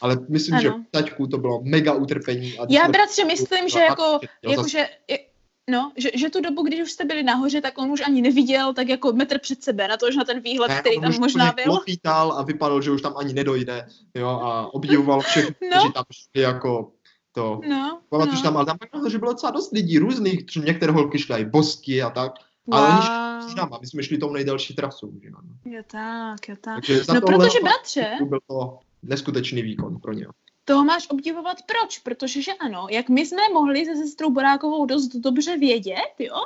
Ale 0.00 0.18
myslím, 0.28 0.54
ano. 0.54 0.62
že 0.62 0.70
taťku 0.90 1.26
to 1.26 1.38
bylo 1.38 1.60
mega 1.64 1.92
utrpení. 1.92 2.58
A 2.58 2.66
Já 2.68 2.88
bratře 2.88 3.24
myslím, 3.24 3.68
že 3.68 3.78
jako, 3.78 4.20
jako 4.42 4.68
že, 4.68 4.86
No, 5.70 5.92
že, 5.96 6.10
že 6.14 6.30
tu 6.30 6.40
dobu, 6.40 6.62
když 6.62 6.80
už 6.80 6.92
jste 6.92 7.04
byli 7.04 7.22
nahoře, 7.22 7.60
tak 7.60 7.78
on 7.78 7.90
už 7.90 8.00
ani 8.00 8.22
neviděl 8.22 8.74
tak 8.74 8.88
jako 8.88 9.12
metr 9.12 9.38
před 9.38 9.62
sebe, 9.62 9.88
na 9.88 9.96
to, 9.96 10.10
že 10.10 10.18
na 10.18 10.24
ten 10.24 10.40
výhled, 10.40 10.68
ne, 10.68 10.80
který 10.80 11.00
tam 11.00 11.12
možná 11.20 11.52
byl. 11.52 11.64
Klopítal 11.64 12.32
a 12.32 12.42
vypadal, 12.42 12.82
že 12.82 12.90
už 12.90 13.02
tam 13.02 13.14
ani 13.16 13.32
nedojde, 13.32 13.86
jo, 14.14 14.28
a 14.28 14.74
obdivoval 14.74 15.20
všechny, 15.20 15.54
no. 15.70 15.78
kteří 15.78 15.92
tam 15.92 16.04
šli 16.10 16.42
jako 16.42 16.92
to. 17.32 17.60
No, 17.68 18.00
Pamatuju, 18.08 18.36
no. 18.36 18.42
tam, 18.42 18.56
ale 18.56 18.66
tam 18.66 18.78
že 19.10 19.18
bylo 19.18 19.32
docela 19.32 19.52
dost 19.52 19.72
lidí, 19.72 19.98
různých, 19.98 20.44
některé 20.64 20.92
holky 20.92 21.18
šly 21.18 21.40
i 21.40 21.44
bosky 21.44 22.02
a 22.02 22.10
tak. 22.10 22.32
Wow. 22.66 22.80
Ale 22.80 22.88
oni 22.88 23.02
šli 23.02 23.21
s 23.48 23.54
náma, 23.54 23.78
my 23.80 23.86
jsme 23.86 24.02
šli 24.02 24.18
tou 24.18 24.32
nejdelší 24.32 24.74
trasou. 24.74 25.12
Že 25.22 25.28
ano. 25.28 25.48
Jo 25.64 25.82
tak, 25.86 26.48
jo 26.48 26.56
tak. 26.60 26.74
Takže 26.74 27.02
no 27.14 27.20
protože 27.20 27.60
bratře... 27.62 28.10
Byl 28.28 28.40
to 28.46 28.78
neskutečný 29.02 29.62
výkon 29.62 30.00
pro 30.00 30.12
ně. 30.12 30.26
Toho 30.64 30.84
máš 30.84 31.06
obdivovat 31.10 31.56
proč? 31.66 31.98
Protože 31.98 32.42
že 32.42 32.52
ano, 32.52 32.86
jak 32.90 33.08
my 33.08 33.26
jsme 33.26 33.42
mohli 33.52 33.84
se 33.84 33.96
sestrou 33.96 34.30
Borákovou 34.30 34.86
dost 34.86 35.08
dobře 35.16 35.56
vědět, 35.56 36.14
jo, 36.18 36.36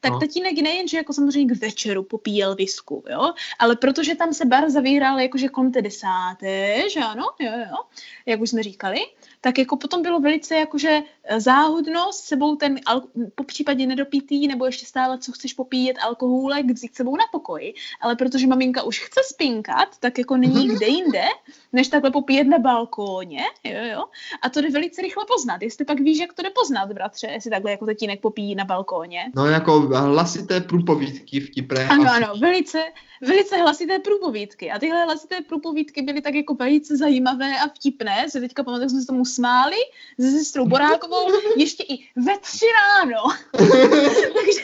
tak 0.00 0.12
no. 0.12 0.20
tatínek 0.20 0.58
nejen, 0.58 0.88
že 0.88 0.96
jako 0.96 1.12
samozřejmě 1.12 1.54
k 1.54 1.60
večeru 1.60 2.02
popíjel 2.02 2.54
visku, 2.54 3.04
jo, 3.10 3.32
ale 3.58 3.76
protože 3.76 4.14
tam 4.14 4.34
se 4.34 4.44
bar 4.44 4.70
zavíral 4.70 5.20
jakože 5.20 5.48
kolem 5.48 5.72
té 5.72 5.82
desáté, 5.82 6.90
že 6.90 7.00
ano, 7.00 7.24
jo, 7.40 7.52
jo, 7.70 7.76
jak 8.26 8.40
už 8.40 8.50
jsme 8.50 8.62
říkali, 8.62 8.98
tak 9.46 9.58
jako 9.58 9.76
potom 9.76 10.02
bylo 10.02 10.20
velice 10.20 10.56
jakože 10.56 11.02
eh, 11.24 11.40
záhodno 11.40 12.12
s 12.12 12.16
sebou 12.16 12.56
ten, 12.56 12.80
po 13.34 13.44
případě 13.44 13.86
nedopitý, 13.86 14.48
nebo 14.48 14.66
ještě 14.66 14.86
stále, 14.86 15.18
co 15.18 15.32
chceš 15.32 15.52
popíjet, 15.52 15.96
alkohólek, 16.02 16.66
vzít 16.70 16.94
sebou 16.94 17.16
na 17.16 17.24
pokoj. 17.32 17.74
Ale 18.00 18.16
protože 18.16 18.46
maminka 18.46 18.82
už 18.82 19.00
chce 19.00 19.20
spinkat, 19.34 19.88
tak 20.00 20.18
jako 20.18 20.36
není 20.36 20.68
kde 20.68 20.86
jinde, 20.86 21.24
než 21.72 21.88
takhle 21.88 22.10
popíjet 22.10 22.46
na 22.46 22.58
balkóně, 22.58 23.42
jo, 23.64 23.84
jo. 23.92 24.04
A 24.42 24.48
to 24.48 24.60
jde 24.60 24.70
velice 24.70 25.02
rychle 25.02 25.24
poznat. 25.28 25.62
Jestli 25.62 25.84
pak 25.84 26.00
víš, 26.00 26.18
jak 26.18 26.32
to 26.32 26.42
jde 26.42 26.50
poznat, 26.50 26.92
bratře, 26.92 27.26
jestli 27.26 27.50
takhle 27.50 27.70
jako 27.70 27.86
tatínek 27.86 28.20
popíjí 28.20 28.54
na 28.54 28.64
balkóně. 28.64 29.20
No 29.36 29.46
jako 29.46 29.80
hlasité 29.80 30.60
průpovídky 30.60 31.40
vtipné. 31.40 31.88
Ano, 31.88 32.12
ano, 32.12 32.34
velice, 32.40 32.82
velice 33.20 33.56
hlasité 33.56 33.98
průpovídky. 33.98 34.70
A 34.70 34.78
tyhle 34.78 35.04
hlasité 35.04 35.40
průpovídky 35.40 36.02
byly 36.02 36.20
tak 36.20 36.34
jako 36.34 36.54
velice 36.54 36.96
zajímavé 36.96 37.58
a 37.58 37.68
vtipné. 37.68 38.30
Se 38.30 38.40
teďka 38.40 38.62
pamatuju, 38.62 38.88
jsme 38.88 39.00
se 39.00 39.06
tomu 39.06 39.24
smáli 39.36 39.76
se 40.20 40.30
sestrou 40.30 40.66
Borákovou 40.66 41.32
ještě 41.56 41.82
i 41.82 42.08
ve 42.16 42.38
tři 42.38 42.66
ráno. 42.66 43.22
takže, 44.34 44.62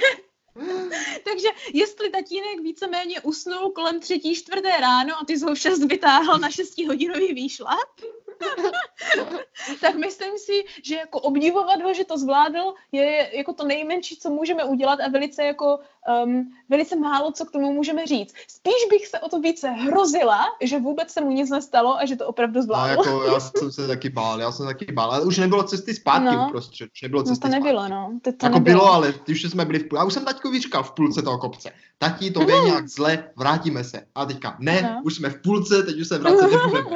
takže 1.25 1.49
jestli 1.73 2.11
tatínek 2.11 2.61
víceméně 2.63 3.21
usnul 3.21 3.71
kolem 3.71 4.01
třetí, 4.01 4.35
čtvrté 4.35 4.81
ráno 4.81 5.15
a 5.21 5.25
ty 5.25 5.39
jsi 5.39 5.45
ho 5.45 5.55
v 5.55 5.59
šest 5.59 5.85
vytáhl 5.85 6.39
na 6.39 6.51
šestihodinový 6.51 7.35
výšlap, 7.35 8.01
tak 9.81 9.95
myslím 9.95 10.39
si, 10.39 10.65
že 10.83 10.95
jako 10.97 11.21
obdivovat 11.21 11.83
ho, 11.83 11.95
že 11.95 12.05
to 12.05 12.19
zvládl, 12.19 12.75
je 12.93 13.31
jako 13.37 13.53
to 13.53 13.65
nejmenší, 13.65 14.17
co 14.17 14.31
můžeme 14.31 14.65
udělat 14.65 15.01
a 15.01 15.09
velice 15.09 15.45
jako 15.45 15.79
um, 16.25 16.53
velice 16.69 16.97
málo, 16.97 17.33
co 17.33 17.45
k 17.45 17.51
tomu 17.51 17.73
můžeme 17.73 18.07
říct. 18.07 18.35
Spíš 18.49 18.75
bych 18.91 19.07
se 19.07 19.21
o 19.21 19.29
to 19.29 19.41
více 19.41 19.71
hrozila, 19.71 20.45
že 20.61 20.79
vůbec 20.79 21.11
se 21.11 21.21
mu 21.21 21.31
nic 21.31 21.51
nestalo 21.51 21.97
a 21.97 22.07
že 22.07 22.17
to 22.17 22.27
opravdu 22.27 22.63
zvládl. 22.63 23.03
No, 23.07 23.13
jako 23.13 23.33
já 23.33 23.41
jsem 23.41 23.73
se 23.73 23.87
taky 23.87 24.09
bál, 24.09 24.41
já 24.41 24.53
jsem 24.53 24.67
taky 24.67 24.93
bál, 24.93 25.13
ale 25.13 25.25
už 25.25 25.39
nebylo 25.39 25.63
cesty 25.63 25.95
zpátky 25.95 26.37
no. 26.37 26.47
uprostřed, 26.49 26.91
už 26.93 27.03
nebylo 27.03 27.23
cesty 27.23 27.49
no 27.49 27.51
to 27.51 27.59
nebylo, 27.59 27.81
zpátky. 27.81 27.93
no. 27.93 28.19
To, 28.23 28.33
to 28.33 28.47
jako 28.47 28.59
nebylo. 28.59 28.81
bylo, 28.81 28.93
ale 28.93 29.15
už 29.29 29.43
jsme 29.43 29.65
byli 29.65 29.79
v 29.79 29.89
půl. 29.89 29.99
Já 29.99 30.05
už 30.05 30.13
jsem 30.13 30.25
taťkovi 30.25 30.61
říkal 30.61 30.83
v 30.83 30.93
půlce 30.93 31.23
toho 31.23 31.39
kopce. 31.39 31.71
Tati, 32.03 32.31
to 32.31 32.51
je 32.51 32.61
nějak 32.61 32.89
zle, 32.89 33.25
vrátíme 33.37 33.85
se. 33.85 34.03
A 34.15 34.27
teďka, 34.27 34.57
ne, 34.59 34.83
no. 34.83 35.01
už 35.05 35.15
jsme 35.15 35.31
v 35.31 35.43
půlce, 35.43 35.83
teď 35.83 36.01
už 36.01 36.09
se 36.09 36.19
vracet 36.19 36.51
nebudeme. 36.51 36.91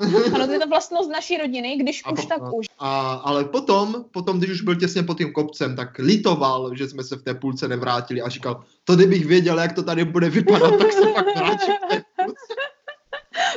ano, 0.34 0.46
to 0.46 0.52
je 0.52 0.58
to 0.58 0.68
vlastnost 0.68 1.10
naší 1.10 1.36
rodiny, 1.36 1.76
když 1.76 2.02
a 2.04 2.10
už 2.10 2.20
po, 2.20 2.26
tak 2.26 2.54
už. 2.54 2.66
A, 2.78 3.12
ale 3.12 3.44
potom, 3.44 4.04
potom, 4.10 4.38
když 4.38 4.50
už 4.50 4.60
byl 4.60 4.76
těsně 4.76 5.02
pod 5.02 5.18
tím 5.18 5.32
kopcem, 5.32 5.76
tak 5.76 5.98
litoval, 5.98 6.76
že 6.76 6.88
jsme 6.88 7.04
se 7.04 7.16
v 7.16 7.22
té 7.22 7.34
půlce 7.34 7.68
nevrátili 7.68 8.22
a 8.22 8.28
říkal, 8.28 8.64
to 8.84 8.96
kdybych 8.96 9.26
věděl, 9.26 9.60
jak 9.60 9.72
to 9.72 9.82
tady 9.82 10.04
bude 10.04 10.30
vypadat, 10.30 10.78
tak 10.78 10.92
se 10.92 11.06
pak 11.14 11.36
vrátím 11.36 11.74
v 11.74 11.88
té 11.88 12.02
půlce. 12.24 12.54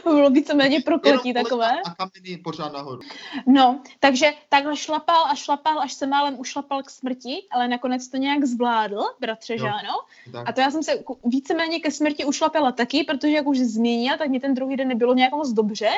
Bylo 0.03 0.29
víceméně 0.29 0.81
prokletí 0.81 1.33
takové. 1.33 1.71
A 1.85 1.95
kameny 1.95 2.41
pořád 2.43 2.73
nahoru. 2.73 3.01
No, 3.47 3.79
takže 3.99 4.33
takhle 4.49 4.75
šlapal 4.75 5.25
a 5.25 5.35
šlapal, 5.35 5.79
až 5.79 5.93
se 5.93 6.07
málem 6.07 6.39
ušlapal 6.39 6.83
k 6.83 6.89
smrti, 6.89 7.47
ale 7.51 7.67
nakonec 7.67 8.07
to 8.07 8.17
nějak 8.17 8.45
zvládl, 8.45 9.03
bratře, 9.19 9.57
že 9.57 9.67
ano? 9.67 9.93
A 10.45 10.53
to 10.53 10.61
já 10.61 10.71
jsem 10.71 10.83
se 10.83 11.03
víceméně 11.25 11.79
ke 11.79 11.91
smrti 11.91 12.25
ušlapala 12.25 12.71
taky, 12.71 13.03
protože 13.03 13.31
jak 13.31 13.47
už 13.47 13.59
zmínil, 13.59 14.17
tak 14.17 14.29
mě 14.29 14.39
ten 14.39 14.53
druhý 14.53 14.75
den 14.75 14.87
nebylo 14.87 15.13
nějak 15.13 15.31
moc 15.31 15.49
dobře. 15.49 15.89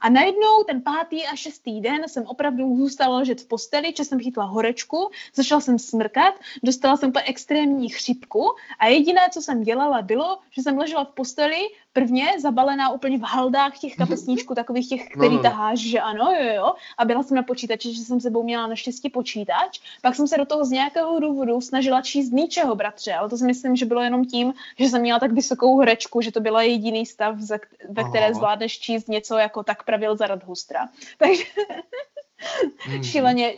A 0.00 0.10
najednou 0.10 0.64
ten 0.66 0.82
pátý 0.82 1.26
a 1.26 1.36
šestý 1.36 1.80
den 1.80 2.08
jsem 2.08 2.26
opravdu 2.26 2.76
zůstala 2.76 3.18
ležet 3.18 3.40
v 3.40 3.46
posteli, 3.46 3.92
že 3.96 4.04
jsem 4.04 4.20
chytla 4.20 4.44
horečku, 4.44 5.10
začala 5.34 5.60
jsem 5.60 5.78
smrkat, 5.78 6.34
dostala 6.62 6.96
jsem 6.96 7.08
úplně 7.08 7.24
extrémní 7.24 7.88
chřipku 7.88 8.44
a 8.78 8.86
jediné, 8.86 9.20
co 9.32 9.42
jsem 9.42 9.62
dělala, 9.62 10.02
bylo, 10.02 10.38
že 10.50 10.62
jsem 10.62 10.78
ležela 10.78 11.04
v 11.04 11.08
posteli, 11.08 11.60
prvně 11.98 12.40
zabalená 12.40 12.90
úplně 12.90 13.18
v 13.18 13.22
haldách 13.22 13.78
těch 13.78 13.96
kapesníčků, 13.96 14.54
takových 14.54 14.88
těch, 14.88 15.08
který 15.08 15.28
no, 15.28 15.36
no. 15.36 15.42
taháš, 15.42 15.78
že 15.78 16.00
ano, 16.00 16.32
jo, 16.40 16.54
jo. 16.54 16.72
A 16.98 17.04
byla 17.04 17.22
jsem 17.22 17.36
na 17.36 17.42
počítači, 17.42 17.94
že 17.94 18.02
jsem 18.02 18.20
sebou 18.20 18.42
měla 18.42 18.66
naštěstí 18.66 19.10
počítač. 19.10 19.80
Pak 20.02 20.14
jsem 20.14 20.26
se 20.26 20.38
do 20.38 20.44
toho 20.44 20.64
z 20.64 20.70
nějakého 20.70 21.20
důvodu 21.20 21.60
snažila 21.60 22.02
číst 22.02 22.30
ničeho, 22.30 22.74
bratře, 22.74 23.14
ale 23.14 23.28
to 23.28 23.36
si 23.36 23.44
myslím, 23.44 23.76
že 23.76 23.86
bylo 23.86 24.02
jenom 24.02 24.24
tím, 24.24 24.54
že 24.78 24.88
jsem 24.88 25.00
měla 25.00 25.18
tak 25.18 25.32
vysokou 25.32 25.76
horečku, 25.76 26.20
že 26.20 26.32
to 26.32 26.40
byla 26.40 26.62
jediný 26.62 27.06
stav, 27.06 27.34
ve 27.88 28.04
které 28.04 28.34
zvládneš 28.34 28.78
číst 28.78 29.08
něco 29.08 29.38
jako 29.38 29.62
tak 29.62 29.82
pravil 29.82 30.16
Zaradhustra. 30.16 30.88
Takže 31.18 31.44
mm. 32.88 33.02
šíleně 33.02 33.54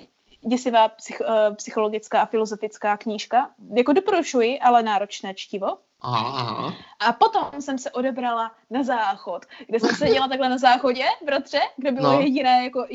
děsivá 0.49 0.89
psych, 0.89 1.21
uh, 1.21 1.55
psychologická 1.55 2.21
a 2.21 2.27
filozofická 2.27 2.97
knížka. 2.97 3.51
Jako 3.77 3.93
doporučuji, 3.93 4.61
ale 4.61 4.83
náročné 4.83 5.35
čtivo. 5.35 5.79
Aha. 6.03 6.75
A 7.01 7.13
potom 7.13 7.61
jsem 7.61 7.79
se 7.79 7.91
odebrala 7.91 8.53
na 8.71 8.83
záchod, 8.83 9.47
kde 9.67 9.81
jsem 9.81 9.97
seděla 9.97 10.29
takhle 10.29 10.49
na 10.49 10.59
záchodě, 10.59 11.05
bratře, 11.27 11.61
kde 11.77 11.93
bylo 11.93 12.13
no. 12.13 12.21
jediné, 12.21 12.65
jako, 12.65 12.87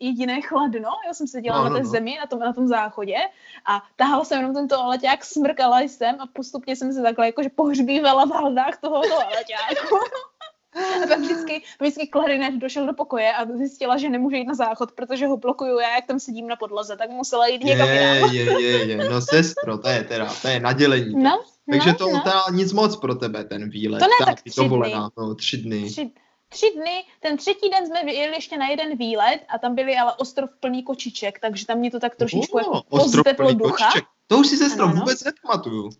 jediné 0.00 0.40
chladno. 0.40 0.90
Já 1.06 1.14
jsem 1.14 1.26
seděla 1.26 1.58
no, 1.58 1.64
na 1.64 1.70
té 1.70 1.78
no, 1.78 1.84
no. 1.84 1.90
zemi, 1.90 2.16
na 2.20 2.26
tom, 2.26 2.38
na 2.38 2.52
tom 2.52 2.68
záchodě 2.68 3.16
a 3.66 3.82
tahala 3.96 4.24
jsem 4.24 4.38
jenom 4.38 4.54
ten 4.54 4.68
toaleťák, 4.68 5.24
smrkala 5.24 5.80
jsem 5.80 6.20
a 6.20 6.26
postupně 6.32 6.76
jsem 6.76 6.92
se 6.92 7.02
takhle 7.02 7.26
jakože 7.26 7.48
pohřbívala 7.48 8.24
v 8.24 8.30
haldách 8.30 8.80
toho 8.80 9.02
toaleťáku. 9.02 9.96
A 11.04 11.06
pak 11.06 11.18
vždycky, 11.18 11.62
vždycky 11.80 12.06
klarinet 12.06 12.54
došel 12.54 12.86
do 12.86 12.92
pokoje 12.92 13.32
a 13.32 13.46
zjistila, 13.56 13.96
že 13.96 14.08
nemůže 14.08 14.36
jít 14.36 14.46
na 14.46 14.54
záchod, 14.54 14.92
protože 14.92 15.26
ho 15.26 15.36
blokuju 15.36 15.78
já, 15.78 15.94
jak 15.94 16.06
tam 16.06 16.20
sedím 16.20 16.48
na 16.48 16.56
podlaze, 16.56 16.96
tak 16.96 17.10
musela 17.10 17.46
jít 17.46 17.64
někam 17.64 17.88
je, 17.88 18.22
je, 18.32 18.62
je, 18.62 18.86
je, 18.86 19.10
no 19.10 19.20
sestro, 19.20 19.78
to 19.78 19.88
je 19.88 20.04
teda, 20.04 20.34
to 20.42 20.48
je 20.48 20.60
nadělení. 20.60 21.22
No, 21.22 21.42
Takže 21.70 21.90
no, 21.90 21.94
to 21.98 22.10
no. 22.10 22.20
teda 22.20 22.42
nic 22.50 22.72
moc 22.72 22.96
pro 22.96 23.14
tebe, 23.14 23.44
ten 23.44 23.70
výlet. 23.70 23.98
To 23.98 24.04
ne, 24.04 24.10
ta 24.18 24.24
tak 24.24 24.42
tři 24.42 24.60
dovolená, 24.60 25.10
no, 25.18 25.34
tři 25.34 25.56
dny. 25.56 25.90
Tři, 25.90 26.10
tři 26.48 26.66
dny, 26.76 27.04
ten 27.20 27.36
třetí 27.36 27.70
den 27.70 27.86
jsme 27.86 28.12
jeli 28.12 28.34
ještě 28.34 28.58
na 28.58 28.68
jeden 28.68 28.96
výlet 28.96 29.40
a 29.48 29.58
tam 29.58 29.74
byli 29.74 29.96
ale 29.96 30.12
ostrov 30.12 30.50
plný 30.60 30.82
kočiček, 30.82 31.38
takže 31.40 31.66
tam 31.66 31.78
mě 31.78 31.90
to 31.90 32.00
tak 32.00 32.16
trošičku 32.16 32.56
O, 32.56 32.60
jako 32.60 32.82
ostrov 32.88 33.36
plný 33.36 33.54
ducha. 33.54 33.86
kočiček. 33.86 34.04
To 34.26 34.38
už 34.38 34.46
si 34.46 34.56
sestro 34.56 34.84
ano. 34.84 34.94
vůbec 34.94 35.24
nepamatuju. 35.24 35.90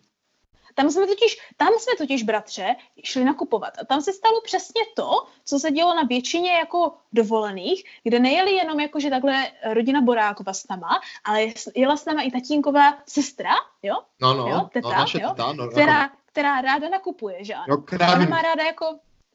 Tam 0.73 0.91
jsme 0.91 1.07
totiž, 1.07 1.37
tam 1.57 1.73
jsme 1.79 1.93
totiž, 1.97 2.23
bratře, 2.23 2.75
šli 3.03 3.23
nakupovat. 3.23 3.73
A 3.81 3.85
tam 3.85 4.01
se 4.01 4.13
stalo 4.13 4.41
přesně 4.41 4.81
to, 4.95 5.27
co 5.45 5.59
se 5.59 5.71
dělo 5.71 5.95
na 5.95 6.03
většině 6.03 6.51
jako 6.51 6.93
dovolených, 7.13 7.83
kde 8.03 8.19
nejeli 8.19 8.51
jenom 8.51 8.79
jako, 8.79 8.99
že 8.99 9.09
takhle 9.09 9.51
rodina 9.63 10.01
Borákova 10.01 10.53
s 10.53 10.67
náma, 10.67 11.01
ale 11.23 11.45
jela 11.75 11.97
s 11.97 12.05
náma 12.05 12.21
i 12.21 12.31
tatínková 12.31 12.97
sestra, 13.07 13.53
jo, 13.83 13.95
No, 14.21 14.33
no, 14.33 14.47
Jo, 14.47 14.69
teta, 14.73 14.89
no 14.89 14.95
naše 14.95 15.21
jo, 15.21 15.29
teta, 15.29 15.53
no, 15.53 15.67
která, 15.67 16.01
jako, 16.01 16.15
která 16.25 16.61
ráda 16.61 16.89
nakupuje, 16.89 17.43
že 17.43 17.53
ano. 17.53 17.83
Ona 17.93 18.25
má 18.25 18.41
ráda 18.41 18.63
jako, 18.63 18.85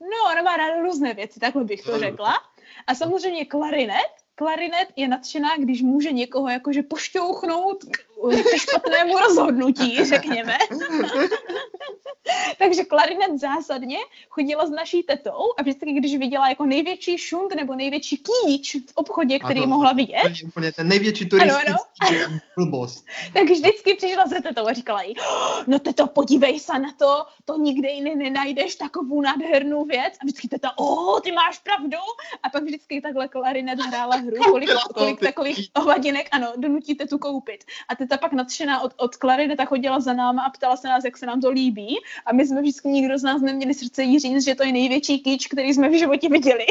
no, 0.00 0.32
ona 0.32 0.42
má 0.42 0.56
ráda 0.56 0.82
různé 0.82 1.14
věci, 1.14 1.40
takhle 1.40 1.64
bych 1.64 1.82
to 1.82 1.98
řekla. 1.98 2.34
A 2.86 2.94
samozřejmě 2.94 3.44
klarinet, 3.44 4.10
klarinet 4.34 4.88
je 4.96 5.08
nadšená, 5.08 5.56
když 5.56 5.82
může 5.82 6.12
někoho 6.12 6.48
jakože 6.48 6.82
pošťouchnout 6.82 7.84
špatnému 8.56 9.18
rozhodnutí, 9.18 10.04
řekněme. 10.04 10.58
Takže 12.58 12.84
klarinet 12.84 13.40
zásadně 13.40 13.98
chodila 14.28 14.66
s 14.66 14.70
naší 14.70 15.02
tetou 15.02 15.52
a 15.58 15.62
vždycky, 15.62 15.92
když 15.92 16.16
viděla 16.16 16.48
jako 16.48 16.66
největší 16.66 17.18
šunt 17.18 17.54
nebo 17.54 17.74
největší 17.74 18.16
kýč 18.16 18.74
v 18.76 18.92
obchodě, 18.94 19.38
který 19.38 19.60
Ano. 19.60 19.66
mohla 19.68 19.92
vidět, 19.92 20.18
Úplně, 20.24 20.42
úplně 20.46 20.72
ten 20.72 20.88
největší 20.88 21.28
Ano, 21.32 21.54
turistický 21.54 22.34
blbost. 22.56 23.06
tak 23.32 23.42
vždycky 23.44 23.94
přišla 23.94 24.26
za 24.26 24.40
tetou 24.40 24.66
a 24.66 24.72
říkala 24.72 25.02
jí, 25.02 25.14
"Oh, 25.18 25.62
no 25.66 25.78
teto, 25.78 26.06
podívej 26.06 26.58
se 26.60 26.78
na 26.78 26.92
to, 26.98 27.26
to 27.44 27.58
nikde 27.58 27.88
jiný 27.90 28.14
nenajdeš 28.14 28.76
takovou 28.76 29.20
nádhernou 29.20 29.84
věc. 29.84 30.14
A 30.20 30.24
vždycky 30.24 30.48
teta, 30.48 30.78
o, 30.78 31.20
ty 31.20 31.32
máš 31.32 31.58
pravdu. 31.58 31.96
A 32.42 32.50
pak 32.50 32.62
vždycky 32.62 33.00
takhle 33.00 33.28
klarinet 33.28 33.78
hrála 33.80 34.16
hru, 34.16 34.36
kolik, 34.50 34.68
to, 34.68 34.94
kolik 34.94 35.20
takových 35.20 35.68
hovadinek, 35.76 36.28
ano, 36.32 36.52
donutíte 36.56 37.06
tu 37.06 37.18
koupit. 37.18 37.64
A 37.88 37.94
teta 38.08 38.20
pak 38.20 38.32
nadšená 38.32 38.80
od, 38.80 38.94
od 38.96 39.16
klarineta 39.16 39.64
chodila 39.64 40.00
za 40.00 40.12
náma 40.12 40.42
a 40.42 40.50
ptala 40.50 40.76
se 40.76 40.88
nás, 40.88 41.04
jak 41.04 41.16
se 41.16 41.26
nám 41.26 41.40
to 41.40 41.50
líbí. 41.50 41.96
A 42.26 42.32
my 42.32 42.46
jsme 42.46 42.60
vždycky 42.60 42.88
nikdo 42.88 43.18
z 43.18 43.22
nás 43.22 43.42
neměli 43.42 43.74
srdce 43.74 44.02
jí 44.02 44.18
říct, 44.18 44.44
že 44.44 44.54
to 44.54 44.64
je 44.64 44.72
největší 44.72 45.20
kýč, 45.20 45.46
který 45.46 45.74
jsme 45.74 45.88
v 45.88 45.98
životě 45.98 46.28
viděli. 46.28 46.66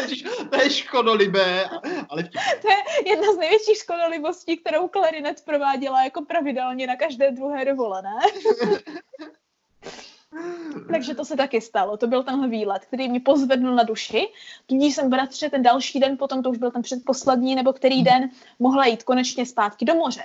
Ježiš, 0.00 0.24
to 0.50 0.62
je 0.62 0.70
škodolibé, 0.70 1.64
ale 2.08 2.22
vtipné. 2.22 2.42
To 2.62 2.70
je 2.70 2.76
jedna 3.06 3.32
z 3.32 3.36
největších 3.36 3.78
škodolibostí, 3.78 4.56
kterou 4.56 4.88
klarinet 4.88 5.44
prováděla 5.44 6.04
jako 6.04 6.24
pravidelně 6.24 6.86
na 6.86 6.96
každé 6.96 7.30
druhé 7.30 7.64
dovolené. 7.64 8.14
Takže 10.90 11.14
to 11.14 11.24
se 11.24 11.36
taky 11.36 11.60
stalo. 11.60 11.96
To 11.96 12.06
byl 12.06 12.22
tenhle 12.22 12.48
výlet, 12.48 12.84
který 12.84 13.08
mě 13.08 13.20
pozvedl 13.20 13.74
na 13.74 13.82
duši. 13.82 14.28
Tudíž 14.66 14.94
jsem 14.94 15.10
bratře 15.10 15.50
ten 15.50 15.62
další 15.62 16.00
den, 16.00 16.16
potom 16.16 16.42
to 16.42 16.50
už 16.50 16.58
byl 16.58 16.70
ten 16.70 16.82
předposlední, 16.82 17.54
nebo 17.54 17.72
který 17.72 18.02
den, 18.02 18.30
mohla 18.58 18.86
jít 18.86 19.02
konečně 19.02 19.46
zpátky 19.46 19.84
do 19.84 19.94
moře. 19.94 20.22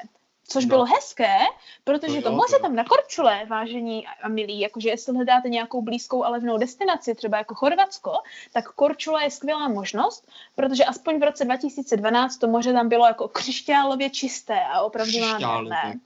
Což 0.47 0.65
No. 0.65 0.69
bylo 0.69 0.85
hezké, 0.85 1.37
protože 1.83 2.21
To 2.21 2.29
to, 2.29 2.35
moře 2.35 2.55
to. 2.55 2.61
tam 2.61 2.75
na 2.75 2.83
Korčule, 2.83 3.45
vážení 3.45 4.07
a 4.23 4.27
milí, 4.29 4.59
jakože 4.59 4.89
jestli 4.89 5.15
hledáte 5.15 5.49
nějakou 5.49 5.81
blízkou 5.81 6.23
a 6.23 6.29
levnou 6.29 6.57
destinaci, 6.57 7.15
třeba 7.15 7.37
jako 7.37 7.55
Chorvatsko, 7.55 8.11
tak 8.53 8.67
Korčula 8.71 9.23
je 9.23 9.31
skvělá 9.31 9.67
možnost, 9.67 10.27
protože 10.55 10.85
aspoň 10.85 11.19
v 11.19 11.23
roce 11.23 11.45
2012 11.45 12.37
to 12.37 12.47
moře 12.47 12.73
tam 12.73 12.89
bylo 12.89 13.05
jako 13.05 13.27
křišťálově 13.27 14.09
čisté 14.09 14.59
a 14.73 14.81
opravdu 14.81 15.19
nádherné. 15.19 15.99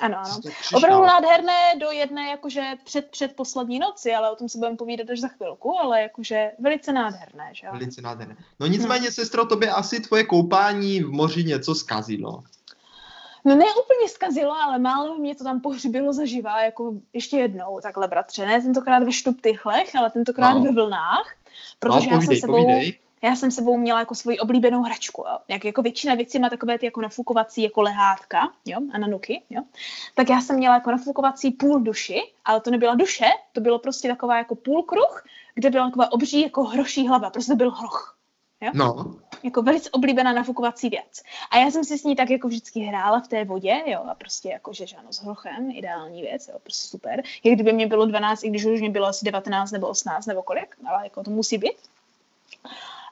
Ano, 0.00 0.18
ano. 0.18 0.40
Opravdu 0.74 1.06
nádherné 1.06 1.74
do 1.80 1.90
jedné 1.90 2.30
jakože 2.30 2.62
před, 2.84 3.10
před 3.10 3.36
poslední 3.36 3.78
noci, 3.78 4.14
ale 4.14 4.30
o 4.30 4.36
tom 4.36 4.48
si 4.48 4.58
budeme 4.58 4.76
povídat 4.76 5.10
až 5.10 5.20
za 5.20 5.28
chvilku, 5.28 5.78
ale 5.78 6.02
jakože 6.02 6.50
velice 6.58 6.92
nádherné, 6.92 7.50
že 7.52 7.66
jo? 7.66 7.72
Velice 7.72 8.02
nádherné. 8.02 8.36
No 8.60 8.66
nicméně, 8.66 9.10
sestro, 9.10 9.46
tobě 9.46 9.70
asi 9.70 10.00
tvoje 10.00 10.24
koupání 10.24 11.00
v 11.00 11.10
moři 11.10 11.44
něco 11.44 11.74
zkazilo. 11.74 12.42
No 13.44 13.54
ne 13.54 13.64
úplně 13.64 14.08
zkazilo, 14.08 14.52
ale 14.62 14.78
málo 14.78 15.18
mě 15.18 15.34
to 15.34 15.44
tam 15.44 15.60
pohřbilo 15.60 16.12
zaživa, 16.12 16.62
jako 16.62 16.92
ještě 17.12 17.36
jednou, 17.36 17.80
takhle 17.82 18.08
bratře. 18.08 18.46
Ne 18.46 18.62
tentokrát 18.62 19.02
ve 19.02 19.12
štuptychlech, 19.12 19.96
ale 19.96 20.10
tentokrát 20.10 20.54
No. 20.54 20.62
ve 20.62 20.72
vlnách, 20.72 21.34
protože 21.78 22.06
no, 22.06 22.12
já 22.12 22.16
povídej, 22.16 22.36
jsem 22.36 22.40
sebou... 22.40 22.52
povídej. 22.52 22.98
Já 23.22 23.36
jsem 23.36 23.50
sebou 23.50 23.78
měla 23.78 23.98
jako 23.98 24.14
svoji 24.14 24.38
oblíbenou 24.38 24.82
hračku, 24.82 25.24
jo. 25.28 25.38
Jak 25.48 25.64
jako 25.64 25.82
většina 25.82 26.14
věcí 26.14 26.38
má 26.38 26.50
takové 26.50 26.78
ty 26.78 26.86
jako 26.86 27.00
nafukovací 27.00 27.62
jako 27.62 27.82
lehátka, 27.82 28.52
jo, 28.64 28.78
a 28.92 28.98
na 28.98 29.06
nuky, 29.06 29.42
jo. 29.50 29.62
Tak 30.14 30.30
já 30.30 30.40
jsem 30.40 30.56
měla 30.56 30.74
jako 30.74 30.90
nafukovací 30.90 31.50
půl 31.50 31.80
duši, 31.80 32.32
ale 32.44 32.60
to 32.60 32.70
nebyla 32.70 32.94
duše, 32.94 33.26
to 33.52 33.60
bylo 33.60 33.78
prostě 33.78 34.08
taková 34.08 34.38
jako 34.38 34.54
půl 34.54 34.82
kruh, 34.82 35.24
kde 35.54 35.70
byla 35.70 35.86
taková 35.86 36.12
obří 36.12 36.40
jako 36.40 36.64
hroší 36.64 37.08
hlava, 37.08 37.30
prostě 37.30 37.52
to 37.52 37.56
byl 37.56 37.70
hroch. 37.70 38.18
No, 38.60 38.70
Jako 39.42 39.62
velice 39.62 39.90
oblíbená 39.90 40.32
nafukovací 40.32 40.88
věc. 40.88 41.22
A 41.50 41.58
já 41.58 41.70
jsem 41.70 41.84
si 41.84 41.98
s 41.98 42.04
ní 42.04 42.16
tak 42.16 42.30
jako 42.30 42.48
vždycky 42.48 42.80
hrála 42.80 43.20
v 43.20 43.28
té 43.28 43.44
vodě, 43.44 43.82
jo, 43.86 44.00
a 44.10 44.14
prostě 44.14 44.48
jako, 44.48 44.72
že 44.72 44.86
žáno 44.86 45.12
s 45.12 45.22
hrochem, 45.22 45.70
ideální 45.70 46.22
věc, 46.22 46.48
jo, 46.48 46.58
prostě 46.62 46.88
super. 46.88 47.22
Jak 47.44 47.54
kdyby 47.54 47.72
mě 47.72 47.86
bylo 47.86 48.06
12, 48.06 48.44
i 48.44 48.50
když 48.50 48.64
už 48.64 48.80
mě 48.80 48.90
bylo 48.90 49.06
asi 49.06 49.24
19 49.24 49.70
nebo 49.70 49.88
18 49.88 50.26
nebo 50.26 50.42
kolik, 50.42 50.76
ale 50.88 51.04
jako 51.04 51.22
to 51.22 51.30
musí 51.30 51.58
být. 51.58 51.76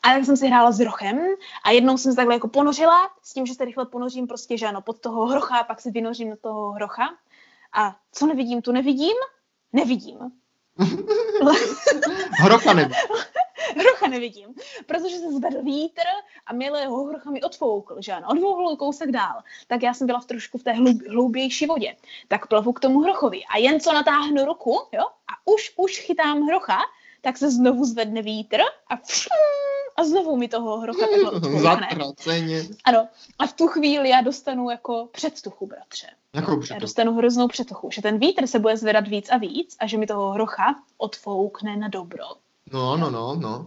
A 0.07 0.15
tak 0.15 0.25
jsem 0.25 0.37
si 0.37 0.47
hrála 0.47 0.73
s 0.73 0.79
hrochem 0.79 1.19
a 1.65 1.71
jednou 1.71 1.99
jsem 1.99 2.13
se 2.13 2.17
takhle 2.17 2.35
jako 2.35 2.49
ponořila, 2.49 3.11
s 3.23 3.33
tím, 3.33 3.47
že 3.47 3.55
se 3.55 3.65
rychle 3.65 3.87
ponořím 3.87 4.27
prostě, 4.27 4.59
že 4.59 4.67
ano, 4.67 4.83
pod 4.83 5.01
toho 5.01 5.27
hrocha, 5.27 5.65
pak 5.65 5.81
se 5.81 5.91
vynořím 5.91 6.31
do 6.31 6.37
toho 6.37 6.73
hrocha. 6.73 7.09
A 7.73 7.97
co 8.13 8.27
nevidím, 8.27 8.63
tu 8.63 8.73
nevidím, 8.73 9.17
nevidím. 9.73 10.19
hrocha 12.41 12.73
nebo. 12.73 12.95
hrocha 13.77 14.07
nevidím, 14.07 14.55
protože 14.87 15.17
se 15.17 15.33
zvedl 15.33 15.63
vítr 15.63 16.03
a 16.47 16.53
milého 16.53 17.05
hrocha 17.05 17.31
mi 17.31 17.43
odfoukl, 17.43 17.97
že 17.99 18.13
ano, 18.13 18.29
odfoukl 18.31 18.77
kousek 18.77 19.11
dál. 19.11 19.43
Tak 19.67 19.83
já 19.83 19.95
jsem 19.95 20.07
byla 20.07 20.21
v 20.21 20.27
trošku 20.27 20.59
v 20.59 20.63
té 20.63 20.73
hlub, 20.73 21.03
hloubější 21.09 21.67
vodě. 21.67 21.97
Tak 22.29 22.47
plavu 22.47 22.73
k 22.73 22.81
tomu 22.81 23.01
hrochovi 23.01 23.45
a 23.45 23.59
jen 23.59 23.81
co 23.81 23.93
natáhnu 23.93 24.45
ruku, 24.45 24.81
jo, 24.93 25.03
a 25.03 25.33
už, 25.45 25.73
už 25.77 25.99
chytám 25.99 26.43
hrocha, 26.43 26.79
tak 27.21 27.37
se 27.37 27.51
znovu 27.51 27.85
zvedne 27.85 28.23
vítr 28.23 28.61
a 28.89 28.97
pšum, 28.97 29.66
a 29.97 30.05
znovu 30.05 30.37
mi 30.37 30.49
toho 30.49 30.81
hrocha 30.81 31.07
takhle. 31.07 31.61
Zatraceně. 31.61 32.65
Ano, 32.85 33.09
a 33.39 33.47
v 33.47 33.53
tu 33.53 33.67
chvíli 33.67 34.09
já 34.09 34.21
dostanu 34.21 34.71
jako 34.71 35.09
předstuchu, 35.13 35.67
bratře. 35.67 36.07
Jako 36.35 36.53
Já 36.53 36.59
před 36.59 36.79
dostanu 36.79 37.15
hroznou 37.15 37.49
předtuchu, 37.49 37.91
že 37.91 38.03
ten 38.03 38.19
vítr 38.19 38.47
se 38.47 38.59
bude 38.59 38.77
zvedat 38.77 39.09
víc 39.09 39.29
a 39.31 39.37
víc 39.37 39.77
a 39.81 39.87
že 39.87 39.99
mi 39.99 40.07
toho 40.07 40.31
hrocha 40.31 40.75
odfoukne 40.99 41.77
na 41.77 41.89
dobro. 41.89 42.25
No, 42.73 42.97
no, 42.97 43.11
no, 43.11 43.35
no. 43.35 43.67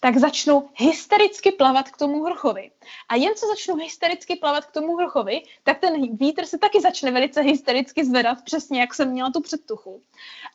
tak 0.00 0.16
začnu 0.16 0.68
hystericky 0.74 1.52
plavat 1.52 1.90
k 1.90 1.96
tomu 1.96 2.24
hrchovi. 2.24 2.70
A 3.08 3.14
jen 3.14 3.34
co 3.34 3.46
začnu 3.46 3.74
hystericky 3.74 4.36
plavat 4.36 4.66
k 4.66 4.72
tomu 4.72 4.96
hrchovi, 4.96 5.42
tak 5.62 5.78
ten 5.78 6.16
vítr 6.16 6.44
se 6.44 6.58
taky 6.58 6.80
začne 6.80 7.10
velice 7.10 7.40
hystericky 7.40 8.04
zvedat, 8.04 8.38
přesně 8.44 8.80
jak 8.80 8.94
jsem 8.94 9.10
měla 9.10 9.30
tu 9.30 9.40
předtuchu. 9.40 10.02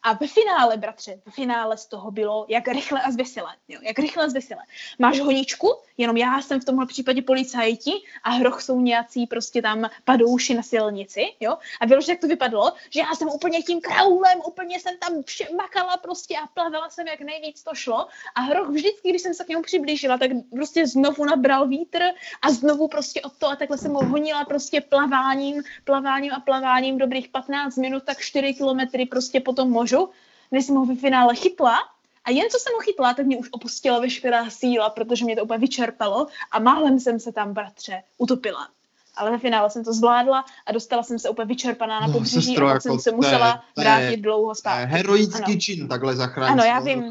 A 0.03 0.13
ve 0.13 0.27
finále, 0.27 0.77
bratře, 0.77 1.21
ve 1.25 1.31
finále 1.31 1.77
z 1.77 1.85
toho 1.85 2.11
bylo 2.11 2.45
jak 2.49 2.67
rychle 2.67 3.01
a 3.01 3.11
zvěsile. 3.11 3.55
Jo, 3.67 3.79
jak 3.83 3.99
rychle 3.99 4.25
a 4.25 4.29
zvěsile. 4.29 4.61
Máš 4.99 5.19
honičku, 5.19 5.69
jenom 5.97 6.17
já 6.17 6.41
jsem 6.41 6.61
v 6.61 6.65
tomhle 6.65 6.85
případě 6.85 7.21
policajti 7.21 7.91
a 8.23 8.29
hroch 8.29 8.61
jsou 8.61 8.79
nějací 8.79 9.27
prostě 9.27 9.61
tam 9.61 9.89
padouši 10.03 10.53
na 10.53 10.63
silnici, 10.63 11.25
jo. 11.39 11.57
A 11.81 11.85
bylo, 11.85 12.01
jak 12.07 12.19
to 12.19 12.27
vypadlo, 12.27 12.71
že 12.89 12.99
já 12.99 13.15
jsem 13.15 13.27
úplně 13.29 13.61
tím 13.61 13.81
kraulem, 13.81 14.39
úplně 14.47 14.79
jsem 14.79 14.97
tam 14.97 15.23
vše 15.23 15.47
makala 15.57 15.97
prostě 15.97 16.35
a 16.37 16.47
plavila 16.47 16.89
jsem, 16.89 17.07
jak 17.07 17.21
nejvíc 17.21 17.63
to 17.63 17.75
šlo. 17.75 18.07
A 18.35 18.41
hroch 18.41 18.69
vždycky, 18.69 19.09
když 19.09 19.21
jsem 19.21 19.33
se 19.33 19.43
k 19.43 19.47
němu 19.47 19.63
přiblížila, 19.63 20.17
tak 20.17 20.31
prostě 20.51 20.87
znovu 20.87 21.25
nabral 21.25 21.67
vítr 21.67 22.03
a 22.41 22.51
znovu 22.51 22.87
prostě 22.87 23.21
od 23.21 23.33
toho 23.37 23.51
a 23.51 23.55
takhle 23.55 23.77
jsem 23.77 23.93
ho 23.93 24.05
honila 24.05 24.45
prostě 24.45 24.81
plaváním, 24.81 25.63
plaváním 25.83 26.31
a 26.33 26.39
plaváním 26.39 26.97
dobrých 26.97 27.27
15 27.27 27.77
minut, 27.77 28.03
tak 28.03 28.17
4 28.17 28.53
kilometry 28.53 29.05
prostě 29.05 29.39
po 29.39 29.53
tom 29.53 29.69
mořu, 29.69 30.09
než 30.51 30.65
jsem 30.65 30.75
ho 30.75 30.85
ve 30.85 30.95
finále 30.95 31.35
chytla 31.35 31.79
a 32.25 32.31
jen 32.31 32.49
co 32.49 32.57
jsem 32.59 32.73
ho 32.73 32.79
chytla, 32.79 33.13
tak 33.13 33.25
mě 33.25 33.37
už 33.37 33.47
opustila 33.51 33.99
veškerá 33.99 34.49
síla, 34.49 34.89
protože 34.89 35.25
mě 35.25 35.35
to 35.35 35.43
úplně 35.43 35.59
vyčerpalo 35.59 36.27
a 36.51 36.59
málem 36.59 36.99
jsem 36.99 37.19
se 37.19 37.31
tam, 37.31 37.53
bratře, 37.53 38.03
utopila. 38.17 38.67
Ale 39.15 39.31
ve 39.31 39.37
finále 39.37 39.69
jsem 39.69 39.83
to 39.83 39.93
zvládla 39.93 40.45
a 40.65 40.71
dostala 40.71 41.03
jsem 41.03 41.19
se 41.19 41.29
úplně 41.29 41.45
vyčerpaná 41.45 41.99
na 41.99 42.07
No, 42.07 42.13
pobřeží 42.13 42.41
sestro, 42.41 42.67
a 42.67 42.69
pak 42.69 42.85
jako 42.85 42.89
jsem 42.89 42.99
se 42.99 43.11
musela 43.11 43.63
vrátit 43.77 44.17
dlouho 44.17 44.55
zpátky. 44.55 44.91
heroický 44.91 45.43
Ano. 45.43 45.59
čin, 45.59 45.87
takhle 45.87 46.15
zachránit 46.15 46.51
Ano, 46.51 46.63
já 46.63 46.79
vím, 46.79 47.09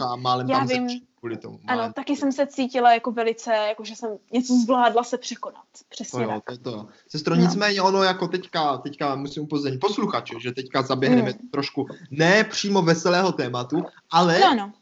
já 0.48 0.64
vím. 0.64 0.88
Kvůli 1.22 1.36
tomu. 1.36 1.60
Ano, 1.66 1.76
málem. 1.78 1.92
taky 1.92 2.16
jsem 2.16 2.32
se 2.32 2.46
cítila 2.46 2.92
jako 2.94 3.10
velice, 3.12 3.52
jako 3.52 3.84
že 3.84 3.96
jsem 3.96 4.10
něco 4.32 4.54
zvládla 4.64 5.04
se 5.04 5.18
překonat. 5.18 5.62
To 5.78 5.84
Přesně 5.88 6.22
jo, 6.22 6.42
tak. 6.46 6.58
to 6.58 6.70
to. 6.70 6.86
Sestro, 7.08 7.34
No. 7.34 7.40
nicméně 7.42 7.82
ono 7.82 8.02
jako 8.02 8.28
teďka, 8.28 8.76
teďka 8.78 9.14
musím 9.14 9.42
upozornit 9.42 9.78
posluchače, 9.78 10.34
že 10.40 10.52
teďka 10.52 10.82
zaběhneme 10.82 11.30
Mm. 11.42 11.48
trošku 11.48 11.86
ne 12.10 12.44
přímo 12.44 12.82
veselého 12.82 13.32
tématu, 13.32 13.84
ale 14.10 14.38
No, 14.40 14.46
ano. 14.50 14.72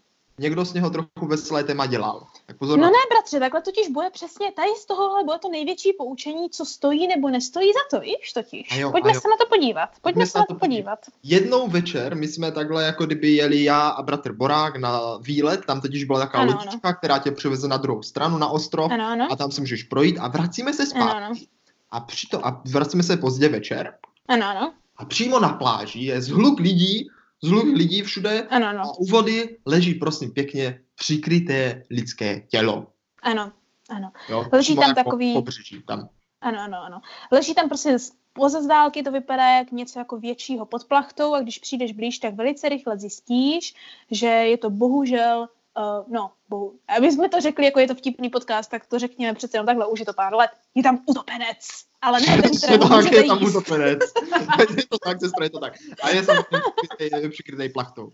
Někdo 0.41 0.65
z 0.65 0.73
něho 0.73 0.91
trochu 0.91 1.27
veselé 1.27 1.65
téma 1.65 1.87
dělal. 1.87 2.27
Tak 2.47 2.57
pozor 2.57 2.79
no 2.79 2.87
ne, 2.87 2.99
bratře, 3.11 3.41
takhle 3.41 3.63
totiž 3.63 3.89
bude 3.89 4.11
přesně, 4.11 4.53
tady 4.53 4.69
z 4.79 4.87
tohohle 4.87 5.25
bude 5.25 5.39
to 5.39 5.49
největší 5.49 5.93
poučení, 5.99 6.51
co 6.51 6.65
stojí 6.65 7.09
nebo 7.09 7.31
nestojí 7.31 7.73
za 7.73 7.99
to, 7.99 8.01
víš, 8.01 8.33
totiž. 8.35 8.79
jo, 8.79 8.91
Pojďme 8.91 9.15
se 9.15 9.29
na 9.29 9.37
to 9.41 9.47
podívat. 9.49 9.89
Pojďme, 9.91 10.01
Pojďme 10.03 10.27
se 10.27 10.39
na 10.39 10.45
to 10.49 10.55
podívat. 10.55 10.99
Jednou 11.23 11.69
večer 11.69 12.17
my 12.17 12.29
jsme 12.29 12.53
takhle, 12.53 12.85
jako 12.85 13.07
kdyby 13.07 13.31
jeli 13.31 13.65
já 13.65 13.89
a 13.89 14.03
bratr 14.03 14.33
Borák 14.33 14.77
na 14.77 15.17
výlet, 15.17 15.65
tam 15.67 15.81
totiž 15.81 16.05
byla 16.05 16.19
taková 16.19 16.43
ano, 16.43 16.53
lodička, 16.53 16.89
ano. 16.89 16.97
která 16.99 17.19
tě 17.19 17.31
přiveze 17.31 17.69
na 17.69 17.77
druhou 17.77 18.03
stranu, 18.03 18.39
na 18.39 18.49
ostrov 18.49 18.93
ano, 18.93 19.07
ano. 19.07 19.29
a 19.31 19.37
tam 19.37 19.51
se 19.51 19.61
můžeš 19.61 19.83
projít 19.83 20.19
a 20.21 20.29
vracíme 20.29 20.73
se 20.73 20.87
zpátky. 20.87 21.17
Ano, 21.17 21.27
ano. 21.27 21.35
A, 21.91 22.01
přito, 22.01 22.47
a 22.47 22.63
vracíme 22.67 23.03
se 23.03 23.17
pozdě 23.17 23.49
večer. 23.49 23.95
Ano, 24.29 24.47
ano. 24.47 24.73
A 24.97 25.05
přímo 25.05 25.41
na 25.41 25.49
pláži 25.49 26.01
je 26.01 26.23
zhluk 26.23 26.61
lidí, 26.61 27.11
zhluk 27.45 27.65
lidí 27.65 28.03
všude 28.03 28.47
ano, 28.51 28.67
ano. 28.67 28.81
a 28.81 28.99
u 28.99 29.05
vody 29.05 29.57
leží 29.67 29.95
prosím 29.95 30.31
pěkně 30.31 30.81
přikryté 30.95 31.83
lidské 31.91 32.41
tělo. 32.41 32.87
Ano, 33.23 33.53
ano. 33.89 34.13
Jo, 34.29 34.47
leží 34.53 34.75
tam 34.75 34.89
jako 34.89 34.95
takový... 34.95 35.35
Pobřeží, 35.35 35.83
tam. 35.87 36.09
Ano, 36.41 36.59
ano, 36.61 36.79
ano. 36.83 37.01
Leží 37.33 37.55
tam 37.55 37.69
prostě 37.69 37.97
Poza 38.33 38.63
zdálky 38.63 39.03
to 39.03 39.13
vypadá 39.13 39.57
jak 39.57 39.73
něco 39.73 39.99
jako 39.99 40.19
většího 40.19 40.67
pod 40.67 40.85
plachtou 40.85 41.35
a 41.35 41.41
když 41.41 41.59
přijdeš 41.59 41.93
blíž, 41.93 42.19
tak 42.19 42.35
velice 42.35 42.69
rychle 42.69 42.99
zjistíš, 42.99 43.75
že 44.11 44.27
je 44.27 44.59
to 44.59 44.71
bohužel 44.71 45.49
Uh, 45.79 46.13
no, 46.13 46.31
bohu. 46.51 46.79
Aby 46.97 47.13
jsme 47.13 47.29
to 47.29 47.41
řekli, 47.41 47.65
jako 47.65 47.81
je 47.81 47.89
to 47.89 47.95
vtipný 47.95 48.31
podcast, 48.31 48.71
tak 48.71 48.87
to 48.87 48.99
řekněme 48.99 49.35
přece 49.35 49.57
jenom 49.57 49.67
takhle, 49.67 49.87
už 49.87 50.01
je 50.01 50.07
to 50.07 50.13
pár 50.13 50.35
let. 50.35 50.51
Je 50.75 50.83
tam 50.83 51.03
utopenec, 51.07 51.69
ale 52.03 52.21
ne 52.21 52.43
ten, 52.43 52.51
který 52.57 52.79
tak, 52.79 53.13
je 53.13 53.25
tam 53.25 53.43
utopenec. 53.43 54.01
je 54.77 54.87
to 54.89 54.99
tak, 54.99 55.21
sestra, 55.21 55.45
je 55.45 55.51
to 55.51 55.59
tak. 55.59 55.75
A 56.03 56.11
je 56.11 56.25
samozřejmě 56.25 57.29
přikrytý 57.31 57.69
plachtou. 57.69 58.13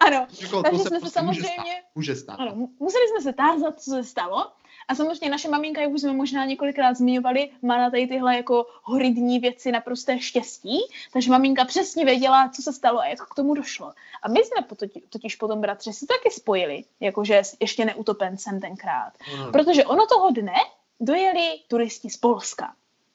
Ano, 0.00 0.26
jako, 0.40 0.62
takže 0.62 0.78
jsme 0.78 0.90
se 0.90 1.00
prostě 1.00 1.18
samozřejmě... 1.18 1.42
Může 1.42 1.46
stát. 1.46 1.88
Může 1.94 2.14
stát. 2.14 2.40
Ano, 2.40 2.68
museli 2.80 3.04
jsme 3.08 3.22
se 3.22 3.32
tázat, 3.32 3.80
co 3.80 3.90
se 3.90 4.04
stalo. 4.04 4.52
A 4.88 4.94
samozřejmě 4.94 5.30
naše 5.30 5.48
maminka, 5.48 5.80
jak 5.80 5.90
už 5.90 6.00
jsme 6.00 6.12
možná 6.12 6.44
několikrát 6.44 6.96
zmiňovali, 6.96 7.50
má 7.62 7.78
na 7.78 7.90
tady 7.90 8.06
tyhle 8.06 8.36
jako 8.36 8.66
horidní 8.82 9.38
věci 9.38 9.72
naprosté 9.72 10.20
štěstí, 10.20 10.78
takže 11.12 11.30
maminka 11.30 11.64
přesně 11.64 12.04
věděla, 12.04 12.48
co 12.48 12.62
se 12.62 12.72
stalo 12.72 12.98
a 12.98 13.06
jak 13.06 13.28
k 13.30 13.34
tomu 13.34 13.54
došlo. 13.54 13.92
A 14.22 14.28
my 14.28 14.40
jsme 14.44 14.66
totiž 15.08 15.36
potom, 15.36 15.60
bratře, 15.60 15.92
si 15.92 16.06
taky 16.06 16.30
spojili, 16.30 16.84
jakože 17.00 17.42
ještě 17.60 17.84
neutopencem 17.84 18.60
tenkrát. 18.60 19.12
Hmm. 19.18 19.52
Protože 19.52 19.84
ono 19.84 20.06
toho 20.06 20.30
dne 20.30 20.56
dojeli 21.00 21.60
turisti 21.68 22.10
z 22.10 22.16
Polska. 22.16 22.74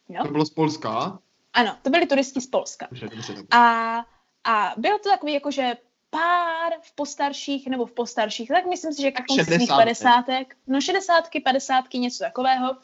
Jo? 0.10 0.24
To 0.24 0.32
bylo 0.32 0.46
z 0.46 0.50
Polska? 0.50 1.20
Ano, 1.54 1.76
to 1.82 1.90
byli 1.90 2.08
turisti 2.08 2.42
z 2.42 2.48
Polska. 2.48 2.88
Dobře, 2.92 3.08
dobře, 3.08 3.34
dobře. 3.34 3.48
A, 3.52 3.98
a 4.44 4.74
bylo 4.78 5.00
to 5.00 5.10
takový 5.10 5.34
jakože 5.34 5.78
pár 6.10 6.74
v 6.82 6.96
postarších 6.96 7.68
nebo 7.68 7.86
v 7.86 7.92
postarších, 7.92 8.48
tak 8.48 8.66
myslím 8.66 8.94
si, 8.94 9.02
že 9.02 9.12
k 9.12 9.26
konci 9.28 9.46
svých 9.46 9.70
padesátek, 9.70 10.56
no 10.68 10.82
šedesátky, 10.82 11.42
padesátky, 11.42 12.00
něco 12.00 12.24
takového. 12.24 12.76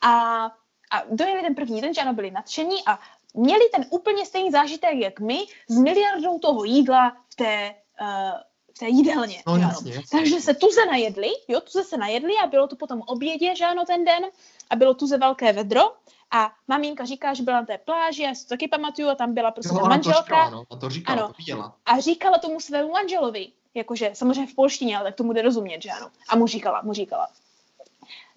A, 0.00 0.44
a 0.90 1.02
dojeli 1.10 1.42
ten 1.42 1.54
první 1.54 1.80
den, 1.80 1.94
že 1.94 2.00
ano, 2.00 2.14
byli 2.14 2.30
nadšení 2.30 2.76
a 2.86 2.98
měli 3.34 3.68
ten 3.74 3.86
úplně 3.90 4.26
stejný 4.26 4.50
zážitek, 4.50 4.94
jak 4.94 5.20
my, 5.20 5.46
s 5.68 5.78
miliardou 5.78 6.38
toho 6.38 6.64
jídla 6.64 7.16
v 7.32 7.34
té, 7.34 7.74
uh, 8.00 8.40
v 8.74 8.78
té 8.78 8.88
jídelně. 8.88 9.42
No, 9.46 9.56
jasně, 9.56 9.94
jasně. 9.94 10.18
Takže 10.18 10.40
se 10.40 10.54
tuze 10.54 10.86
najedli, 10.86 11.28
jo, 11.48 11.60
tuze 11.60 11.84
se 11.84 11.96
najedli 11.96 12.32
a 12.42 12.46
bylo 12.46 12.68
to 12.68 12.76
potom 12.76 13.02
obědě, 13.06 13.56
že 13.56 13.64
ano, 13.64 13.84
ten 13.84 14.04
den 14.04 14.24
a 14.70 14.76
bylo 14.76 14.94
tuze 14.94 15.18
velké 15.18 15.52
vedro 15.52 15.82
a 16.32 16.52
maminka 16.68 17.04
říká, 17.04 17.34
že 17.34 17.42
byla 17.42 17.60
na 17.60 17.66
té 17.66 17.78
pláži, 17.78 18.22
já 18.22 18.34
si 18.34 18.44
to 18.44 18.48
taky 18.48 18.68
pamatuju, 18.68 19.08
a 19.08 19.14
tam 19.14 19.34
byla 19.34 19.50
prostě 19.50 19.74
jo, 19.74 19.86
manželka. 19.86 20.20
To 20.20 20.24
říkala, 20.24 20.50
no, 20.50 20.76
to 20.76 20.90
říkala, 20.90 21.18
ano. 21.18 21.28
to 21.28 21.34
viděla. 21.38 21.76
A 21.86 22.00
říkala 22.00 22.38
tomu 22.38 22.60
svému 22.60 22.90
manželovi, 22.90 23.52
jakože 23.74 24.10
samozřejmě 24.14 24.46
v 24.46 24.54
polštině, 24.54 24.96
ale 24.96 25.04
tak 25.04 25.14
tomu 25.14 25.32
jde 25.32 25.42
rozumět, 25.42 25.82
že 25.82 25.90
ano. 25.90 26.10
A 26.28 26.36
mu 26.36 26.46
říkala, 26.46 26.82
mu 26.82 26.92
říkala. 26.92 27.28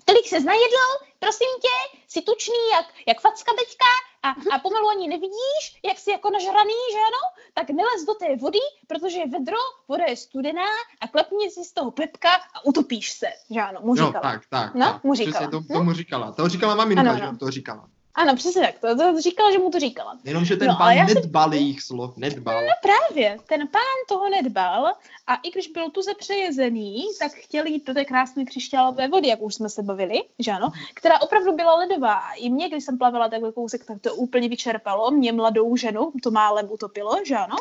Tolik 0.05 0.27
se 0.27 0.41
znajedl, 0.41 0.83
prosím 1.19 1.47
tě, 1.61 1.99
jsi 2.07 2.21
tučný 2.21 2.55
jak, 2.73 2.85
jak 3.07 3.21
facka 3.21 3.51
teďka 3.51 3.85
a, 4.25 4.55
a 4.55 4.59
pomalu 4.59 4.87
ani 4.89 5.07
nevidíš, 5.07 5.63
jak 5.85 5.99
jsi 5.99 6.11
jako 6.11 6.29
nažraný, 6.29 6.79
že 6.93 6.97
ano? 6.97 7.23
Tak 7.53 7.69
nelez 7.69 8.05
do 8.07 8.13
té 8.13 8.35
vody, 8.35 8.59
protože 8.87 9.17
je 9.19 9.27
vedro, 9.27 9.57
voda 9.87 10.05
je 10.07 10.17
studená 10.17 10.69
a 11.01 11.07
klepni 11.07 11.51
si 11.51 11.63
z 11.63 11.73
toho 11.73 11.91
pepka 11.91 12.33
a 12.33 12.65
utopíš 12.65 13.11
se, 13.11 13.27
že 13.49 13.59
ano, 13.61 13.79
mu 13.83 13.95
říkala. 13.95 14.13
Jo, 14.13 14.21
tak, 14.21 14.41
tak. 14.49 14.75
No, 14.75 14.85
tak. 14.85 15.03
mu 15.03 15.15
říkala. 15.15 15.47
to, 15.47 15.63
to 15.73 15.83
mu 15.83 15.93
říkala. 15.93 16.31
To 16.31 16.49
říkala 16.49 16.75
maminka, 16.75 17.01
ano, 17.01 17.11
ano. 17.11 17.31
že 17.31 17.37
to 17.37 17.51
říkala. 17.51 17.89
Ano, 18.15 18.35
přesně 18.35 18.61
tak, 18.61 18.79
to, 18.79 18.95
to 18.95 19.21
říkala, 19.21 19.51
že 19.51 19.57
mu 19.57 19.71
to 19.71 19.79
říkala. 19.79 20.17
Jenomže 20.23 20.57
ten 20.57 20.67
no, 20.67 20.75
pán 20.75 21.05
nedbal 21.05 21.49
si... 21.49 21.55
jejich 21.55 21.81
slov, 21.81 22.17
nedbal. 22.17 22.61
No 22.61 22.73
právě, 22.81 23.37
ten 23.47 23.67
pán 23.67 23.99
toho 24.07 24.29
nedbal 24.29 24.93
a 25.27 25.35
i 25.35 25.51
když 25.51 25.67
byl 25.67 25.89
tuze 25.89 26.13
přejezený, 26.15 27.05
tak 27.19 27.31
chtěl 27.31 27.65
jít 27.65 27.87
do 27.87 27.93
té 27.93 28.05
krásné 28.05 28.45
křišťálové 28.45 29.07
vody, 29.07 29.27
jak 29.27 29.41
už 29.41 29.55
jsme 29.55 29.69
se 29.69 29.83
bavili, 29.83 30.23
že 30.39 30.51
ano, 30.51 30.71
která 30.93 31.21
opravdu 31.21 31.55
byla 31.55 31.75
ledová. 31.75 32.13
A 32.13 32.33
i 32.33 32.49
mě, 32.49 32.69
když 32.69 32.83
jsem 32.83 32.97
plavala 32.97 33.29
takhle 33.29 33.51
kousek, 33.51 33.85
tak 33.85 34.01
to 34.01 34.15
úplně 34.15 34.49
vyčerpalo. 34.49 35.11
Mě 35.11 35.31
mladou 35.31 35.75
ženu 35.75 36.11
to 36.23 36.31
málem 36.31 36.67
utopilo, 36.71 37.17
že 37.25 37.35
ano. 37.35 37.55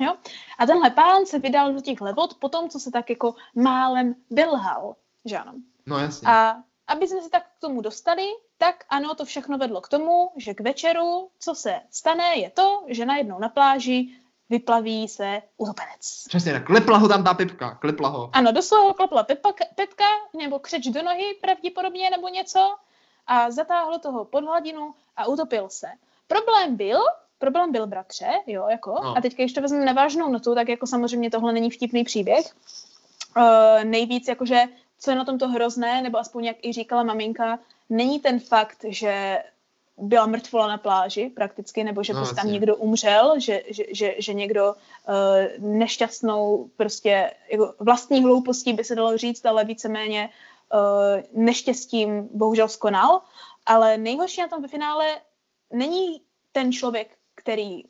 Jo? 0.00 0.14
A 0.58 0.66
tenhle 0.66 0.90
pán 0.90 1.26
se 1.26 1.38
vydal 1.38 1.72
do 1.72 1.80
těch 1.80 2.00
vod 2.00 2.34
po 2.34 2.48
tom, 2.48 2.68
co 2.68 2.80
se 2.80 2.90
tak 2.90 3.10
jako 3.10 3.34
málem 3.54 4.14
vylhal, 4.30 4.96
že 5.24 5.38
ano. 5.38 5.52
No 5.86 5.98
jasně. 5.98 6.28
A 6.28 6.56
aby 6.86 7.08
jsme 7.08 7.22
se 7.22 7.30
tak 7.30 7.42
k 7.42 7.60
tomu 7.60 7.80
dostali, 7.80 8.26
tak 8.58 8.84
ano, 8.88 9.14
to 9.14 9.24
všechno 9.24 9.58
vedlo 9.58 9.80
k 9.80 9.88
tomu, 9.88 10.30
že 10.36 10.54
k 10.54 10.60
večeru, 10.60 11.30
co 11.38 11.54
se 11.54 11.80
stane, 11.90 12.36
je 12.36 12.50
to, 12.50 12.84
že 12.88 13.06
najednou 13.06 13.38
na 13.38 13.48
pláži 13.48 14.08
vyplaví 14.50 15.08
se 15.08 15.42
utopenec. 15.56 16.24
Přesně 16.28 16.52
tak, 16.52 16.66
klepla 16.66 16.98
ho 16.98 17.08
tam 17.08 17.24
ta 17.24 17.34
Pepka, 17.34 17.74
klepla 17.74 18.08
ho. 18.08 18.30
Ano, 18.32 18.52
doslova 18.52 18.84
ho 18.84 18.94
klepla 18.94 19.22
Pepka, 19.22 19.64
Pepka, 19.74 20.04
nebo 20.38 20.58
křeč 20.58 20.86
do 20.86 21.02
nohy 21.02 21.34
pravděpodobně, 21.40 22.10
nebo 22.10 22.28
něco 22.28 22.76
a 23.26 23.50
zatáhlo 23.50 23.98
toho 23.98 24.24
pod 24.24 24.44
hladinu 24.44 24.94
a 25.16 25.26
utopil 25.26 25.68
se. 25.68 25.86
Problém 26.26 26.76
byl, 26.76 27.00
problém 27.38 27.72
byl, 27.72 27.86
bratře, 27.86 28.30
jo, 28.46 28.66
jako, 28.70 28.90
no. 28.90 29.16
a 29.16 29.20
teďka, 29.20 29.42
když 29.42 29.52
to 29.52 29.60
vezmeme 29.60 29.84
na 29.84 29.92
vážnou 29.92 30.28
notu, 30.28 30.54
tak 30.54 30.68
jako 30.68 30.86
samozřejmě 30.86 31.30
tohle 31.30 31.52
není 31.52 31.70
vtipný 31.70 32.04
příběh. 32.04 32.46
Uh, 33.36 33.84
nejvíc 33.84 34.28
jakože 34.28 34.64
co 35.02 35.10
je 35.10 35.16
na 35.16 35.24
tomto 35.24 35.48
hrozné, 35.48 36.02
nebo 36.02 36.18
aspoň 36.18 36.44
jak 36.44 36.56
i 36.62 36.72
říkala 36.72 37.02
maminka, 37.02 37.58
není 37.90 38.20
ten 38.20 38.40
fakt, 38.40 38.84
že 38.88 39.42
byla 39.98 40.26
mrtvola 40.26 40.68
na 40.68 40.78
pláži 40.78 41.30
prakticky, 41.34 41.84
nebo 41.84 42.02
že 42.02 42.12
no, 42.12 42.20
prostě 42.20 42.34
tam 42.34 42.52
někdo 42.52 42.76
umřel, 42.76 43.40
že, 43.40 43.62
že, 43.68 43.84
že, 43.90 44.14
že 44.18 44.34
někdo 44.34 44.74
uh, 44.74 45.68
nešťastnou 45.68 46.70
prostě 46.76 47.30
jako 47.50 47.74
vlastní 47.78 48.22
hloupostí 48.22 48.72
by 48.72 48.84
se 48.84 48.94
dalo 48.94 49.18
říct, 49.18 49.46
ale 49.46 49.64
víceméně 49.64 50.30
uh, 50.72 51.42
neštěstím 51.44 52.28
bohužel 52.34 52.68
skonal, 52.68 53.20
ale 53.66 53.98
nejhorší 53.98 54.40
na 54.40 54.48
tom 54.48 54.62
ve 54.62 54.68
finále 54.68 55.20
není 55.72 56.20
ten 56.52 56.72
člověk, 56.72 57.10
který 57.34 57.84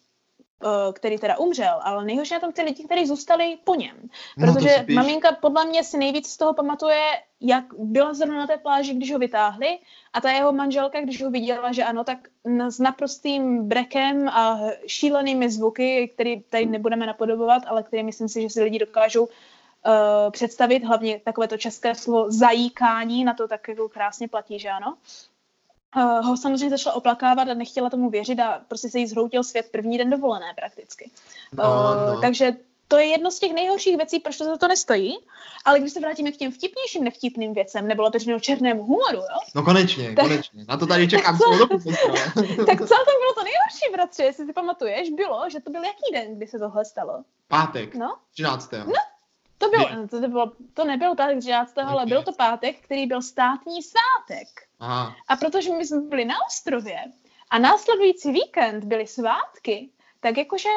který 0.93 1.19
teda 1.19 1.39
umřel, 1.39 1.81
ale 1.83 2.05
nejhorší 2.05 2.35
na 2.35 2.41
tom 2.41 2.53
ty 2.53 2.63
lidi, 2.63 2.85
kteří 2.85 3.07
zůstali 3.07 3.59
po 3.65 3.75
něm. 3.75 3.97
No, 4.37 4.53
Protože 4.53 4.85
no, 4.89 4.95
maminka 4.95 5.33
podle 5.33 5.65
mě 5.65 5.85
si 5.85 5.99
nejvíc 5.99 6.31
z 6.31 6.37
toho 6.37 6.55
pamatuje, 6.55 7.03
jak 7.41 7.65
byla 7.79 8.15
zrovna 8.15 8.37
na 8.37 8.47
té 8.47 8.57
pláži, 8.57 8.95
když 8.95 9.13
ho 9.13 9.19
vytáhli 9.19 9.79
a 10.13 10.21
ta 10.21 10.31
jeho 10.31 10.53
manželka, 10.53 11.01
když 11.01 11.23
ho 11.23 11.31
viděla, 11.31 11.73
že 11.73 11.85
ano, 11.85 12.05
tak 12.05 12.19
s 12.69 12.79
naprostým 12.79 13.69
brekem 13.69 14.29
a 14.29 14.61
šílenými 14.87 15.51
zvuky, 15.51 16.11
které 16.15 16.37
tady 16.51 16.67
nebudeme 16.67 17.07
napodobovat, 17.07 17.63
ale 17.67 17.83
které 17.83 18.03
myslím 18.03 18.29
si, 18.29 18.43
že 18.43 18.51
si 18.51 18.63
lidi 18.63 18.79
dokážou 18.79 19.25
uh, 19.25 19.31
představit, 20.31 20.85
hlavně 20.85 21.21
takové 21.25 21.49
to 21.49 21.57
české 21.57 21.95
slovo 21.95 22.31
zajíkání, 22.31 23.25
na 23.25 23.35
to 23.35 23.49
tak 23.49 23.69
jako 23.69 23.89
krásně 23.89 24.29
platí, 24.29 24.59
že 24.59 24.69
ano, 24.69 24.97
uh, 25.97 26.27
ho 26.27 26.37
samozřejmě 26.37 26.71
začala 26.71 26.97
oplakávat 26.97 27.49
a 27.49 27.55
nechtěla 27.55 27.91
tomu 27.91 28.11
věřit 28.11 28.41
a 28.41 28.61
prostě 28.69 28.91
se 28.91 28.99
jí 28.99 29.07
zhroutil 29.07 29.45
svět 29.45 29.69
první 29.73 29.99
den 29.99 30.11
dovolené 30.11 30.55
prakticky. 30.57 31.11
No, 31.53 31.65
uh, 31.65 32.15
no. 32.15 32.21
Takže 32.21 32.57
to 32.93 32.99
je 32.99 33.07
jedno 33.07 33.31
z 33.31 33.39
těch 33.39 33.53
nejhorších 33.53 33.97
věcí, 33.97 34.21
proč 34.21 34.37
to 34.37 34.45
za 34.45 34.57
to 34.57 34.69
nestojí. 34.69 35.19
Ale 35.65 35.81
když 35.81 35.93
se 35.93 36.01
vrátíme 36.01 36.33
k 36.33 36.37
těm 36.37 36.53
vtipnějším 36.53 37.05
nevtipným 37.05 37.55
věcem, 37.55 37.89
nebo 37.89 38.03
lepšímu 38.03 38.41
černému 38.41 38.83
humoru, 38.83 39.17
jo? 39.17 39.39
No 39.55 39.63
konečně, 39.63 40.15
tak, 40.15 40.25
konečně. 40.25 40.65
Na 40.69 40.77
to 40.77 40.87
tady 40.87 41.09
čekám 41.15 41.39
tak, 41.39 41.83
co, 41.83 41.91
tak 42.67 42.79
co 42.79 42.95
tam 43.07 43.17
bylo 43.23 43.35
to 43.35 43.45
nejhorší, 43.45 43.93
bratře, 43.93 44.23
jestli 44.23 44.47
si 44.47 44.53
pamatuješ, 44.53 45.11
bylo, 45.11 45.51
že 45.51 45.61
to 45.61 45.71
byl 45.71 45.85
jaký 45.85 46.13
den, 46.13 46.37
kdy 46.37 46.47
se 46.47 46.59
tohle 46.59 46.85
stalo? 46.85 47.23
Pátek, 47.49 47.95
no? 47.95 48.17
13. 48.33 48.73
No, 48.73 48.93
to, 49.59 49.69
bylo, 49.69 50.07
to, 50.11 50.29
bylo, 50.29 50.53
to 50.75 50.85
nebyl 50.85 51.15
pátek 51.15 51.39
13. 51.39 51.73
Okay. 51.73 51.85
ale 51.85 52.07
byl 52.07 52.23
to 52.23 52.33
pátek, 52.33 52.81
který 52.81 53.07
byl 53.07 53.23
státní 53.23 53.83
svátek. 53.83 54.49
Aha. 54.83 55.17
A 55.29 55.37
protože 55.37 55.73
my 55.73 55.87
jsme 55.87 56.01
byli 56.01 56.25
na 56.25 56.35
ostrově 56.47 56.99
a 57.51 57.59
následující 57.59 58.33
víkend 58.33 58.85
byly 58.85 59.07
svátky, 59.07 59.91
tak 60.21 60.37
jakože 60.37 60.69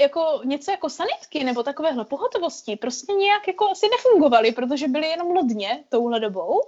jako 0.00 0.40
něco 0.44 0.70
jako 0.70 0.90
sanitky 0.90 1.44
nebo 1.44 1.62
takovéhle 1.62 2.04
pohotovosti 2.04 2.76
prostě 2.76 3.12
nějak 3.12 3.48
jako 3.48 3.70
asi 3.70 3.88
nefungovaly, 3.88 4.52
protože 4.52 4.88
byly 4.88 5.06
jenom 5.06 5.30
lodně 5.30 5.84
touhle 5.88 6.20
dobou. 6.20 6.60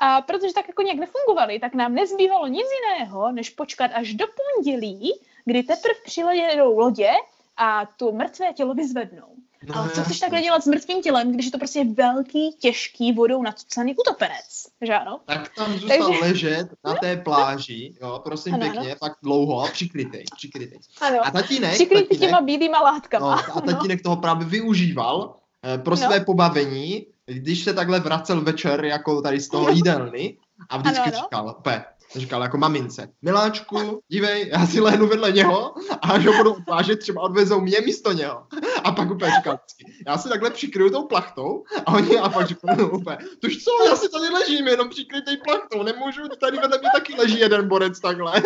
A 0.00 0.20
protože 0.22 0.52
tak 0.52 0.68
jako 0.68 0.82
nějak 0.82 0.98
nefungovaly, 0.98 1.58
tak 1.58 1.74
nám 1.74 1.94
nezbývalo 1.94 2.46
nic 2.46 2.66
jiného, 2.82 3.32
než 3.32 3.50
počkat 3.50 3.90
až 3.94 4.14
do 4.14 4.26
pondělí, 4.26 5.20
kdy 5.44 5.62
teprve 5.62 5.94
přijedou 6.04 6.78
lodě 6.78 7.10
a 7.56 7.86
tu 7.86 8.12
mrtvé 8.12 8.52
tělo 8.52 8.74
vyzvednou. 8.74 9.35
No, 9.64 9.76
Ale 9.76 9.90
co 9.90 10.02
chceš 10.02 10.20
takhle 10.20 10.42
dělat 10.42 10.64
s 10.64 10.66
mrtvým 10.66 11.02
tělem, 11.02 11.32
když 11.32 11.46
je 11.46 11.52
to 11.52 11.58
prostě 11.58 11.84
velký, 11.84 12.56
těžký, 12.60 13.12
vodou 13.12 13.42
nacucaný 13.42 13.94
utopenec, 13.96 14.66
že 14.80 14.94
ano? 14.94 15.20
Tak 15.24 15.54
tam 15.56 15.72
zůstal 15.72 16.06
Takže... 16.06 16.20
ležet 16.20 16.68
na 16.84 16.94
té 16.94 17.16
pláži, 17.16 17.94
jo, 18.02 18.20
prosím 18.24 18.54
ano, 18.54 18.62
pěkně, 18.62 18.90
ano. 18.90 18.96
pak 19.00 19.12
dlouho 19.22 19.60
a 19.60 19.68
přikrytej, 19.68 20.24
přikrytej. 20.36 20.78
Ano, 21.00 21.26
a 21.26 21.30
tatínek, 21.30 21.72
přikrytý 21.74 22.08
tatínek, 22.08 22.28
těma 22.28 22.40
bílýma 22.40 22.80
látkama. 22.80 23.44
No, 23.48 23.56
a 23.56 23.60
tatínek 23.60 24.02
toho 24.02 24.16
právě 24.16 24.46
využíval 24.46 25.36
eh, 25.64 25.78
pro 25.78 25.96
své 25.96 26.18
no. 26.18 26.24
pobavení, 26.24 27.06
když 27.26 27.64
se 27.64 27.74
takhle 27.74 28.00
vracel 28.00 28.40
večer 28.40 28.84
jako 28.84 29.22
tady 29.22 29.40
z 29.40 29.48
toho 29.48 29.70
jídelny 29.70 30.36
a 30.68 30.76
vždycky 30.76 31.00
ano, 31.00 31.12
ano. 31.16 31.22
říkal, 31.24 31.60
pe, 31.62 31.84
říkal 32.14 32.42
jako 32.42 32.58
mamince, 32.58 33.08
miláčku, 33.22 34.00
dívej, 34.08 34.48
já 34.48 34.66
si 34.66 34.80
lehnu 34.80 35.06
vedle 35.06 35.32
něho 35.32 35.74
a 35.90 36.10
až 36.10 36.26
ho 36.26 36.32
budu 36.32 36.52
odvážet, 36.52 36.96
třeba 36.96 37.22
odvezou 37.22 37.60
mě 37.60 37.80
místo 37.80 38.12
něho. 38.12 38.46
A 38.84 38.92
pak 38.92 39.10
úplně 39.10 39.32
říkal, 39.36 39.58
já 40.06 40.18
si 40.18 40.28
takhle 40.28 40.50
přikryju 40.50 40.90
tou 40.90 41.04
plachtou 41.04 41.64
a 41.86 41.92
oni 41.92 42.18
a 42.18 42.28
pak 42.28 42.46
říkal, 42.46 42.76
no 42.76 42.90
úplně, 42.90 43.18
tož 43.40 43.64
co, 43.64 43.70
já 43.84 43.96
si 43.96 44.08
tady 44.08 44.28
ležím 44.28 44.68
jenom 44.68 44.88
přikrytej 44.88 45.36
plachtou, 45.36 45.82
nemůžu, 45.82 46.22
tady 46.40 46.58
vedle 46.58 46.78
mě 46.78 46.88
taky 46.94 47.14
leží 47.14 47.38
jeden 47.38 47.68
borec 47.68 48.00
takhle. 48.00 48.42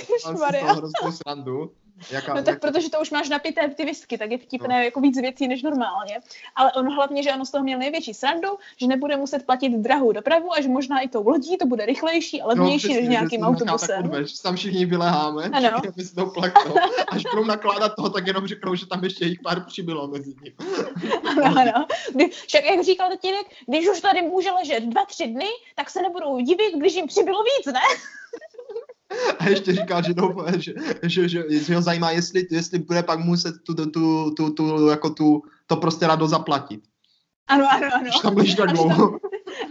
Ježišmarja. 0.00 0.64
Mám 0.66 1.12
si 1.12 1.16
srandu. 1.16 1.72
Jaká, 2.10 2.34
no 2.34 2.42
tak 2.42 2.52
jak... 2.52 2.60
protože 2.60 2.90
to 2.90 3.00
už 3.00 3.10
máš 3.10 3.28
napité 3.28 3.68
ty 3.68 3.84
whisky, 3.84 4.18
tak 4.18 4.30
je 4.30 4.38
vtipné 4.38 4.78
no. 4.78 4.84
jako 4.84 5.00
víc 5.00 5.20
věcí 5.20 5.48
než 5.48 5.62
normálně. 5.62 6.20
Ale 6.56 6.72
on 6.72 6.94
hlavně, 6.94 7.22
že 7.22 7.32
ono 7.32 7.46
z 7.46 7.50
toho 7.50 7.64
měl 7.64 7.78
největší 7.78 8.14
srandu, 8.14 8.48
že 8.76 8.86
nebude 8.86 9.16
muset 9.16 9.46
platit 9.46 9.68
drahou 9.68 10.12
dopravu 10.12 10.52
a 10.52 10.60
že 10.60 10.68
možná 10.68 11.00
i 11.00 11.08
tou 11.08 11.28
lodí 11.28 11.56
to 11.56 11.66
bude 11.66 11.86
rychlejší 11.86 12.42
a 12.42 12.46
levnější 12.46 12.88
no, 12.88 13.00
než 13.00 13.08
nějakým 13.08 13.42
autobusem. 13.42 14.04
Odveš, 14.04 14.32
tam 14.38 14.56
všichni 14.56 14.86
vyleháme, 14.86 15.44
ano. 15.44 15.78
všichni 15.82 16.04
si 16.04 16.14
to 16.14 16.26
plaknou. 16.26 16.74
Až 17.08 17.22
budou 17.30 17.44
nakládat 17.44 17.94
toho, 17.96 18.10
tak 18.10 18.26
jenom 18.26 18.46
řeknou, 18.46 18.74
že 18.74 18.86
tam 18.86 19.04
ještě 19.04 19.24
jich 19.24 19.40
pár 19.40 19.64
přibylo 19.64 20.08
mezi 20.08 20.34
nimi. 20.34 20.54
ano, 21.44 21.60
ano. 21.60 21.86
Však 22.46 22.64
jak 22.64 22.84
říkal 22.84 23.08
tatínek, 23.08 23.46
když 23.66 23.88
už 23.88 24.00
tady 24.00 24.22
může 24.22 24.50
ležet 24.50 24.80
dva, 24.84 25.04
tři 25.04 25.26
dny, 25.26 25.48
tak 25.74 25.90
se 25.90 26.02
nebudou 26.02 26.40
divit, 26.40 26.74
když 26.74 26.94
jim 26.94 27.06
přibylo 27.06 27.42
víc, 27.42 27.66
ne? 27.66 27.80
A 29.38 29.48
ještě 29.48 29.72
říká, 29.72 30.02
že, 30.02 30.14
to, 30.14 30.34
že, 30.56 30.74
že, 31.02 31.28
že, 31.28 31.44
že 31.50 31.74
ho 31.76 31.82
zajímá, 31.82 32.10
jestli, 32.10 32.46
jestli 32.50 32.78
bude 32.78 33.02
pak 33.02 33.18
muset 33.18 33.54
tu, 33.62 33.74
tu, 33.74 33.86
tu, 33.90 34.30
tu, 34.36 34.50
tu, 34.50 34.88
jako 34.88 35.10
tu, 35.10 35.42
to 35.66 35.76
prostě 35.76 36.06
rado 36.06 36.28
zaplatit. 36.28 36.80
Ano, 37.48 37.66
ano, 37.72 37.86
ano. 37.94 38.10
Že 38.12 38.22
tam 38.22 38.36
leží 38.36 38.56
tak 38.56 38.72
dlouho. 38.72 39.18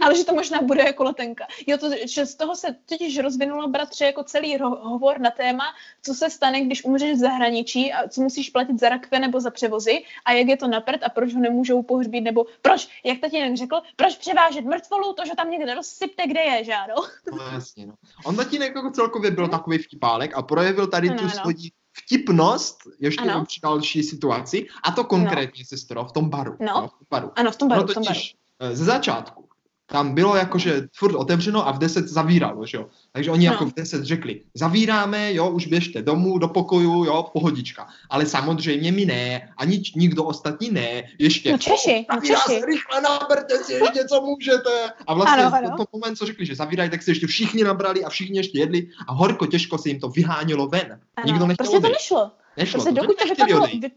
Ale 0.08 0.16
že 0.16 0.24
to 0.24 0.34
možná 0.34 0.62
bude 0.62 0.82
jako 0.82 1.04
letenka. 1.04 1.46
Jo, 1.66 1.78
to, 1.78 1.90
že 2.06 2.26
z 2.26 2.34
toho 2.34 2.56
se 2.56 2.76
totiž 2.86 3.18
rozvinulo, 3.18 3.68
bratře, 3.68 4.04
jako 4.04 4.22
celý 4.24 4.58
hovor 4.58 5.20
na 5.20 5.30
téma, 5.30 5.64
co 6.02 6.14
se 6.14 6.30
stane, 6.30 6.60
když 6.60 6.84
umřeš 6.84 7.12
v 7.12 7.20
zahraničí 7.20 7.92
a 7.92 8.08
co 8.08 8.20
musíš 8.20 8.50
platit 8.50 8.80
za 8.80 8.88
rakve 8.88 9.18
nebo 9.18 9.40
za 9.40 9.50
převozy 9.50 10.04
a 10.24 10.32
jak 10.32 10.48
je 10.48 10.56
to 10.56 10.68
na 10.68 10.80
prd 10.80 11.02
a 11.02 11.08
proč 11.08 11.34
ho 11.34 11.40
nemůžou 11.40 11.82
pohřbít, 11.82 12.20
nebo 12.20 12.46
proč, 12.62 12.88
jak 13.04 13.20
tatínek 13.20 13.56
řekl, 13.56 13.80
proč 13.96 14.16
převážet 14.16 14.64
mrtvolu, 14.64 15.12
to, 15.12 15.24
že 15.26 15.32
tam 15.36 15.50
někde 15.50 15.74
rozsypte, 15.74 16.26
kde 16.26 16.40
je, 16.40 16.64
že 16.64 16.74
ano? 16.74 16.94
No 17.38 17.44
jasně, 17.52 17.86
no. 17.86 17.94
On 18.24 18.36
tatínek 18.36 18.74
jako 18.74 18.90
celkově 18.90 19.30
byl 19.30 19.48
takový 19.48 19.78
vtipálek 19.78 20.36
a 20.36 20.42
projevil 20.42 20.86
tady 20.86 21.08
no, 21.08 21.16
tu 21.16 21.24
no. 21.24 21.30
svoji 21.30 21.70
vtipnost 21.92 22.78
ještě 22.98 23.30
ano. 23.30 23.44
při 23.44 23.60
další 23.60 24.02
situaci, 24.02 24.66
a 24.82 24.90
to 24.90 25.04
konkrétně, 25.04 25.62
no. 25.62 25.66
sestro, 25.68 26.04
v 26.04 26.12
tom 26.12 26.30
baru. 26.30 26.56
No. 26.60 26.66
no 26.66 26.88
v 26.88 27.06
baru. 27.10 27.32
Ano, 27.36 27.50
v 27.50 27.56
tom 27.56 27.68
baru. 27.68 27.80
No 27.80 27.86
totiž, 27.86 27.98
v 27.98 28.04
tom 28.04 28.14
baru. 28.14 28.72
Eh, 28.72 28.76
ze 28.76 28.84
začátku 28.84 29.47
tam 29.90 30.14
bylo 30.14 30.36
jakože 30.36 30.88
furt 30.96 31.14
otevřeno 31.14 31.68
a 31.68 31.72
v 31.72 31.78
10 31.78 32.08
zavíralo, 32.08 32.66
že 32.66 32.76
jo. 32.76 32.86
Takže 33.12 33.30
oni 33.30 33.46
no. 33.46 33.52
jako 33.52 33.66
v 33.66 33.74
10 33.74 34.04
řekli, 34.04 34.42
zavíráme, 34.54 35.34
jo, 35.34 35.50
už 35.50 35.66
běžte 35.66 36.02
domů, 36.02 36.38
do 36.38 36.48
pokoju, 36.48 37.04
jo, 37.04 37.22
pohodička. 37.32 37.86
Ale 38.10 38.26
samozřejmě 38.26 38.92
my 38.92 39.04
ne, 39.04 39.52
ani 39.56 39.82
nikdo 39.96 40.24
ostatní 40.24 40.70
ne, 40.70 41.02
ještě. 41.18 41.52
No 41.52 41.58
Češi, 41.58 42.06
no 42.14 42.20
Češi. 42.20 42.64
rychle 42.66 43.00
naberte 43.00 43.64
si 43.64 43.72
ještě, 43.72 44.04
co 44.04 44.20
můžete. 44.20 44.92
A 45.06 45.14
vlastně 45.14 45.44
ano, 45.44 45.56
ano. 45.56 45.76
to 45.76 45.84
moment, 45.92 46.16
co 46.16 46.26
řekli, 46.26 46.46
že 46.46 46.54
zavírají, 46.54 46.90
tak 46.90 47.02
se 47.02 47.10
ještě 47.10 47.26
všichni 47.26 47.64
nabrali 47.64 48.04
a 48.04 48.08
všichni 48.08 48.38
ještě 48.38 48.58
jedli 48.58 48.88
a 49.08 49.12
horko 49.12 49.46
těžko 49.46 49.78
se 49.78 49.88
jim 49.88 50.00
to 50.00 50.08
vyhánělo 50.08 50.66
ven. 50.66 51.00
Ano, 51.16 51.26
nikdo 51.26 51.46
nechtěl 51.46 51.66
prostě 51.66 51.80
to 51.80 51.92
nešlo. 51.92 52.30
Nešlo. 52.56 52.72
Prostě 52.72 53.00
to, 53.00 53.00
dokud 53.00 53.16
to 53.18 53.28
vypadalo, 53.28 53.66
vy, 53.66 53.90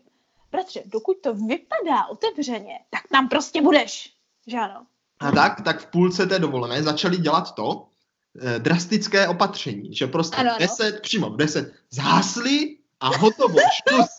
bratře, 0.52 0.84
dokud 0.86 1.18
to 1.18 1.34
vypadá 1.34 2.06
otevřeně, 2.12 2.80
tak 2.89 3.02
tam 3.12 3.30
prostě 3.30 3.62
budeš. 3.62 4.14
Že 4.48 4.58
ano. 4.58 4.86
A 5.22 5.32
tak, 5.32 5.61
tak 5.61 5.80
v 5.80 5.86
půlce 5.86 6.26
té 6.26 6.39
dovolené 6.39 6.84
začali 6.84 7.17
dělat 7.17 7.55
to, 7.55 7.88
eh, 8.41 8.59
drastické 8.59 9.28
opatření, 9.28 9.95
že 9.95 10.07
prostě 10.07 10.38
ano, 10.38 10.49
ano. 10.49 10.59
deset, 10.59 11.01
přímo 11.01 11.30
v 11.30 11.38
deset 11.38 11.74
zhasli 11.91 12.78
a 12.99 13.17
hotovo, 13.17 13.59
štus. 13.74 14.09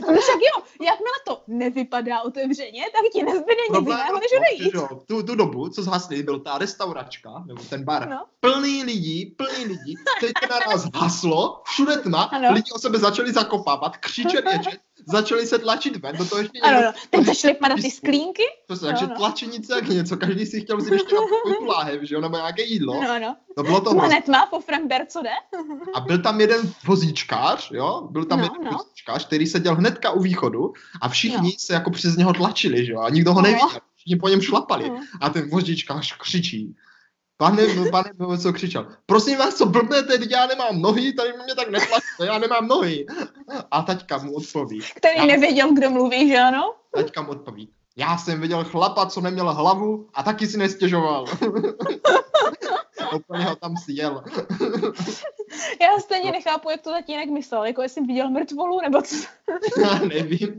no 0.00 0.20
však 0.20 0.38
jo, 0.40 0.62
jakmile 0.80 1.18
to 1.26 1.42
nevypadá 1.46 2.22
otevřeně, 2.22 2.82
tak 2.82 3.12
ti 3.12 3.22
nezbyde 3.22 3.62
nic 3.70 3.88
jiného, 3.88 4.18
než 4.20 4.30
odejít. 4.36 4.74
Jo, 4.74 4.88
tu, 5.06 5.22
tu 5.22 5.34
dobu, 5.34 5.68
co 5.68 5.82
zhasli, 5.82 6.22
byl 6.22 6.40
ta 6.40 6.58
restauračka, 6.58 7.44
nebo 7.46 7.62
ten 7.70 7.84
bar, 7.84 8.08
no. 8.08 8.24
plný 8.40 8.84
lidí, 8.84 9.26
plný 9.26 9.64
lidí, 9.64 9.94
teď 10.20 10.32
naraz 10.50 10.88
haslo, 10.94 11.62
všude 11.64 11.96
tma, 11.96 12.22
ano. 12.22 12.52
lidi 12.52 12.72
o 12.72 12.78
sebe 12.78 12.98
začali 12.98 13.32
zakopávat, 13.32 13.96
křičet, 13.96 14.44
ječet, 14.52 14.80
začali 15.06 15.46
se 15.46 15.58
tlačit 15.58 15.96
ven, 15.96 16.16
do 16.16 16.24
toho 16.24 16.40
ještě 16.40 16.60
ano, 16.60 16.80
no. 16.84 16.92
Teď 17.10 17.26
začaly 17.26 17.54
padat 17.54 17.78
ty 17.80 17.90
sklínky. 17.90 18.42
To 18.66 18.76
se, 18.76 18.86
takže 18.86 19.06
no. 19.06 19.16
tlačenice 19.16 19.74
jak 19.74 19.88
něco, 19.88 20.16
každý 20.16 20.46
si 20.46 20.60
chtěl 20.60 20.76
vzít 20.76 20.92
ještě 20.92 21.14
na 21.14 21.20
pokoj 21.44 21.66
láhev, 21.66 22.02
že 22.02 22.14
jo, 22.14 22.20
nebo 22.20 22.36
nějaké 22.36 22.62
jídlo. 22.62 23.02
No, 23.02 23.18
no. 23.18 23.36
To 23.56 23.62
bylo 23.62 23.80
to 23.80 23.90
Planetma 23.90 24.46
po 24.46 24.60
Frank 24.60 24.86
Bercode. 24.86 25.30
A 25.94 26.00
byl 26.00 26.18
tam 26.18 26.40
jeden 26.40 26.72
vozíčkář, 26.86 27.70
jo, 27.70 28.08
byl 28.10 28.24
tam 28.24 28.38
no, 28.38 28.44
jeden 28.44 28.64
no. 28.64 28.70
vozíčkář, 28.70 29.26
který 29.26 29.46
seděl 29.46 29.74
hnedka 29.74 30.10
u 30.10 30.20
východu 30.20 30.72
a 31.00 31.08
všichni 31.08 31.50
no. 31.50 31.58
se 31.58 31.74
jako 31.74 31.90
přes 31.90 32.16
něho 32.16 32.32
tlačili, 32.32 32.86
že 32.86 32.92
jo, 32.92 33.00
a 33.00 33.10
nikdo 33.10 33.34
ho 33.34 33.40
no. 33.40 33.42
neviděl. 33.42 33.68
Všichni 33.96 34.16
po 34.16 34.28
něm 34.28 34.40
šlapali. 34.40 34.90
No. 34.90 35.00
A 35.20 35.30
ten 35.30 35.50
vozíčkář 35.50 36.16
křičí. 36.16 36.76
Pane, 37.36 37.62
pane, 37.90 38.38
co 38.38 38.52
křičel. 38.52 38.86
Prosím 39.06 39.38
vás, 39.38 39.54
co 39.54 39.66
blbnete, 39.66 40.18
teď 40.18 40.30
já 40.30 40.46
nemám 40.46 40.82
nohy, 40.82 41.12
tady 41.12 41.32
mě 41.44 41.54
tak 41.54 41.70
netlačte, 41.70 42.26
já 42.26 42.38
nemám 42.38 42.68
nohy. 42.68 43.06
A 43.70 43.82
taťka 43.82 44.18
mu 44.18 44.34
odpoví. 44.34 44.80
Který 44.96 45.16
já... 45.16 45.24
nevěděl, 45.24 45.72
kdo 45.72 45.90
mluví, 45.90 46.28
že 46.28 46.38
ano? 46.38 46.74
Taťka 46.94 47.22
mu 47.22 47.30
odpoví. 47.30 47.72
Já 47.96 48.18
jsem 48.18 48.40
viděl 48.40 48.64
chlapa, 48.64 49.06
co 49.06 49.20
neměl 49.20 49.52
hlavu 49.52 50.08
a 50.14 50.22
taky 50.22 50.46
si 50.46 50.58
nestěžoval. 50.58 51.24
Úplně 53.16 53.44
ho 53.44 53.56
tam 53.56 53.76
sjel. 53.76 54.24
Já 55.80 55.98
stejně 55.98 56.32
nechápu, 56.32 56.70
jak 56.70 56.80
to 56.80 56.90
tatínek 56.90 57.30
myslel, 57.30 57.64
jako 57.64 57.82
jestli 57.82 58.02
viděl 58.02 58.30
mrtvolu, 58.30 58.80
nebo 58.80 59.02
co. 59.02 59.16
Já 59.82 59.98
nevím. 59.98 60.58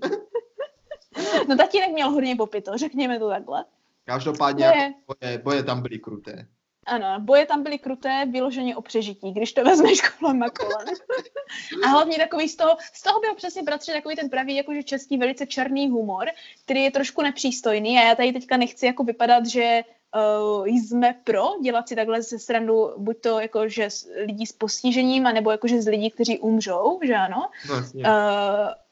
No 1.47 1.57
tatínek 1.57 1.91
měl 1.91 2.09
hodně 2.09 2.35
popito, 2.35 2.77
řekněme 2.77 3.19
to 3.19 3.29
takhle. 3.29 3.65
Každopádně 4.05 4.65
jako 4.65 5.13
boje, 5.21 5.37
boje 5.37 5.63
tam 5.63 5.81
byly 5.81 5.99
kruté. 5.99 6.47
Ano, 6.87 7.19
boje 7.19 7.45
tam 7.45 7.63
byly 7.63 7.79
kruté, 7.79 8.25
vyloženě 8.31 8.75
o 8.75 8.81
přežití, 8.81 9.31
když 9.31 9.53
to 9.53 9.63
vezmeš 9.63 10.01
kolem 10.01 10.43
a 10.43 10.49
kolem. 10.49 10.87
A 11.83 11.87
hlavně 11.87 12.17
takový 12.17 12.49
z 12.49 12.55
toho, 12.55 12.77
z 12.93 13.01
toho 13.01 13.19
byl 13.19 13.35
přesně 13.35 13.63
bratře 13.63 13.93
takový 13.93 14.15
ten 14.15 14.29
pravý 14.29 14.55
jakože 14.55 14.83
český 14.83 15.17
velice 15.17 15.45
černý 15.45 15.89
humor, 15.89 16.27
který 16.63 16.83
je 16.83 16.91
trošku 16.91 17.21
nepřístojný 17.21 17.97
a 17.97 18.03
já 18.03 18.15
tady 18.15 18.33
teďka 18.33 18.57
nechci 18.57 18.85
jako 18.85 19.03
vypadat, 19.03 19.45
že 19.45 19.81
uh, 20.15 20.65
jsme 20.65 21.15
pro 21.23 21.43
dělat 21.63 21.87
si 21.87 21.95
takhle 21.95 22.21
ze 22.21 22.39
stranu 22.39 22.89
buď 22.97 23.17
to 23.21 23.39
jako, 23.39 23.69
že 23.69 23.89
z 23.89 24.07
lidí 24.25 24.45
s 24.45 24.51
postižením, 24.51 25.27
anebo 25.27 25.51
jakože 25.51 25.81
z 25.81 25.87
lidí, 25.87 26.11
kteří 26.11 26.39
umřou, 26.39 26.99
že 27.03 27.15
ano. 27.15 27.49
Vlastně. 27.67 28.03
Uh, 28.03 28.09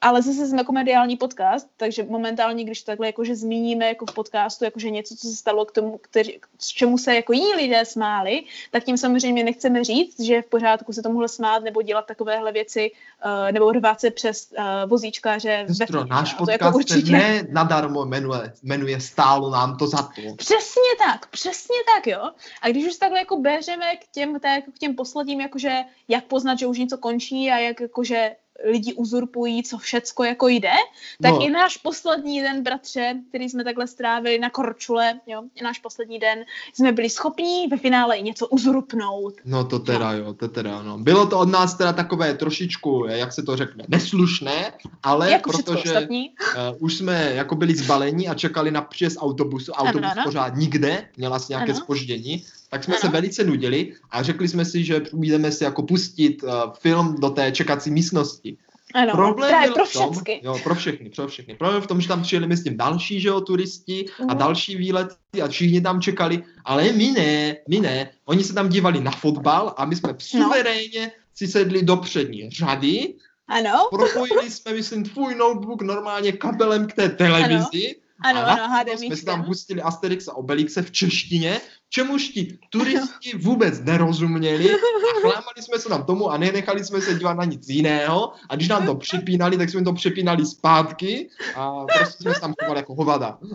ale 0.02 0.22
zase 0.22 0.48
jsme 0.48 0.64
komediální 0.64 1.18
podcast, 1.18 1.68
takže 1.78 2.04
momentálně, 2.04 2.64
když 2.64 2.82
takhle 2.82 3.08
jakože 3.08 3.36
zmíníme 3.36 3.86
jako 3.86 4.06
v 4.06 4.14
podcastu 4.14 4.66
jakože 4.66 4.90
něco, 4.90 5.16
co 5.16 5.28
se 5.28 5.36
stalo 5.36 5.66
k 5.66 5.72
tomu, 5.72 5.98
kteří, 5.98 6.40
k 6.42 6.48
čemu 6.60 6.98
se 6.98 7.16
jako 7.16 7.34
jiní 7.34 7.54
lidé 7.56 7.86
smáli, 7.86 8.44
tak 8.72 8.84
tím 8.84 8.98
samozřejmě 8.98 9.44
nechceme 9.44 9.84
říct, 9.84 10.20
že 10.20 10.34
je 10.34 10.42
v 10.42 10.46
pořádku 10.46 10.94
se 10.94 11.02
tomuhle 11.02 11.28
smát 11.28 11.64
nebo 11.64 11.82
dělat 11.82 12.06
takovéhle 12.06 12.52
věci 12.52 12.92
uh, 13.26 13.52
nebo 13.52 13.72
rvát 13.72 14.02
se 14.02 14.12
přes 14.12 14.52
uh, 14.58 14.90
vozíčkáře. 14.90 15.66
Sestro, 15.68 16.00
ve 16.00 16.06
náš 16.06 16.34
podcast 16.34 16.62
jako 16.62 16.78
určitě... 16.78 17.12
ne 17.12 17.48
nadarmo 17.50 18.06
jmenuje, 18.06 18.54
jmenuje 18.64 19.00
stálo 19.02 19.50
nám 19.50 19.78
to 19.78 19.88
za 19.88 19.98
to. 19.98 20.36
Přesně 20.38 20.92
tak, 21.00 21.05
přesně 21.32 21.78
tak, 21.96 22.08
jo. 22.08 22.32
A 22.62 22.70
když 22.70 22.86
už 22.88 22.98
takhle 22.98 23.20
jako 23.20 23.40
běžeme 23.40 23.96
k 23.96 24.08
těm, 24.08 24.40
tak, 24.40 24.64
k 24.76 24.80
těm 24.80 24.96
posledním, 24.96 25.42
jakože 25.42 25.84
jak 26.08 26.26
poznat, 26.26 26.60
že 26.60 26.68
už 26.68 26.80
něco 26.80 26.98
končí 26.98 27.52
a 27.52 27.58
jak 27.58 27.80
jakože 27.80 28.36
lidi 28.64 28.94
uzurpují, 28.94 29.64
co 29.64 29.78
všecko 29.78 30.24
jako 30.24 30.48
jde, 30.48 30.74
tak 31.22 31.32
no. 31.32 31.46
i 31.46 31.50
náš 31.50 31.78
poslední 31.78 32.42
den, 32.42 32.64
bratře, 32.64 33.16
který 33.30 33.50
jsme 33.50 33.64
takhle 33.64 33.88
strávili 33.88 34.40
na 34.40 34.50
Korčule, 34.50 35.20
jo, 35.28 35.44
i 35.56 35.64
náš 35.64 35.80
poslední 35.80 36.20
den, 36.20 36.46
jsme 36.74 36.92
byli 36.92 37.10
schopní 37.10 37.68
ve 37.68 37.78
finále 37.78 38.22
něco 38.22 38.48
uzurpnout. 38.48 39.34
No 39.46 39.64
to 39.64 39.80
teda 39.80 40.12
no. 40.12 40.18
jo, 40.18 40.34
to 40.34 40.48
teda 40.48 40.82
no. 40.82 40.98
Bylo 40.98 41.26
to 41.26 41.40
od 41.40 41.50
nás 41.50 41.74
teda 41.78 41.94
takové 41.94 42.34
trošičku, 42.34 43.06
jak 43.08 43.34
se 43.34 43.44
to 43.44 43.58
řekne, 43.58 43.84
neslušné, 43.88 44.74
ale 45.04 45.32
jako 45.32 45.52
protože 45.52 46.08
uh, 46.08 46.78
už 46.80 46.96
jsme 46.96 47.34
jako 47.34 47.56
byli 47.56 47.76
zbalení 47.76 48.28
a 48.28 48.34
čekali 48.34 48.72
na 48.72 48.82
příjezd 48.82 49.18
autobusu, 49.20 49.72
autobus 49.72 50.04
ano, 50.04 50.12
ano. 50.12 50.24
pořád 50.24 50.56
nikde, 50.56 51.10
měla 51.18 51.40
si 51.40 51.54
nějaké 51.54 51.72
ano. 51.72 51.82
spoždění, 51.82 52.46
tak 52.70 52.84
jsme 52.84 52.94
ano. 52.94 53.02
se 53.02 53.08
velice 53.08 53.44
nudili 53.44 53.94
a 54.12 54.24
řekli 54.24 54.48
jsme 54.48 54.66
si, 54.66 54.84
že 54.84 55.00
půjdeme 55.00 55.52
si 55.52 55.64
jako 55.64 55.84
pustit 55.84 56.44
uh, 56.44 56.50
film 56.80 57.16
do 57.22 57.30
té 57.30 57.52
čekací 57.52 57.92
místnosti. 57.92 58.58
Ano, 58.94 59.12
Problém 59.12 59.50
právě 59.50 59.68
byl 59.68 59.74
pro 59.76 59.86
všechny. 59.86 60.42
jo, 60.44 60.60
pro 60.64 60.76
všechny, 60.76 61.10
pro 61.10 61.28
všechny. 61.28 61.56
Problém 61.56 61.82
v 61.82 61.88
tom, 61.88 62.02
že 62.02 62.08
tam 62.08 62.22
přijeli 62.22 62.48
my 62.48 62.58
s 62.58 62.64
tím 62.64 62.78
další, 62.78 63.20
že 63.22 63.28
jo, 63.28 63.42
turisti 63.42 64.06
a 64.20 64.24
Mhm. 64.24 64.38
další 64.38 64.76
výlety 64.76 65.42
a 65.44 65.48
všichni 65.48 65.82
tam 65.82 66.02
čekali, 66.02 66.44
ale 66.66 66.92
my 66.92 67.12
ne, 67.12 67.56
my 67.70 67.80
ne. 67.80 68.10
Oni 68.26 68.44
se 68.44 68.54
tam 68.54 68.70
dívali 68.70 69.02
na 69.02 69.12
fotbal 69.12 69.74
a 69.78 69.86
my 69.86 69.96
jsme 69.96 70.10
No. 70.10 70.16
suverénně 70.20 71.12
si 71.36 71.48
sedli 71.48 71.84
do 71.84 71.98
přední 71.98 72.50
řady, 72.50 73.14
Ano, 73.48 73.88
propojili 73.92 74.52
jsme, 74.52 74.74
myslím, 74.74 75.04
tvůj 75.04 75.36
notebook 75.36 75.82
normálně 75.82 76.32
kabelem 76.32 76.88
k 76.88 76.94
té 76.94 77.10
televizi 77.10 77.88
ano, 77.88 78.05
a 78.24 78.30
ano, 78.30 78.42
najednou 78.42 78.98
jsme 78.98 79.16
si 79.16 79.26
tam 79.26 79.44
pustili 79.44 79.82
Asterix 79.82 80.28
a 80.28 80.34
Obelixe 80.34 80.82
v 80.82 80.92
češtině, 80.92 81.62
čemuž 81.90 82.28
ti 82.28 82.60
turisti 82.70 83.38
vůbec 83.38 83.80
nerozuměli 83.80 84.72
a 84.74 85.20
chlámali 85.22 85.62
jsme 85.62 85.80
se 85.80 85.90
tam 85.90 86.06
tomu 86.06 86.32
a 86.32 86.38
nenechali 86.38 86.84
jsme 86.84 87.02
se 87.02 87.14
dívat 87.14 87.34
na 87.34 87.46
nic 87.46 87.70
jiného 87.70 88.34
a 88.50 88.56
když 88.56 88.68
nám 88.68 88.86
to 88.86 88.96
přepínali, 88.96 89.58
tak 89.58 89.70
jsme 89.70 89.84
to 89.84 89.94
přepínali 89.94 90.46
zpátky 90.46 91.30
a 91.56 91.86
prostě 91.86 92.24
jsme 92.24 92.34
se 92.34 92.42
tam 92.42 92.54
chovali 92.60 92.80
jako 92.80 92.96
hovada. 92.96 93.38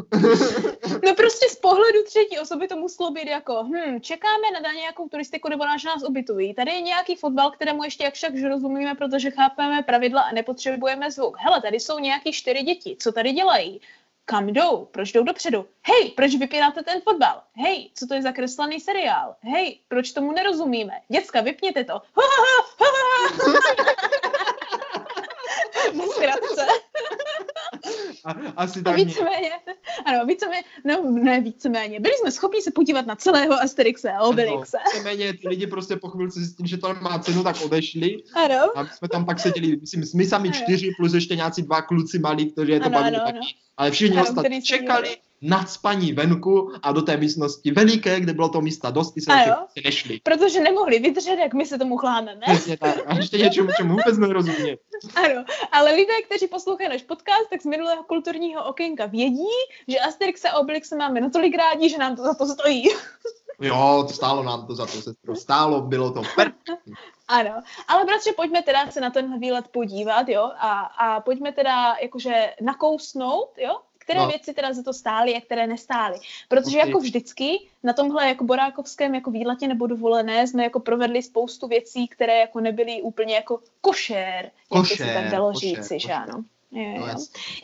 No 1.04 1.14
prostě 1.14 1.48
z 1.48 1.56
pohledu 1.56 1.98
třetí 2.06 2.38
osoby 2.38 2.68
to 2.68 2.76
muselo 2.76 3.10
být 3.10 3.28
jako, 3.28 3.64
hm, 3.64 4.00
čekáme 4.00 4.60
na, 4.62 4.72
nějakou 4.72 5.08
turistiku 5.08 5.48
nebo 5.48 5.64
na 5.64 5.76
nás 5.86 6.02
ubytují. 6.08 6.54
Tady 6.54 6.70
je 6.70 6.80
nějaký 6.80 7.16
fotbal, 7.16 7.50
kterému 7.50 7.84
ještě 7.84 8.04
jak 8.04 8.14
však 8.14 8.32
rozumíme, 8.48 8.94
protože 8.94 9.30
chápeme 9.30 9.82
pravidla 9.82 10.22
a 10.22 10.32
nepotřebujeme 10.32 11.10
zvuk. 11.10 11.36
Hele, 11.38 11.62
tady 11.62 11.80
jsou 11.80 11.98
nějaký 11.98 12.32
čtyři 12.32 12.62
děti, 12.62 12.96
co 12.98 13.12
tady 13.12 13.32
dělají? 13.32 13.80
Kam 14.30 14.48
jdou? 14.48 14.84
Proč 14.84 15.12
jdou 15.12 15.22
dopředu? 15.22 15.66
Hej, 15.82 16.10
proč 16.10 16.34
vypínáte 16.34 16.82
ten 16.82 17.00
fotbal? 17.00 17.42
Hej, 17.56 17.90
co 17.94 18.06
to 18.06 18.14
je 18.14 18.22
za 18.22 18.32
kreslený 18.32 18.80
seriál? 18.80 19.36
Hej, 19.40 19.80
proč 19.88 20.12
tomu 20.12 20.32
nerozumíme? 20.32 20.92
Děcka, 21.08 21.40
vypněte 21.40 21.84
to. 21.84 22.02
Na 25.94 26.04
zkratce. 26.14 26.66
A, 28.24 28.34
asi 28.56 28.80
A 28.80 28.82
tak 28.82 28.96
nějak. 28.96 29.08
víceméně, 29.08 29.50
ano, 30.04 30.26
víceméně, 30.26 30.62
no 30.84 31.02
ne 31.10 31.40
víceméně, 31.40 32.00
byli 32.00 32.14
jsme 32.14 32.32
schopni 32.32 32.62
se 32.62 32.70
podívat 32.70 33.06
na 33.06 33.16
celého 33.16 33.54
Asterixe 33.54 34.12
a 34.12 34.20
Obelixe. 34.22 34.78
Ano, 34.78 34.84
víceméně 34.94 35.32
ty 35.34 35.48
lidi 35.48 35.66
prostě 35.66 35.96
po 35.96 36.08
chvilce 36.08 36.40
zjistili, 36.40 36.68
že 36.68 36.76
to 36.76 36.92
nemá 36.92 37.18
cenu, 37.18 37.42
tak 37.44 37.56
odešli. 37.64 38.16
Ano, 38.34 38.78
A 38.78 38.82
my 38.82 38.88
jsme 38.92 39.08
tam 39.08 39.26
pak 39.26 39.40
seděli, 39.40 39.76
myslím, 39.76 40.04
my 40.14 40.26
sami 40.26 40.48
Ano. 40.48 40.58
čtyři, 40.62 40.90
plus 40.96 41.14
ještě 41.14 41.36
nějací 41.36 41.62
dva 41.62 41.82
kluci 41.82 42.18
malí, 42.18 42.52
kteří 42.52 42.72
je 42.72 42.80
to 42.80 42.86
Ano, 42.86 42.94
bavili 42.98 43.16
ano, 43.16 43.24
taky. 43.26 43.38
ano. 43.38 43.46
Ale 43.76 43.90
všichni 43.90 44.16
Ano, 44.16 44.26
ostatní 44.28 44.62
čekali 44.62 45.16
dívali. 45.40 45.60
nad 45.60 45.70
spaní 45.70 46.12
venku 46.12 46.72
a 46.82 46.92
do 46.92 47.02
té 47.02 47.16
místnosti 47.16 47.70
veliké, 47.70 48.20
kde 48.20 48.32
bylo 48.32 48.48
to 48.48 48.60
místa 48.60 48.90
dost, 48.90 49.12
ty 49.12 49.20
se 49.20 49.32
prostě 49.46 49.82
nešli. 49.84 50.20
protože 50.22 50.60
nemohli 50.60 50.98
vydržet, 50.98 51.36
jak 51.36 51.54
my 51.54 51.66
se 51.66 51.78
tomu 51.78 51.96
chlámeme. 51.96 52.40
Přesně 52.46 52.76
tak. 52.76 52.96
A 53.06 53.16
ještě 53.16 53.38
něčemu, 53.38 53.70
čemu 53.76 53.96
vůbec 53.96 54.18
nerozumě. 54.18 54.76
Ano, 55.14 55.44
ale 55.72 55.94
lidé, 55.94 56.22
kteří 56.26 56.46
poslouchají 56.46 56.88
náš 56.88 57.02
podcast, 57.02 57.50
tak 57.50 57.62
z 57.62 57.66
minulého 57.66 58.02
kulturního 58.02 58.64
okénka 58.64 59.06
vědí, 59.06 59.48
že 59.88 59.98
Asterix 59.98 60.44
a 60.44 60.58
Obelix 60.58 60.90
máme 60.92 61.20
natolik 61.20 61.56
rádi, 61.56 61.88
že 61.88 61.98
nám 61.98 62.16
to 62.16 62.22
za 62.22 62.34
to 62.34 62.46
stojí. 62.46 62.84
Jo, 63.62 64.04
to 64.08 64.14
stálo 64.14 64.42
nám 64.42 64.66
to 64.66 64.74
za 64.74 64.86
to, 64.86 64.92
sestro. 64.92 65.36
Stálo, 65.36 65.80
bylo 65.80 66.10
to 66.10 66.22
per... 66.36 66.52
Ano, 67.28 67.62
ale 67.88 68.04
bratře, 68.04 68.32
pojďme 68.32 68.62
teda 68.62 68.90
se 68.90 69.00
na 69.00 69.10
tenhle 69.10 69.38
výlet 69.38 69.68
podívat, 69.68 70.28
jo, 70.28 70.42
a, 70.42 70.80
a 70.80 71.20
pojďme 71.20 71.52
teda 71.52 71.96
jakože 72.02 72.54
nakousnout, 72.60 73.50
jo, 73.58 73.80
které 74.10 74.20
No. 74.20 74.28
věci 74.28 74.54
teda 74.54 74.72
za 74.72 74.82
to 74.82 74.92
stály 74.92 75.34
a 75.34 75.40
které 75.40 75.66
nestály. 75.66 76.18
Protože 76.48 76.78
Ok. 76.78 76.86
jako 76.86 76.98
vždycky 76.98 77.58
na 77.82 77.92
tomhle 77.92 78.28
jako 78.28 78.44
borákovském 78.44 79.14
jako 79.14 79.30
výletě 79.30 79.68
nebo 79.68 79.86
dovolené 79.86 80.46
jsme 80.46 80.64
jako 80.64 80.80
provedli 80.80 81.22
spoustu 81.22 81.68
věcí, 81.68 82.08
které 82.08 82.38
jako 82.38 82.60
nebyly 82.60 83.02
úplně 83.02 83.34
jako 83.34 83.60
košer, 83.80 84.50
jak 84.74 84.82
by 84.88 84.96
se 84.96 85.14
tak 85.14 85.30
dalo 85.30 85.52
košer, 85.52 85.68
říci, 85.68 85.98
že 85.98 86.08
košer. 86.08 86.22
ano. 86.22 86.44
Jo, 86.72 86.98
No, 87.00 87.06
jo. 87.06 87.14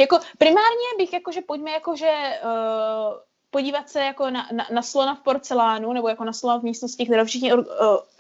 Jako 0.01 0.19
primárně 0.39 0.89
bych 0.99 1.13
jakože 1.13 1.41
pojďme 1.43 1.71
jakože 1.71 2.41
uh, 2.45 3.15
podívat 3.51 3.89
se 3.91 4.01
jako 4.01 4.31
na, 4.31 4.49
na, 4.53 4.67
na 4.73 4.83
slona 4.83 5.15
v 5.15 5.21
porcelánu 5.21 5.93
nebo 5.93 6.09
jako 6.09 6.25
na 6.25 6.33
slona 6.33 6.59
v 6.59 6.63
místnosti, 6.63 7.07
kterou 7.07 7.25
všichni 7.25 7.55
uh, 7.55 7.63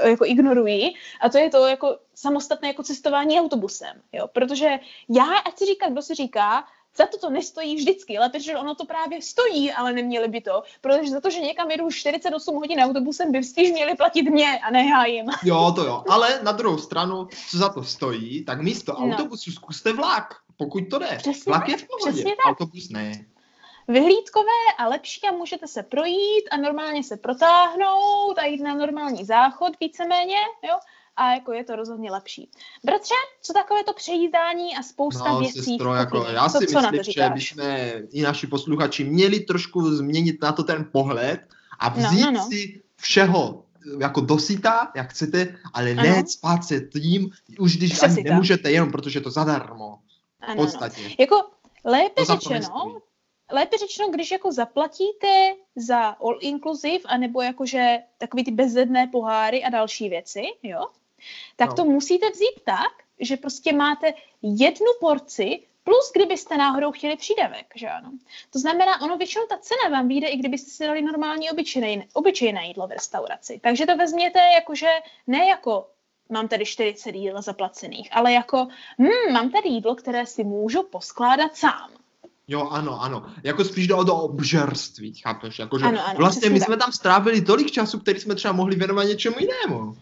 jako 0.04 0.24
ignorují 0.26 0.94
a 1.20 1.28
to 1.28 1.38
je 1.38 1.50
to 1.50 1.66
jako 1.66 1.98
samostatné 2.14 2.68
jako 2.68 2.82
cestování 2.82 3.40
autobusem, 3.40 4.00
jo, 4.12 4.28
protože 4.32 4.78
já, 5.08 5.24
ať 5.46 5.58
si 5.58 5.64
říká, 5.66 5.88
kdo 5.88 6.02
si 6.02 6.14
říká, 6.14 6.64
za 6.96 7.06
to 7.06 7.18
to 7.18 7.30
nestojí 7.30 7.76
vždycky, 7.76 8.18
ale 8.18 8.28
protože 8.28 8.56
ono 8.56 8.74
to 8.74 8.84
právě 8.84 9.22
stojí, 9.22 9.72
ale 9.72 9.92
neměli 9.92 10.28
by 10.28 10.40
to, 10.40 10.62
protože 10.80 11.10
za 11.10 11.20
to, 11.20 11.30
že 11.30 11.40
někam 11.40 11.70
jedu 11.70 11.90
48 11.90 12.54
hodin 12.54 12.80
autobusem, 12.80 13.32
by 13.32 13.44
spíš 13.44 13.70
měli 13.70 13.94
platit 13.96 14.22
mě 14.22 14.58
a 14.58 14.70
ne 14.70 14.86
já 14.86 15.04
jim. 15.06 15.26
Jo, 15.44 15.72
to 15.76 15.84
jo. 15.84 16.04
Ale 16.08 16.40
na 16.42 16.52
druhou 16.52 16.78
stranu, 16.78 17.28
co 17.50 17.58
za 17.58 17.68
to 17.68 17.82
stojí, 17.84 18.44
tak 18.44 18.60
místo 18.60 18.92
No. 18.92 18.98
autobusu 18.98 19.50
zkuste 19.52 19.92
vlak, 19.92 20.34
pokud 20.56 20.80
to 20.90 20.98
jde. 20.98 21.16
Přesně 21.18 21.50
vlak 21.50 21.62
tak, 21.62 21.68
je 21.68 21.76
v 21.76 21.86
pohodě, 21.86 22.12
přesně 22.12 22.36
tak. 22.36 22.46
autobus 22.46 22.88
ne. 22.90 23.24
vyhlídkové 23.88 24.60
a 24.78 24.88
lepší 24.88 25.20
a 25.28 25.32
můžete 25.32 25.66
se 25.66 25.82
projít 25.82 26.44
a 26.50 26.56
normálně 26.56 27.02
se 27.04 27.16
protáhnout 27.16 28.38
a 28.38 28.44
jít 28.44 28.62
na 28.62 28.74
normální 28.74 29.24
záchod 29.24 29.72
víceméně, 29.80 30.36
jo? 30.68 30.78
A 31.16 31.32
jako 31.32 31.52
je 31.52 31.64
to 31.64 31.76
rozhodně 31.76 32.10
lepší. 32.10 32.50
Bratře, 32.84 33.14
co 33.42 33.52
takové 33.52 33.84
to 33.84 33.92
přejízdání 33.92 34.76
a 34.76 34.82
spousta 34.82 35.32
No, 35.32 35.40
věcí 35.40 35.62
sestro, 35.62 35.92
v 35.92 35.96
jako, 35.96 36.26
já 36.30 36.48
Co- 36.48 36.58
si 36.58 36.66
to 36.66 36.80
myslím, 36.80 37.12
že 37.12 37.30
bychom 37.34 37.64
i 38.10 38.22
naši 38.22 38.46
posluchači 38.46 39.04
měli 39.04 39.40
trošku 39.40 39.90
změnit 39.96 40.42
na 40.42 40.52
to 40.52 40.62
ten 40.62 40.88
pohled 40.92 41.40
a 41.78 41.88
No, 41.88 41.96
vzít 42.08 42.24
no, 42.24 42.30
no. 42.30 42.46
si 42.46 42.82
všeho 42.96 43.62
jako 44.00 44.20
dosyta, 44.20 44.92
jak 44.96 45.10
chcete, 45.10 45.58
ale 45.74 45.94
ne 45.94 46.08
Ano. 46.16 46.26
spát 46.26 46.64
se 46.64 46.80
tím, 46.80 47.30
už 47.58 47.76
když 47.76 47.92
Přesně 47.92 48.22
ani 48.22 48.30
nemůžete, 48.30 48.70
jenom 48.70 48.92
protože 48.92 49.18
je 49.18 49.22
to 49.22 49.30
zadarmo. 49.30 49.98
V 50.40 50.44
Ano, 50.44 50.52
ano. 50.52 50.62
podstatě. 50.62 51.02
Jako 51.18 51.36
lépe 51.84 52.20
To 52.20 52.26
to 52.26 52.32
řečeno, 52.38 52.98
lépe 53.52 53.78
řečeno, 53.78 54.08
když 54.08 54.30
jako 54.30 54.52
zaplatíte 54.52 55.28
za 55.76 55.98
all 56.08 56.38
inclusive, 56.40 57.04
anebo 57.06 57.42
jakože 57.42 57.98
takový 58.18 58.44
ty 58.44 58.50
bezedné 58.50 59.06
poháry 59.12 59.64
a 59.64 59.70
další 59.70 60.08
věci, 60.08 60.42
jo, 60.62 60.86
tak 61.56 61.68
No. 61.68 61.74
to 61.74 61.84
musíte 61.84 62.30
vzít 62.30 62.60
tak, 62.64 62.92
že 63.20 63.36
prostě 63.36 63.72
máte 63.72 64.06
jednu 64.42 64.86
porci 65.00 65.62
plus 65.84 66.12
kdybyste 66.14 66.56
náhodou 66.56 66.92
chtěli 66.92 67.16
přídavek, 67.16 67.66
že 67.74 67.88
ano. 67.88 68.10
To 68.52 68.58
znamená, 68.58 69.00
ono 69.02 69.16
většinou 69.16 69.44
ta 69.48 69.58
cena 69.58 69.96
vám 69.98 70.08
vyjde, 70.08 70.28
i 70.28 70.36
kdybyste 70.36 70.70
si 70.70 70.86
dali 70.86 71.02
normální 71.02 71.50
obyčejné, 71.50 72.04
obyčejné 72.12 72.66
jídlo 72.66 72.86
v 72.86 72.90
restauraci. 72.90 73.60
Takže 73.62 73.86
to 73.86 73.96
vezměte 73.96 74.38
jakože 74.54 74.86
ne 75.26 75.46
jako 75.48 75.86
mám 76.28 76.48
tady 76.48 76.66
40 76.66 77.14
jídel 77.14 77.42
zaplacených, 77.42 78.08
ale 78.12 78.32
jako 78.32 78.68
hm, 78.98 79.32
mám 79.32 79.50
tady 79.50 79.68
jídlo, 79.68 79.94
které 79.94 80.26
si 80.26 80.44
můžu 80.44 80.82
poskládat 80.82 81.56
sám. 81.56 81.90
Jo, 82.48 82.68
ano, 82.70 83.02
ano. 83.02 83.26
Jako 83.44 83.64
spíš 83.64 83.86
jde 83.86 83.94
o 83.94 84.04
to 84.04 84.16
obžerství, 84.16 85.14
chápeš? 85.14 85.58
Jako, 85.58 85.78
že 85.78 85.84
Ano, 85.84 86.06
ano, 86.06 86.18
vlastně 86.18 86.50
my 86.50 86.58
tak. 86.58 86.66
jsme 86.66 86.76
tam 86.76 86.92
strávili 86.92 87.40
tolik 87.42 87.70
času, 87.70 87.98
který 88.00 88.20
jsme 88.20 88.34
třeba 88.34 88.52
mohli 88.52 88.76
věnovat 88.76 89.04
něčemu 89.04 89.36
jinému. 89.38 89.96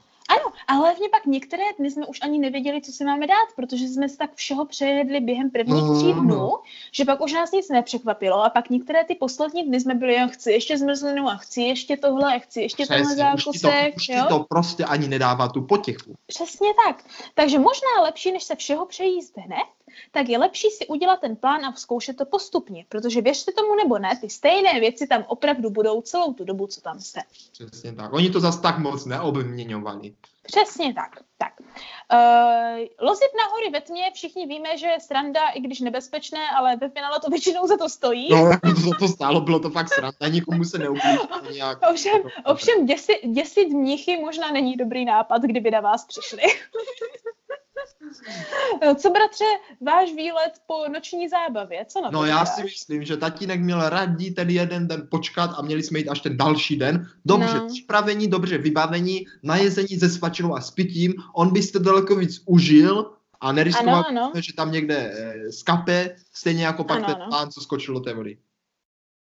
Ale 0.66 0.78
hlavně 0.78 1.08
pak 1.08 1.26
některé 1.26 1.62
dny 1.78 1.90
jsme 1.90 2.06
už 2.06 2.18
ani 2.22 2.38
nevěděli, 2.38 2.82
co 2.82 2.92
si 2.92 3.04
máme 3.04 3.26
dát, 3.26 3.48
protože 3.56 3.88
jsme 3.88 4.08
se 4.08 4.16
tak 4.16 4.34
všeho 4.34 4.66
přejedli 4.66 5.20
během 5.20 5.50
prvních 5.50 5.98
tří 5.98 6.12
dnů, 6.12 6.52
že 6.92 7.04
pak 7.04 7.20
už 7.20 7.32
nás 7.32 7.52
nic 7.52 7.68
nepřekvapilo 7.68 8.44
a 8.44 8.50
pak 8.50 8.70
některé 8.70 9.04
ty 9.04 9.14
poslední 9.14 9.62
dny 9.62 9.80
jsme 9.80 9.94
byli, 9.94 10.14
jo, 10.14 10.28
chci 10.32 10.52
ještě 10.52 10.78
zmrzlinu 10.78 11.28
a 11.28 11.36
chci 11.36 11.62
ještě 11.62 11.96
tohle 11.96 12.36
a 12.36 12.38
chci 12.38 12.60
ještě 12.60 12.86
tenhle 12.86 13.14
Přesně, 13.14 13.34
už 13.34 13.44
ti, 13.44 13.60
to, 13.60 13.68
zákusek, 13.68 13.96
už 13.96 14.06
ti 14.06 14.12
jo? 14.12 14.24
to 14.28 14.38
prostě 14.48 14.84
ani 14.84 15.08
nedává 15.08 15.48
tu 15.48 15.62
potěchu. 15.62 16.14
Přesně 16.26 16.68
tak. 16.86 17.04
Takže 17.34 17.58
možná 17.58 18.02
lepší, 18.02 18.32
než 18.32 18.44
se 18.44 18.56
všeho 18.56 18.86
přejíst 18.86 19.36
hned, 19.36 19.66
tak 20.12 20.28
je 20.28 20.38
lepší 20.38 20.70
si 20.70 20.86
udělat 20.86 21.20
ten 21.20 21.36
plán 21.36 21.64
a 21.64 21.72
zkoušet 21.72 22.16
to 22.16 22.24
postupně, 22.24 22.84
protože 22.88 23.20
věřte 23.20 23.52
tomu 23.52 23.74
nebo 23.74 23.98
ne, 23.98 24.18
ty 24.20 24.30
stejné 24.30 24.80
věci 24.80 25.06
tam 25.06 25.24
opravdu 25.28 25.70
budou 25.70 26.00
celou 26.00 26.32
tu 26.32 26.44
dobu, 26.44 26.66
co 26.66 26.80
tam 26.80 27.00
jste. 27.00 27.20
Přesně 27.52 27.92
tak. 27.92 28.12
Oni 28.12 28.30
to 28.30 28.40
zas 28.40 28.60
tak 28.60 28.78
moc 28.78 29.04
neobměňovali. 29.04 30.14
Přesně 30.46 30.94
tak. 30.94 31.10
tak. 31.38 31.52
Uh, 31.60 32.78
lozit 33.00 33.30
na 33.38 33.48
hory 33.50 33.70
ve 33.72 33.80
tmě, 33.80 34.10
všichni 34.14 34.46
víme, 34.46 34.78
že 34.78 34.86
je 34.86 35.00
sranda, 35.00 35.48
i 35.48 35.60
když 35.60 35.80
nebezpečné, 35.80 36.50
ale 36.56 36.76
ve 36.76 36.88
finále 36.88 37.20
to 37.20 37.30
většinou 37.30 37.66
za 37.66 37.76
to 37.76 37.88
stojí. 37.88 38.28
No, 38.30 38.46
jako 38.50 38.74
to, 38.74 38.90
to 38.98 39.08
stálo, 39.08 39.40
bylo 39.40 39.58
to 39.58 39.70
fakt 39.70 39.88
sranda, 39.94 40.28
nikomu 40.28 40.64
se 40.64 40.78
neublížilo 40.78 41.28
nějak. 41.52 41.78
Ovšem, 41.90 42.22
ovšem 42.44 42.86
děsit, 42.86 43.18
děsit 43.24 43.68
mnichy 43.68 44.16
možná 44.16 44.50
není 44.50 44.76
dobrý 44.76 45.04
nápad, 45.04 45.42
kdyby 45.42 45.70
na 45.70 45.80
vás 45.80 46.04
přišli. 46.04 46.42
Co 48.96 49.10
bratře, 49.10 49.44
váš 49.80 50.12
výlet 50.12 50.52
po 50.66 50.88
noční 50.88 51.28
zábavě, 51.28 51.84
co 51.88 52.00
na 52.00 52.10
to 52.10 52.16
No 52.16 52.24
já 52.24 52.46
si 52.46 52.62
myslím, 52.62 53.04
že 53.04 53.16
tatínek 53.16 53.60
měl 53.60 53.88
raději 53.88 54.30
ten 54.30 54.50
jeden 54.50 54.88
den 54.88 55.08
počkat 55.10 55.50
a 55.56 55.62
měli 55.62 55.82
jsme 55.82 55.98
jít 55.98 56.08
až 56.08 56.20
ten 56.20 56.36
další 56.36 56.76
den. 56.76 57.06
Dobře 57.24 57.54
No. 57.58 57.66
připravení, 57.66 58.28
dobře 58.28 58.58
vybavení, 58.58 59.26
najezení 59.42 59.96
ze 59.96 60.08
svačinou 60.08 60.56
a 60.56 60.60
s 60.60 60.70
pitím. 60.70 61.14
On 61.34 61.52
by 61.52 61.62
si 61.62 61.72
to 61.72 61.78
daleko 61.78 62.14
víc 62.16 62.42
užil 62.46 63.12
a 63.40 63.52
neriskoval, 63.52 63.94
Ano, 64.08 64.20
ano. 64.20 64.32
že 64.34 64.52
tam 64.54 64.72
někde 64.72 64.96
eh, 65.14 65.52
skape, 65.52 66.16
stejně 66.32 66.64
jako 66.66 66.84
pak 66.84 66.96
Ano, 66.96 67.06
ten 67.06 67.22
ano. 67.22 67.30
pán, 67.30 67.50
co 67.50 67.60
skočil 67.60 67.94
do 67.94 68.00
té 68.00 68.14
vody. 68.14 68.38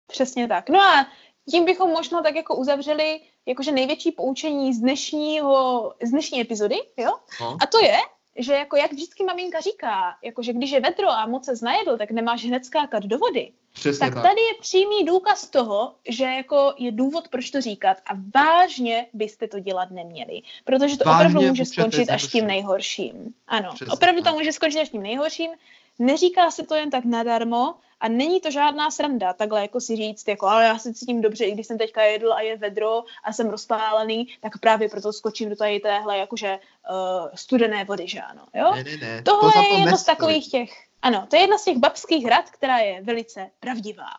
Přesně 0.07 0.49
tak. 0.49 0.69
No 0.69 0.81
a 0.81 1.07
tím 1.51 1.65
bychom 1.65 1.91
možná 1.91 2.23
tak 2.23 2.35
jako 2.35 2.57
uzavřeli 2.57 3.21
jakože 3.47 3.73
největší 3.73 4.13
poučení 4.13 4.75
z 4.75 4.79
dnešního, 4.81 5.95
z 6.03 6.11
dnešní 6.11 6.41
epizody, 6.41 6.77
jo? 6.97 7.11
No. 7.41 7.57
A 7.63 7.67
to 7.67 7.79
je, 7.85 7.97
že 8.39 8.53
jako 8.53 8.77
jak 8.77 8.93
vždycky 8.93 9.25
maminka 9.25 9.61
říká, 9.61 10.17
jako 10.23 10.43
že 10.43 10.53
když 10.53 10.71
je 10.71 10.81
vedro 10.81 11.09
a 11.09 11.27
moc 11.27 11.45
se 11.45 11.57
znajedl, 11.57 11.99
tak 11.99 12.11
nemáš 12.11 12.45
hned 12.45 12.65
skákat 12.65 13.03
do 13.03 13.19
vody. 13.19 13.53
Přesně 13.73 14.07
tak, 14.07 14.15
tak 14.15 14.23
tady 14.23 14.41
je 14.41 14.55
přímý 14.61 15.05
důkaz 15.05 15.47
toho, 15.47 15.95
že 16.09 16.25
jako 16.25 16.75
je 16.79 16.93
důvod, 16.93 17.29
proč 17.29 17.51
to 17.51 17.61
říkat 17.61 17.97
a 18.07 18.11
vážně 18.35 19.07
byste 19.13 19.49
to 19.49 19.61
dělat 19.61 19.91
neměli, 19.91 20.43
protože 20.65 20.97
to 20.97 21.05
vážně 21.05 21.27
opravdu 21.27 21.49
může 21.49 21.65
skončit 21.65 22.11
až 22.11 22.27
tím 22.27 22.47
nejhorším. 22.47 23.35
Ano, 23.49 23.71
Přesně 23.75 23.93
opravdu 23.93 24.23
to 24.23 24.33
může 24.33 24.53
skončit 24.53 24.81
až 24.81 24.89
tím 24.89 25.03
nejhorším. 25.03 25.51
Neříká 25.99 26.51
se 26.51 26.63
to 26.63 26.75
jen 26.75 26.91
tak 26.91 27.05
nadarmo 27.05 27.75
a 28.01 28.09
není 28.09 28.41
to 28.41 28.51
žádná 28.51 28.91
sranda, 28.91 29.33
takhle 29.33 29.63
jako 29.63 29.81
si 29.81 29.97
říct, 29.97 30.29
jako 30.29 30.47
ale 30.47 30.65
já 30.65 30.79
se 30.79 30.95
cítím 30.95 31.21
dobře, 31.21 31.45
i 31.45 31.53
když 31.53 31.67
jsem 31.67 31.79
teďka 31.79 32.03
jedl 32.03 32.33
a 32.33 32.41
je 32.41 32.57
vedro 32.57 33.05
a 33.25 33.33
jsem 33.33 33.51
rozpálený, 33.51 34.29
tak 34.41 34.59
právě 34.59 34.89
proto 34.89 35.13
skočím 35.13 35.51
do 35.51 35.57
tady 35.57 35.81
téhle 35.81 36.19
jakože 36.19 36.59
uh, 36.91 37.29
studené 37.35 37.85
vody, 37.85 38.09
že 38.09 38.21
ano, 38.21 38.43
jo? 38.55 38.73
Ne, 38.75 38.85
ne, 38.85 38.97
ne. 38.97 39.23
Tohle 39.23 39.53
to 39.53 39.59
je 39.59 39.81
jedno 39.81 39.97
z 39.97 40.05
takových 40.05 40.51
těch, 40.51 40.71
ano, 41.03 41.27
to 41.31 41.37
je 41.37 41.43
jedna 41.43 41.59
z 41.59 41.65
těch 41.65 41.77
babských 41.77 42.27
rad, 42.27 42.51
která 42.51 42.79
je 42.79 43.03
velice 43.03 43.51
pravdivá. 43.61 44.11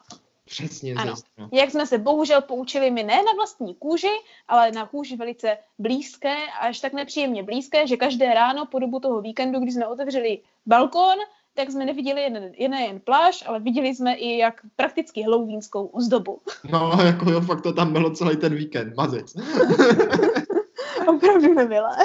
Přesně, 0.50 0.94
ano. 0.94 1.14
no. 1.38 1.50
Jak 1.52 1.72
jsme 1.72 1.86
se 1.86 1.98
bohužel 1.98 2.42
poučili 2.42 2.92
my 2.92 3.04
ne 3.04 3.16
na 3.16 3.32
vlastní 3.36 3.76
kůži, 3.76 4.12
ale 4.48 4.72
na 4.72 4.86
kůži 4.86 5.16
velice 5.16 5.58
blízké, 5.80 6.36
až 6.62 6.80
tak 6.80 6.94
nepříjemně 6.94 7.44
blízké, 7.44 7.88
že 7.88 7.98
každé 7.98 8.34
ráno 8.34 8.66
po 8.66 8.80
dobu 8.80 9.00
toho 9.00 9.22
víkendu, 9.22 9.60
když 9.60 9.74
jsme 9.74 9.88
otevřeli 9.88 10.40
balkón, 10.66 11.18
tak 11.54 11.72
jsme 11.72 11.86
neviděli 11.86 12.22
jen, 12.22 12.52
jen, 12.58 12.74
jen 12.74 13.00
pláž, 13.00 13.44
ale 13.48 13.60
viděli 13.60 13.96
jsme 13.96 14.14
i 14.14 14.38
jak 14.38 14.62
prakticky 14.76 15.24
hlouvínskou 15.24 15.86
ozdobu. 15.86 16.42
No, 16.72 16.92
jako 17.06 17.32
jo, 17.32 17.42
fakt 17.42 17.62
to 17.62 17.74
tam 17.74 17.94
bylo 17.94 18.12
celý 18.12 18.38
ten 18.38 18.56
víkend, 18.56 18.96
mazec. 18.96 19.34
Opravdu 21.08 21.54
nemilé. 21.54 21.98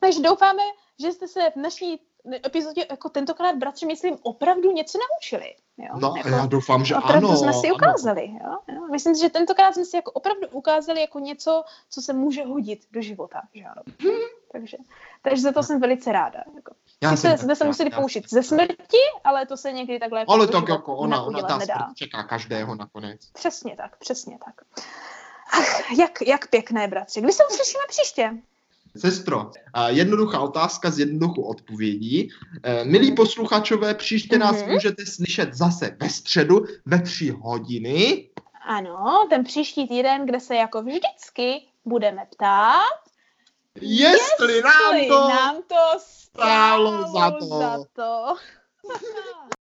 Takže 0.00 0.22
doufáme, 0.22 0.62
že 1.00 1.12
jste 1.12 1.28
se 1.28 1.40
v 1.50 1.56
naší 1.56 2.00
epizodě 2.46 2.86
jako 2.90 3.08
tentokrát, 3.08 3.56
bratři, 3.56 3.86
myslím, 3.86 4.16
opravdu 4.22 4.72
něco 4.72 4.98
naučili. 4.98 5.54
Jo? 5.78 5.98
No, 6.00 6.14
jako, 6.16 6.28
já 6.28 6.46
doufám, 6.46 6.84
že 6.84 6.96
opravdu 6.96 7.28
ano. 7.28 7.36
jsme 7.36 7.52
si 7.52 7.72
ukázali. 7.72 8.30
Jo? 8.44 8.58
Jo? 8.74 8.88
Myslím 8.90 9.14
si, 9.14 9.20
že 9.20 9.28
tentokrát 9.30 9.74
jsme 9.74 9.84
si 9.84 9.96
jako 9.96 10.10
opravdu 10.10 10.48
ukázali 10.52 11.00
jako 11.00 11.18
něco, 11.18 11.64
co 11.90 12.02
se 12.02 12.12
může 12.12 12.44
hodit 12.44 12.80
do 12.90 13.02
života. 13.02 13.42
Že 13.54 13.64
ano? 13.64 13.82
Hmm. 14.02 14.39
Takže, 14.52 14.76
takže 15.22 15.42
za 15.42 15.52
to 15.52 15.62
jsem 15.62 15.80
velice 15.80 16.12
ráda. 16.12 16.42
Jako. 16.56 16.74
Já 17.02 17.16
Sice 17.16 17.38
jsme 17.38 17.56
se 17.56 17.64
museli 17.64 17.90
poušit 17.90 18.30
ze 18.30 18.42
smrti, 18.42 18.98
ale 19.24 19.46
to 19.46 19.56
se 19.56 19.72
někdy 19.72 19.98
takhle 19.98 20.20
jako 20.20 20.32
Ale 20.32 20.46
tak 20.46 20.68
jako 20.68 20.96
ona, 20.96 21.22
ona 21.22 21.42
ta 21.42 21.58
nedá. 21.58 21.74
smrt 21.74 21.96
čeká 21.96 22.22
každého 22.22 22.74
nakonec. 22.74 23.30
Přesně 23.32 23.76
tak, 23.76 23.96
přesně 23.96 24.38
tak. 24.44 24.54
Ach, 25.52 25.98
jak, 25.98 26.22
jak 26.26 26.50
pěkné, 26.50 26.88
bratři. 26.88 27.20
Kdy 27.20 27.32
se 27.32 27.42
uslyšíme 27.50 27.82
příště? 27.88 28.30
Sestro, 28.96 29.50
jednoduchá 29.86 30.40
otázka 30.40 30.90
z 30.90 30.98
jednoduchou 30.98 31.42
odpovědí. 31.42 32.30
Eh, 32.62 32.84
milí 32.84 33.06
mhm. 33.06 33.16
posluchačové, 33.16 33.94
příště 33.94 34.38
nás 34.38 34.56
mm-hmm. 34.56 34.72
můžete 34.72 35.06
slyšet 35.06 35.54
zase 35.54 35.96
ve 36.00 36.08
středu 36.08 36.64
ve 36.86 37.02
tři 37.02 37.30
hodiny. 37.30 38.30
Ano, 38.68 39.26
ten 39.30 39.44
příští 39.44 39.88
týden, 39.88 40.26
kde 40.26 40.40
se 40.40 40.56
jako 40.56 40.82
vždycky 40.82 41.62
budeme 41.84 42.26
ptát, 42.32 42.99
jestli, 43.80 44.54
jestli 44.54 44.62
nám 44.62 45.08
to, 45.08 45.28
nám 45.28 45.62
to 45.62 45.98
stálo 45.98 47.12
za 47.12 47.30
to. 47.30 47.46
Za 47.46 47.84
to. 47.92 48.36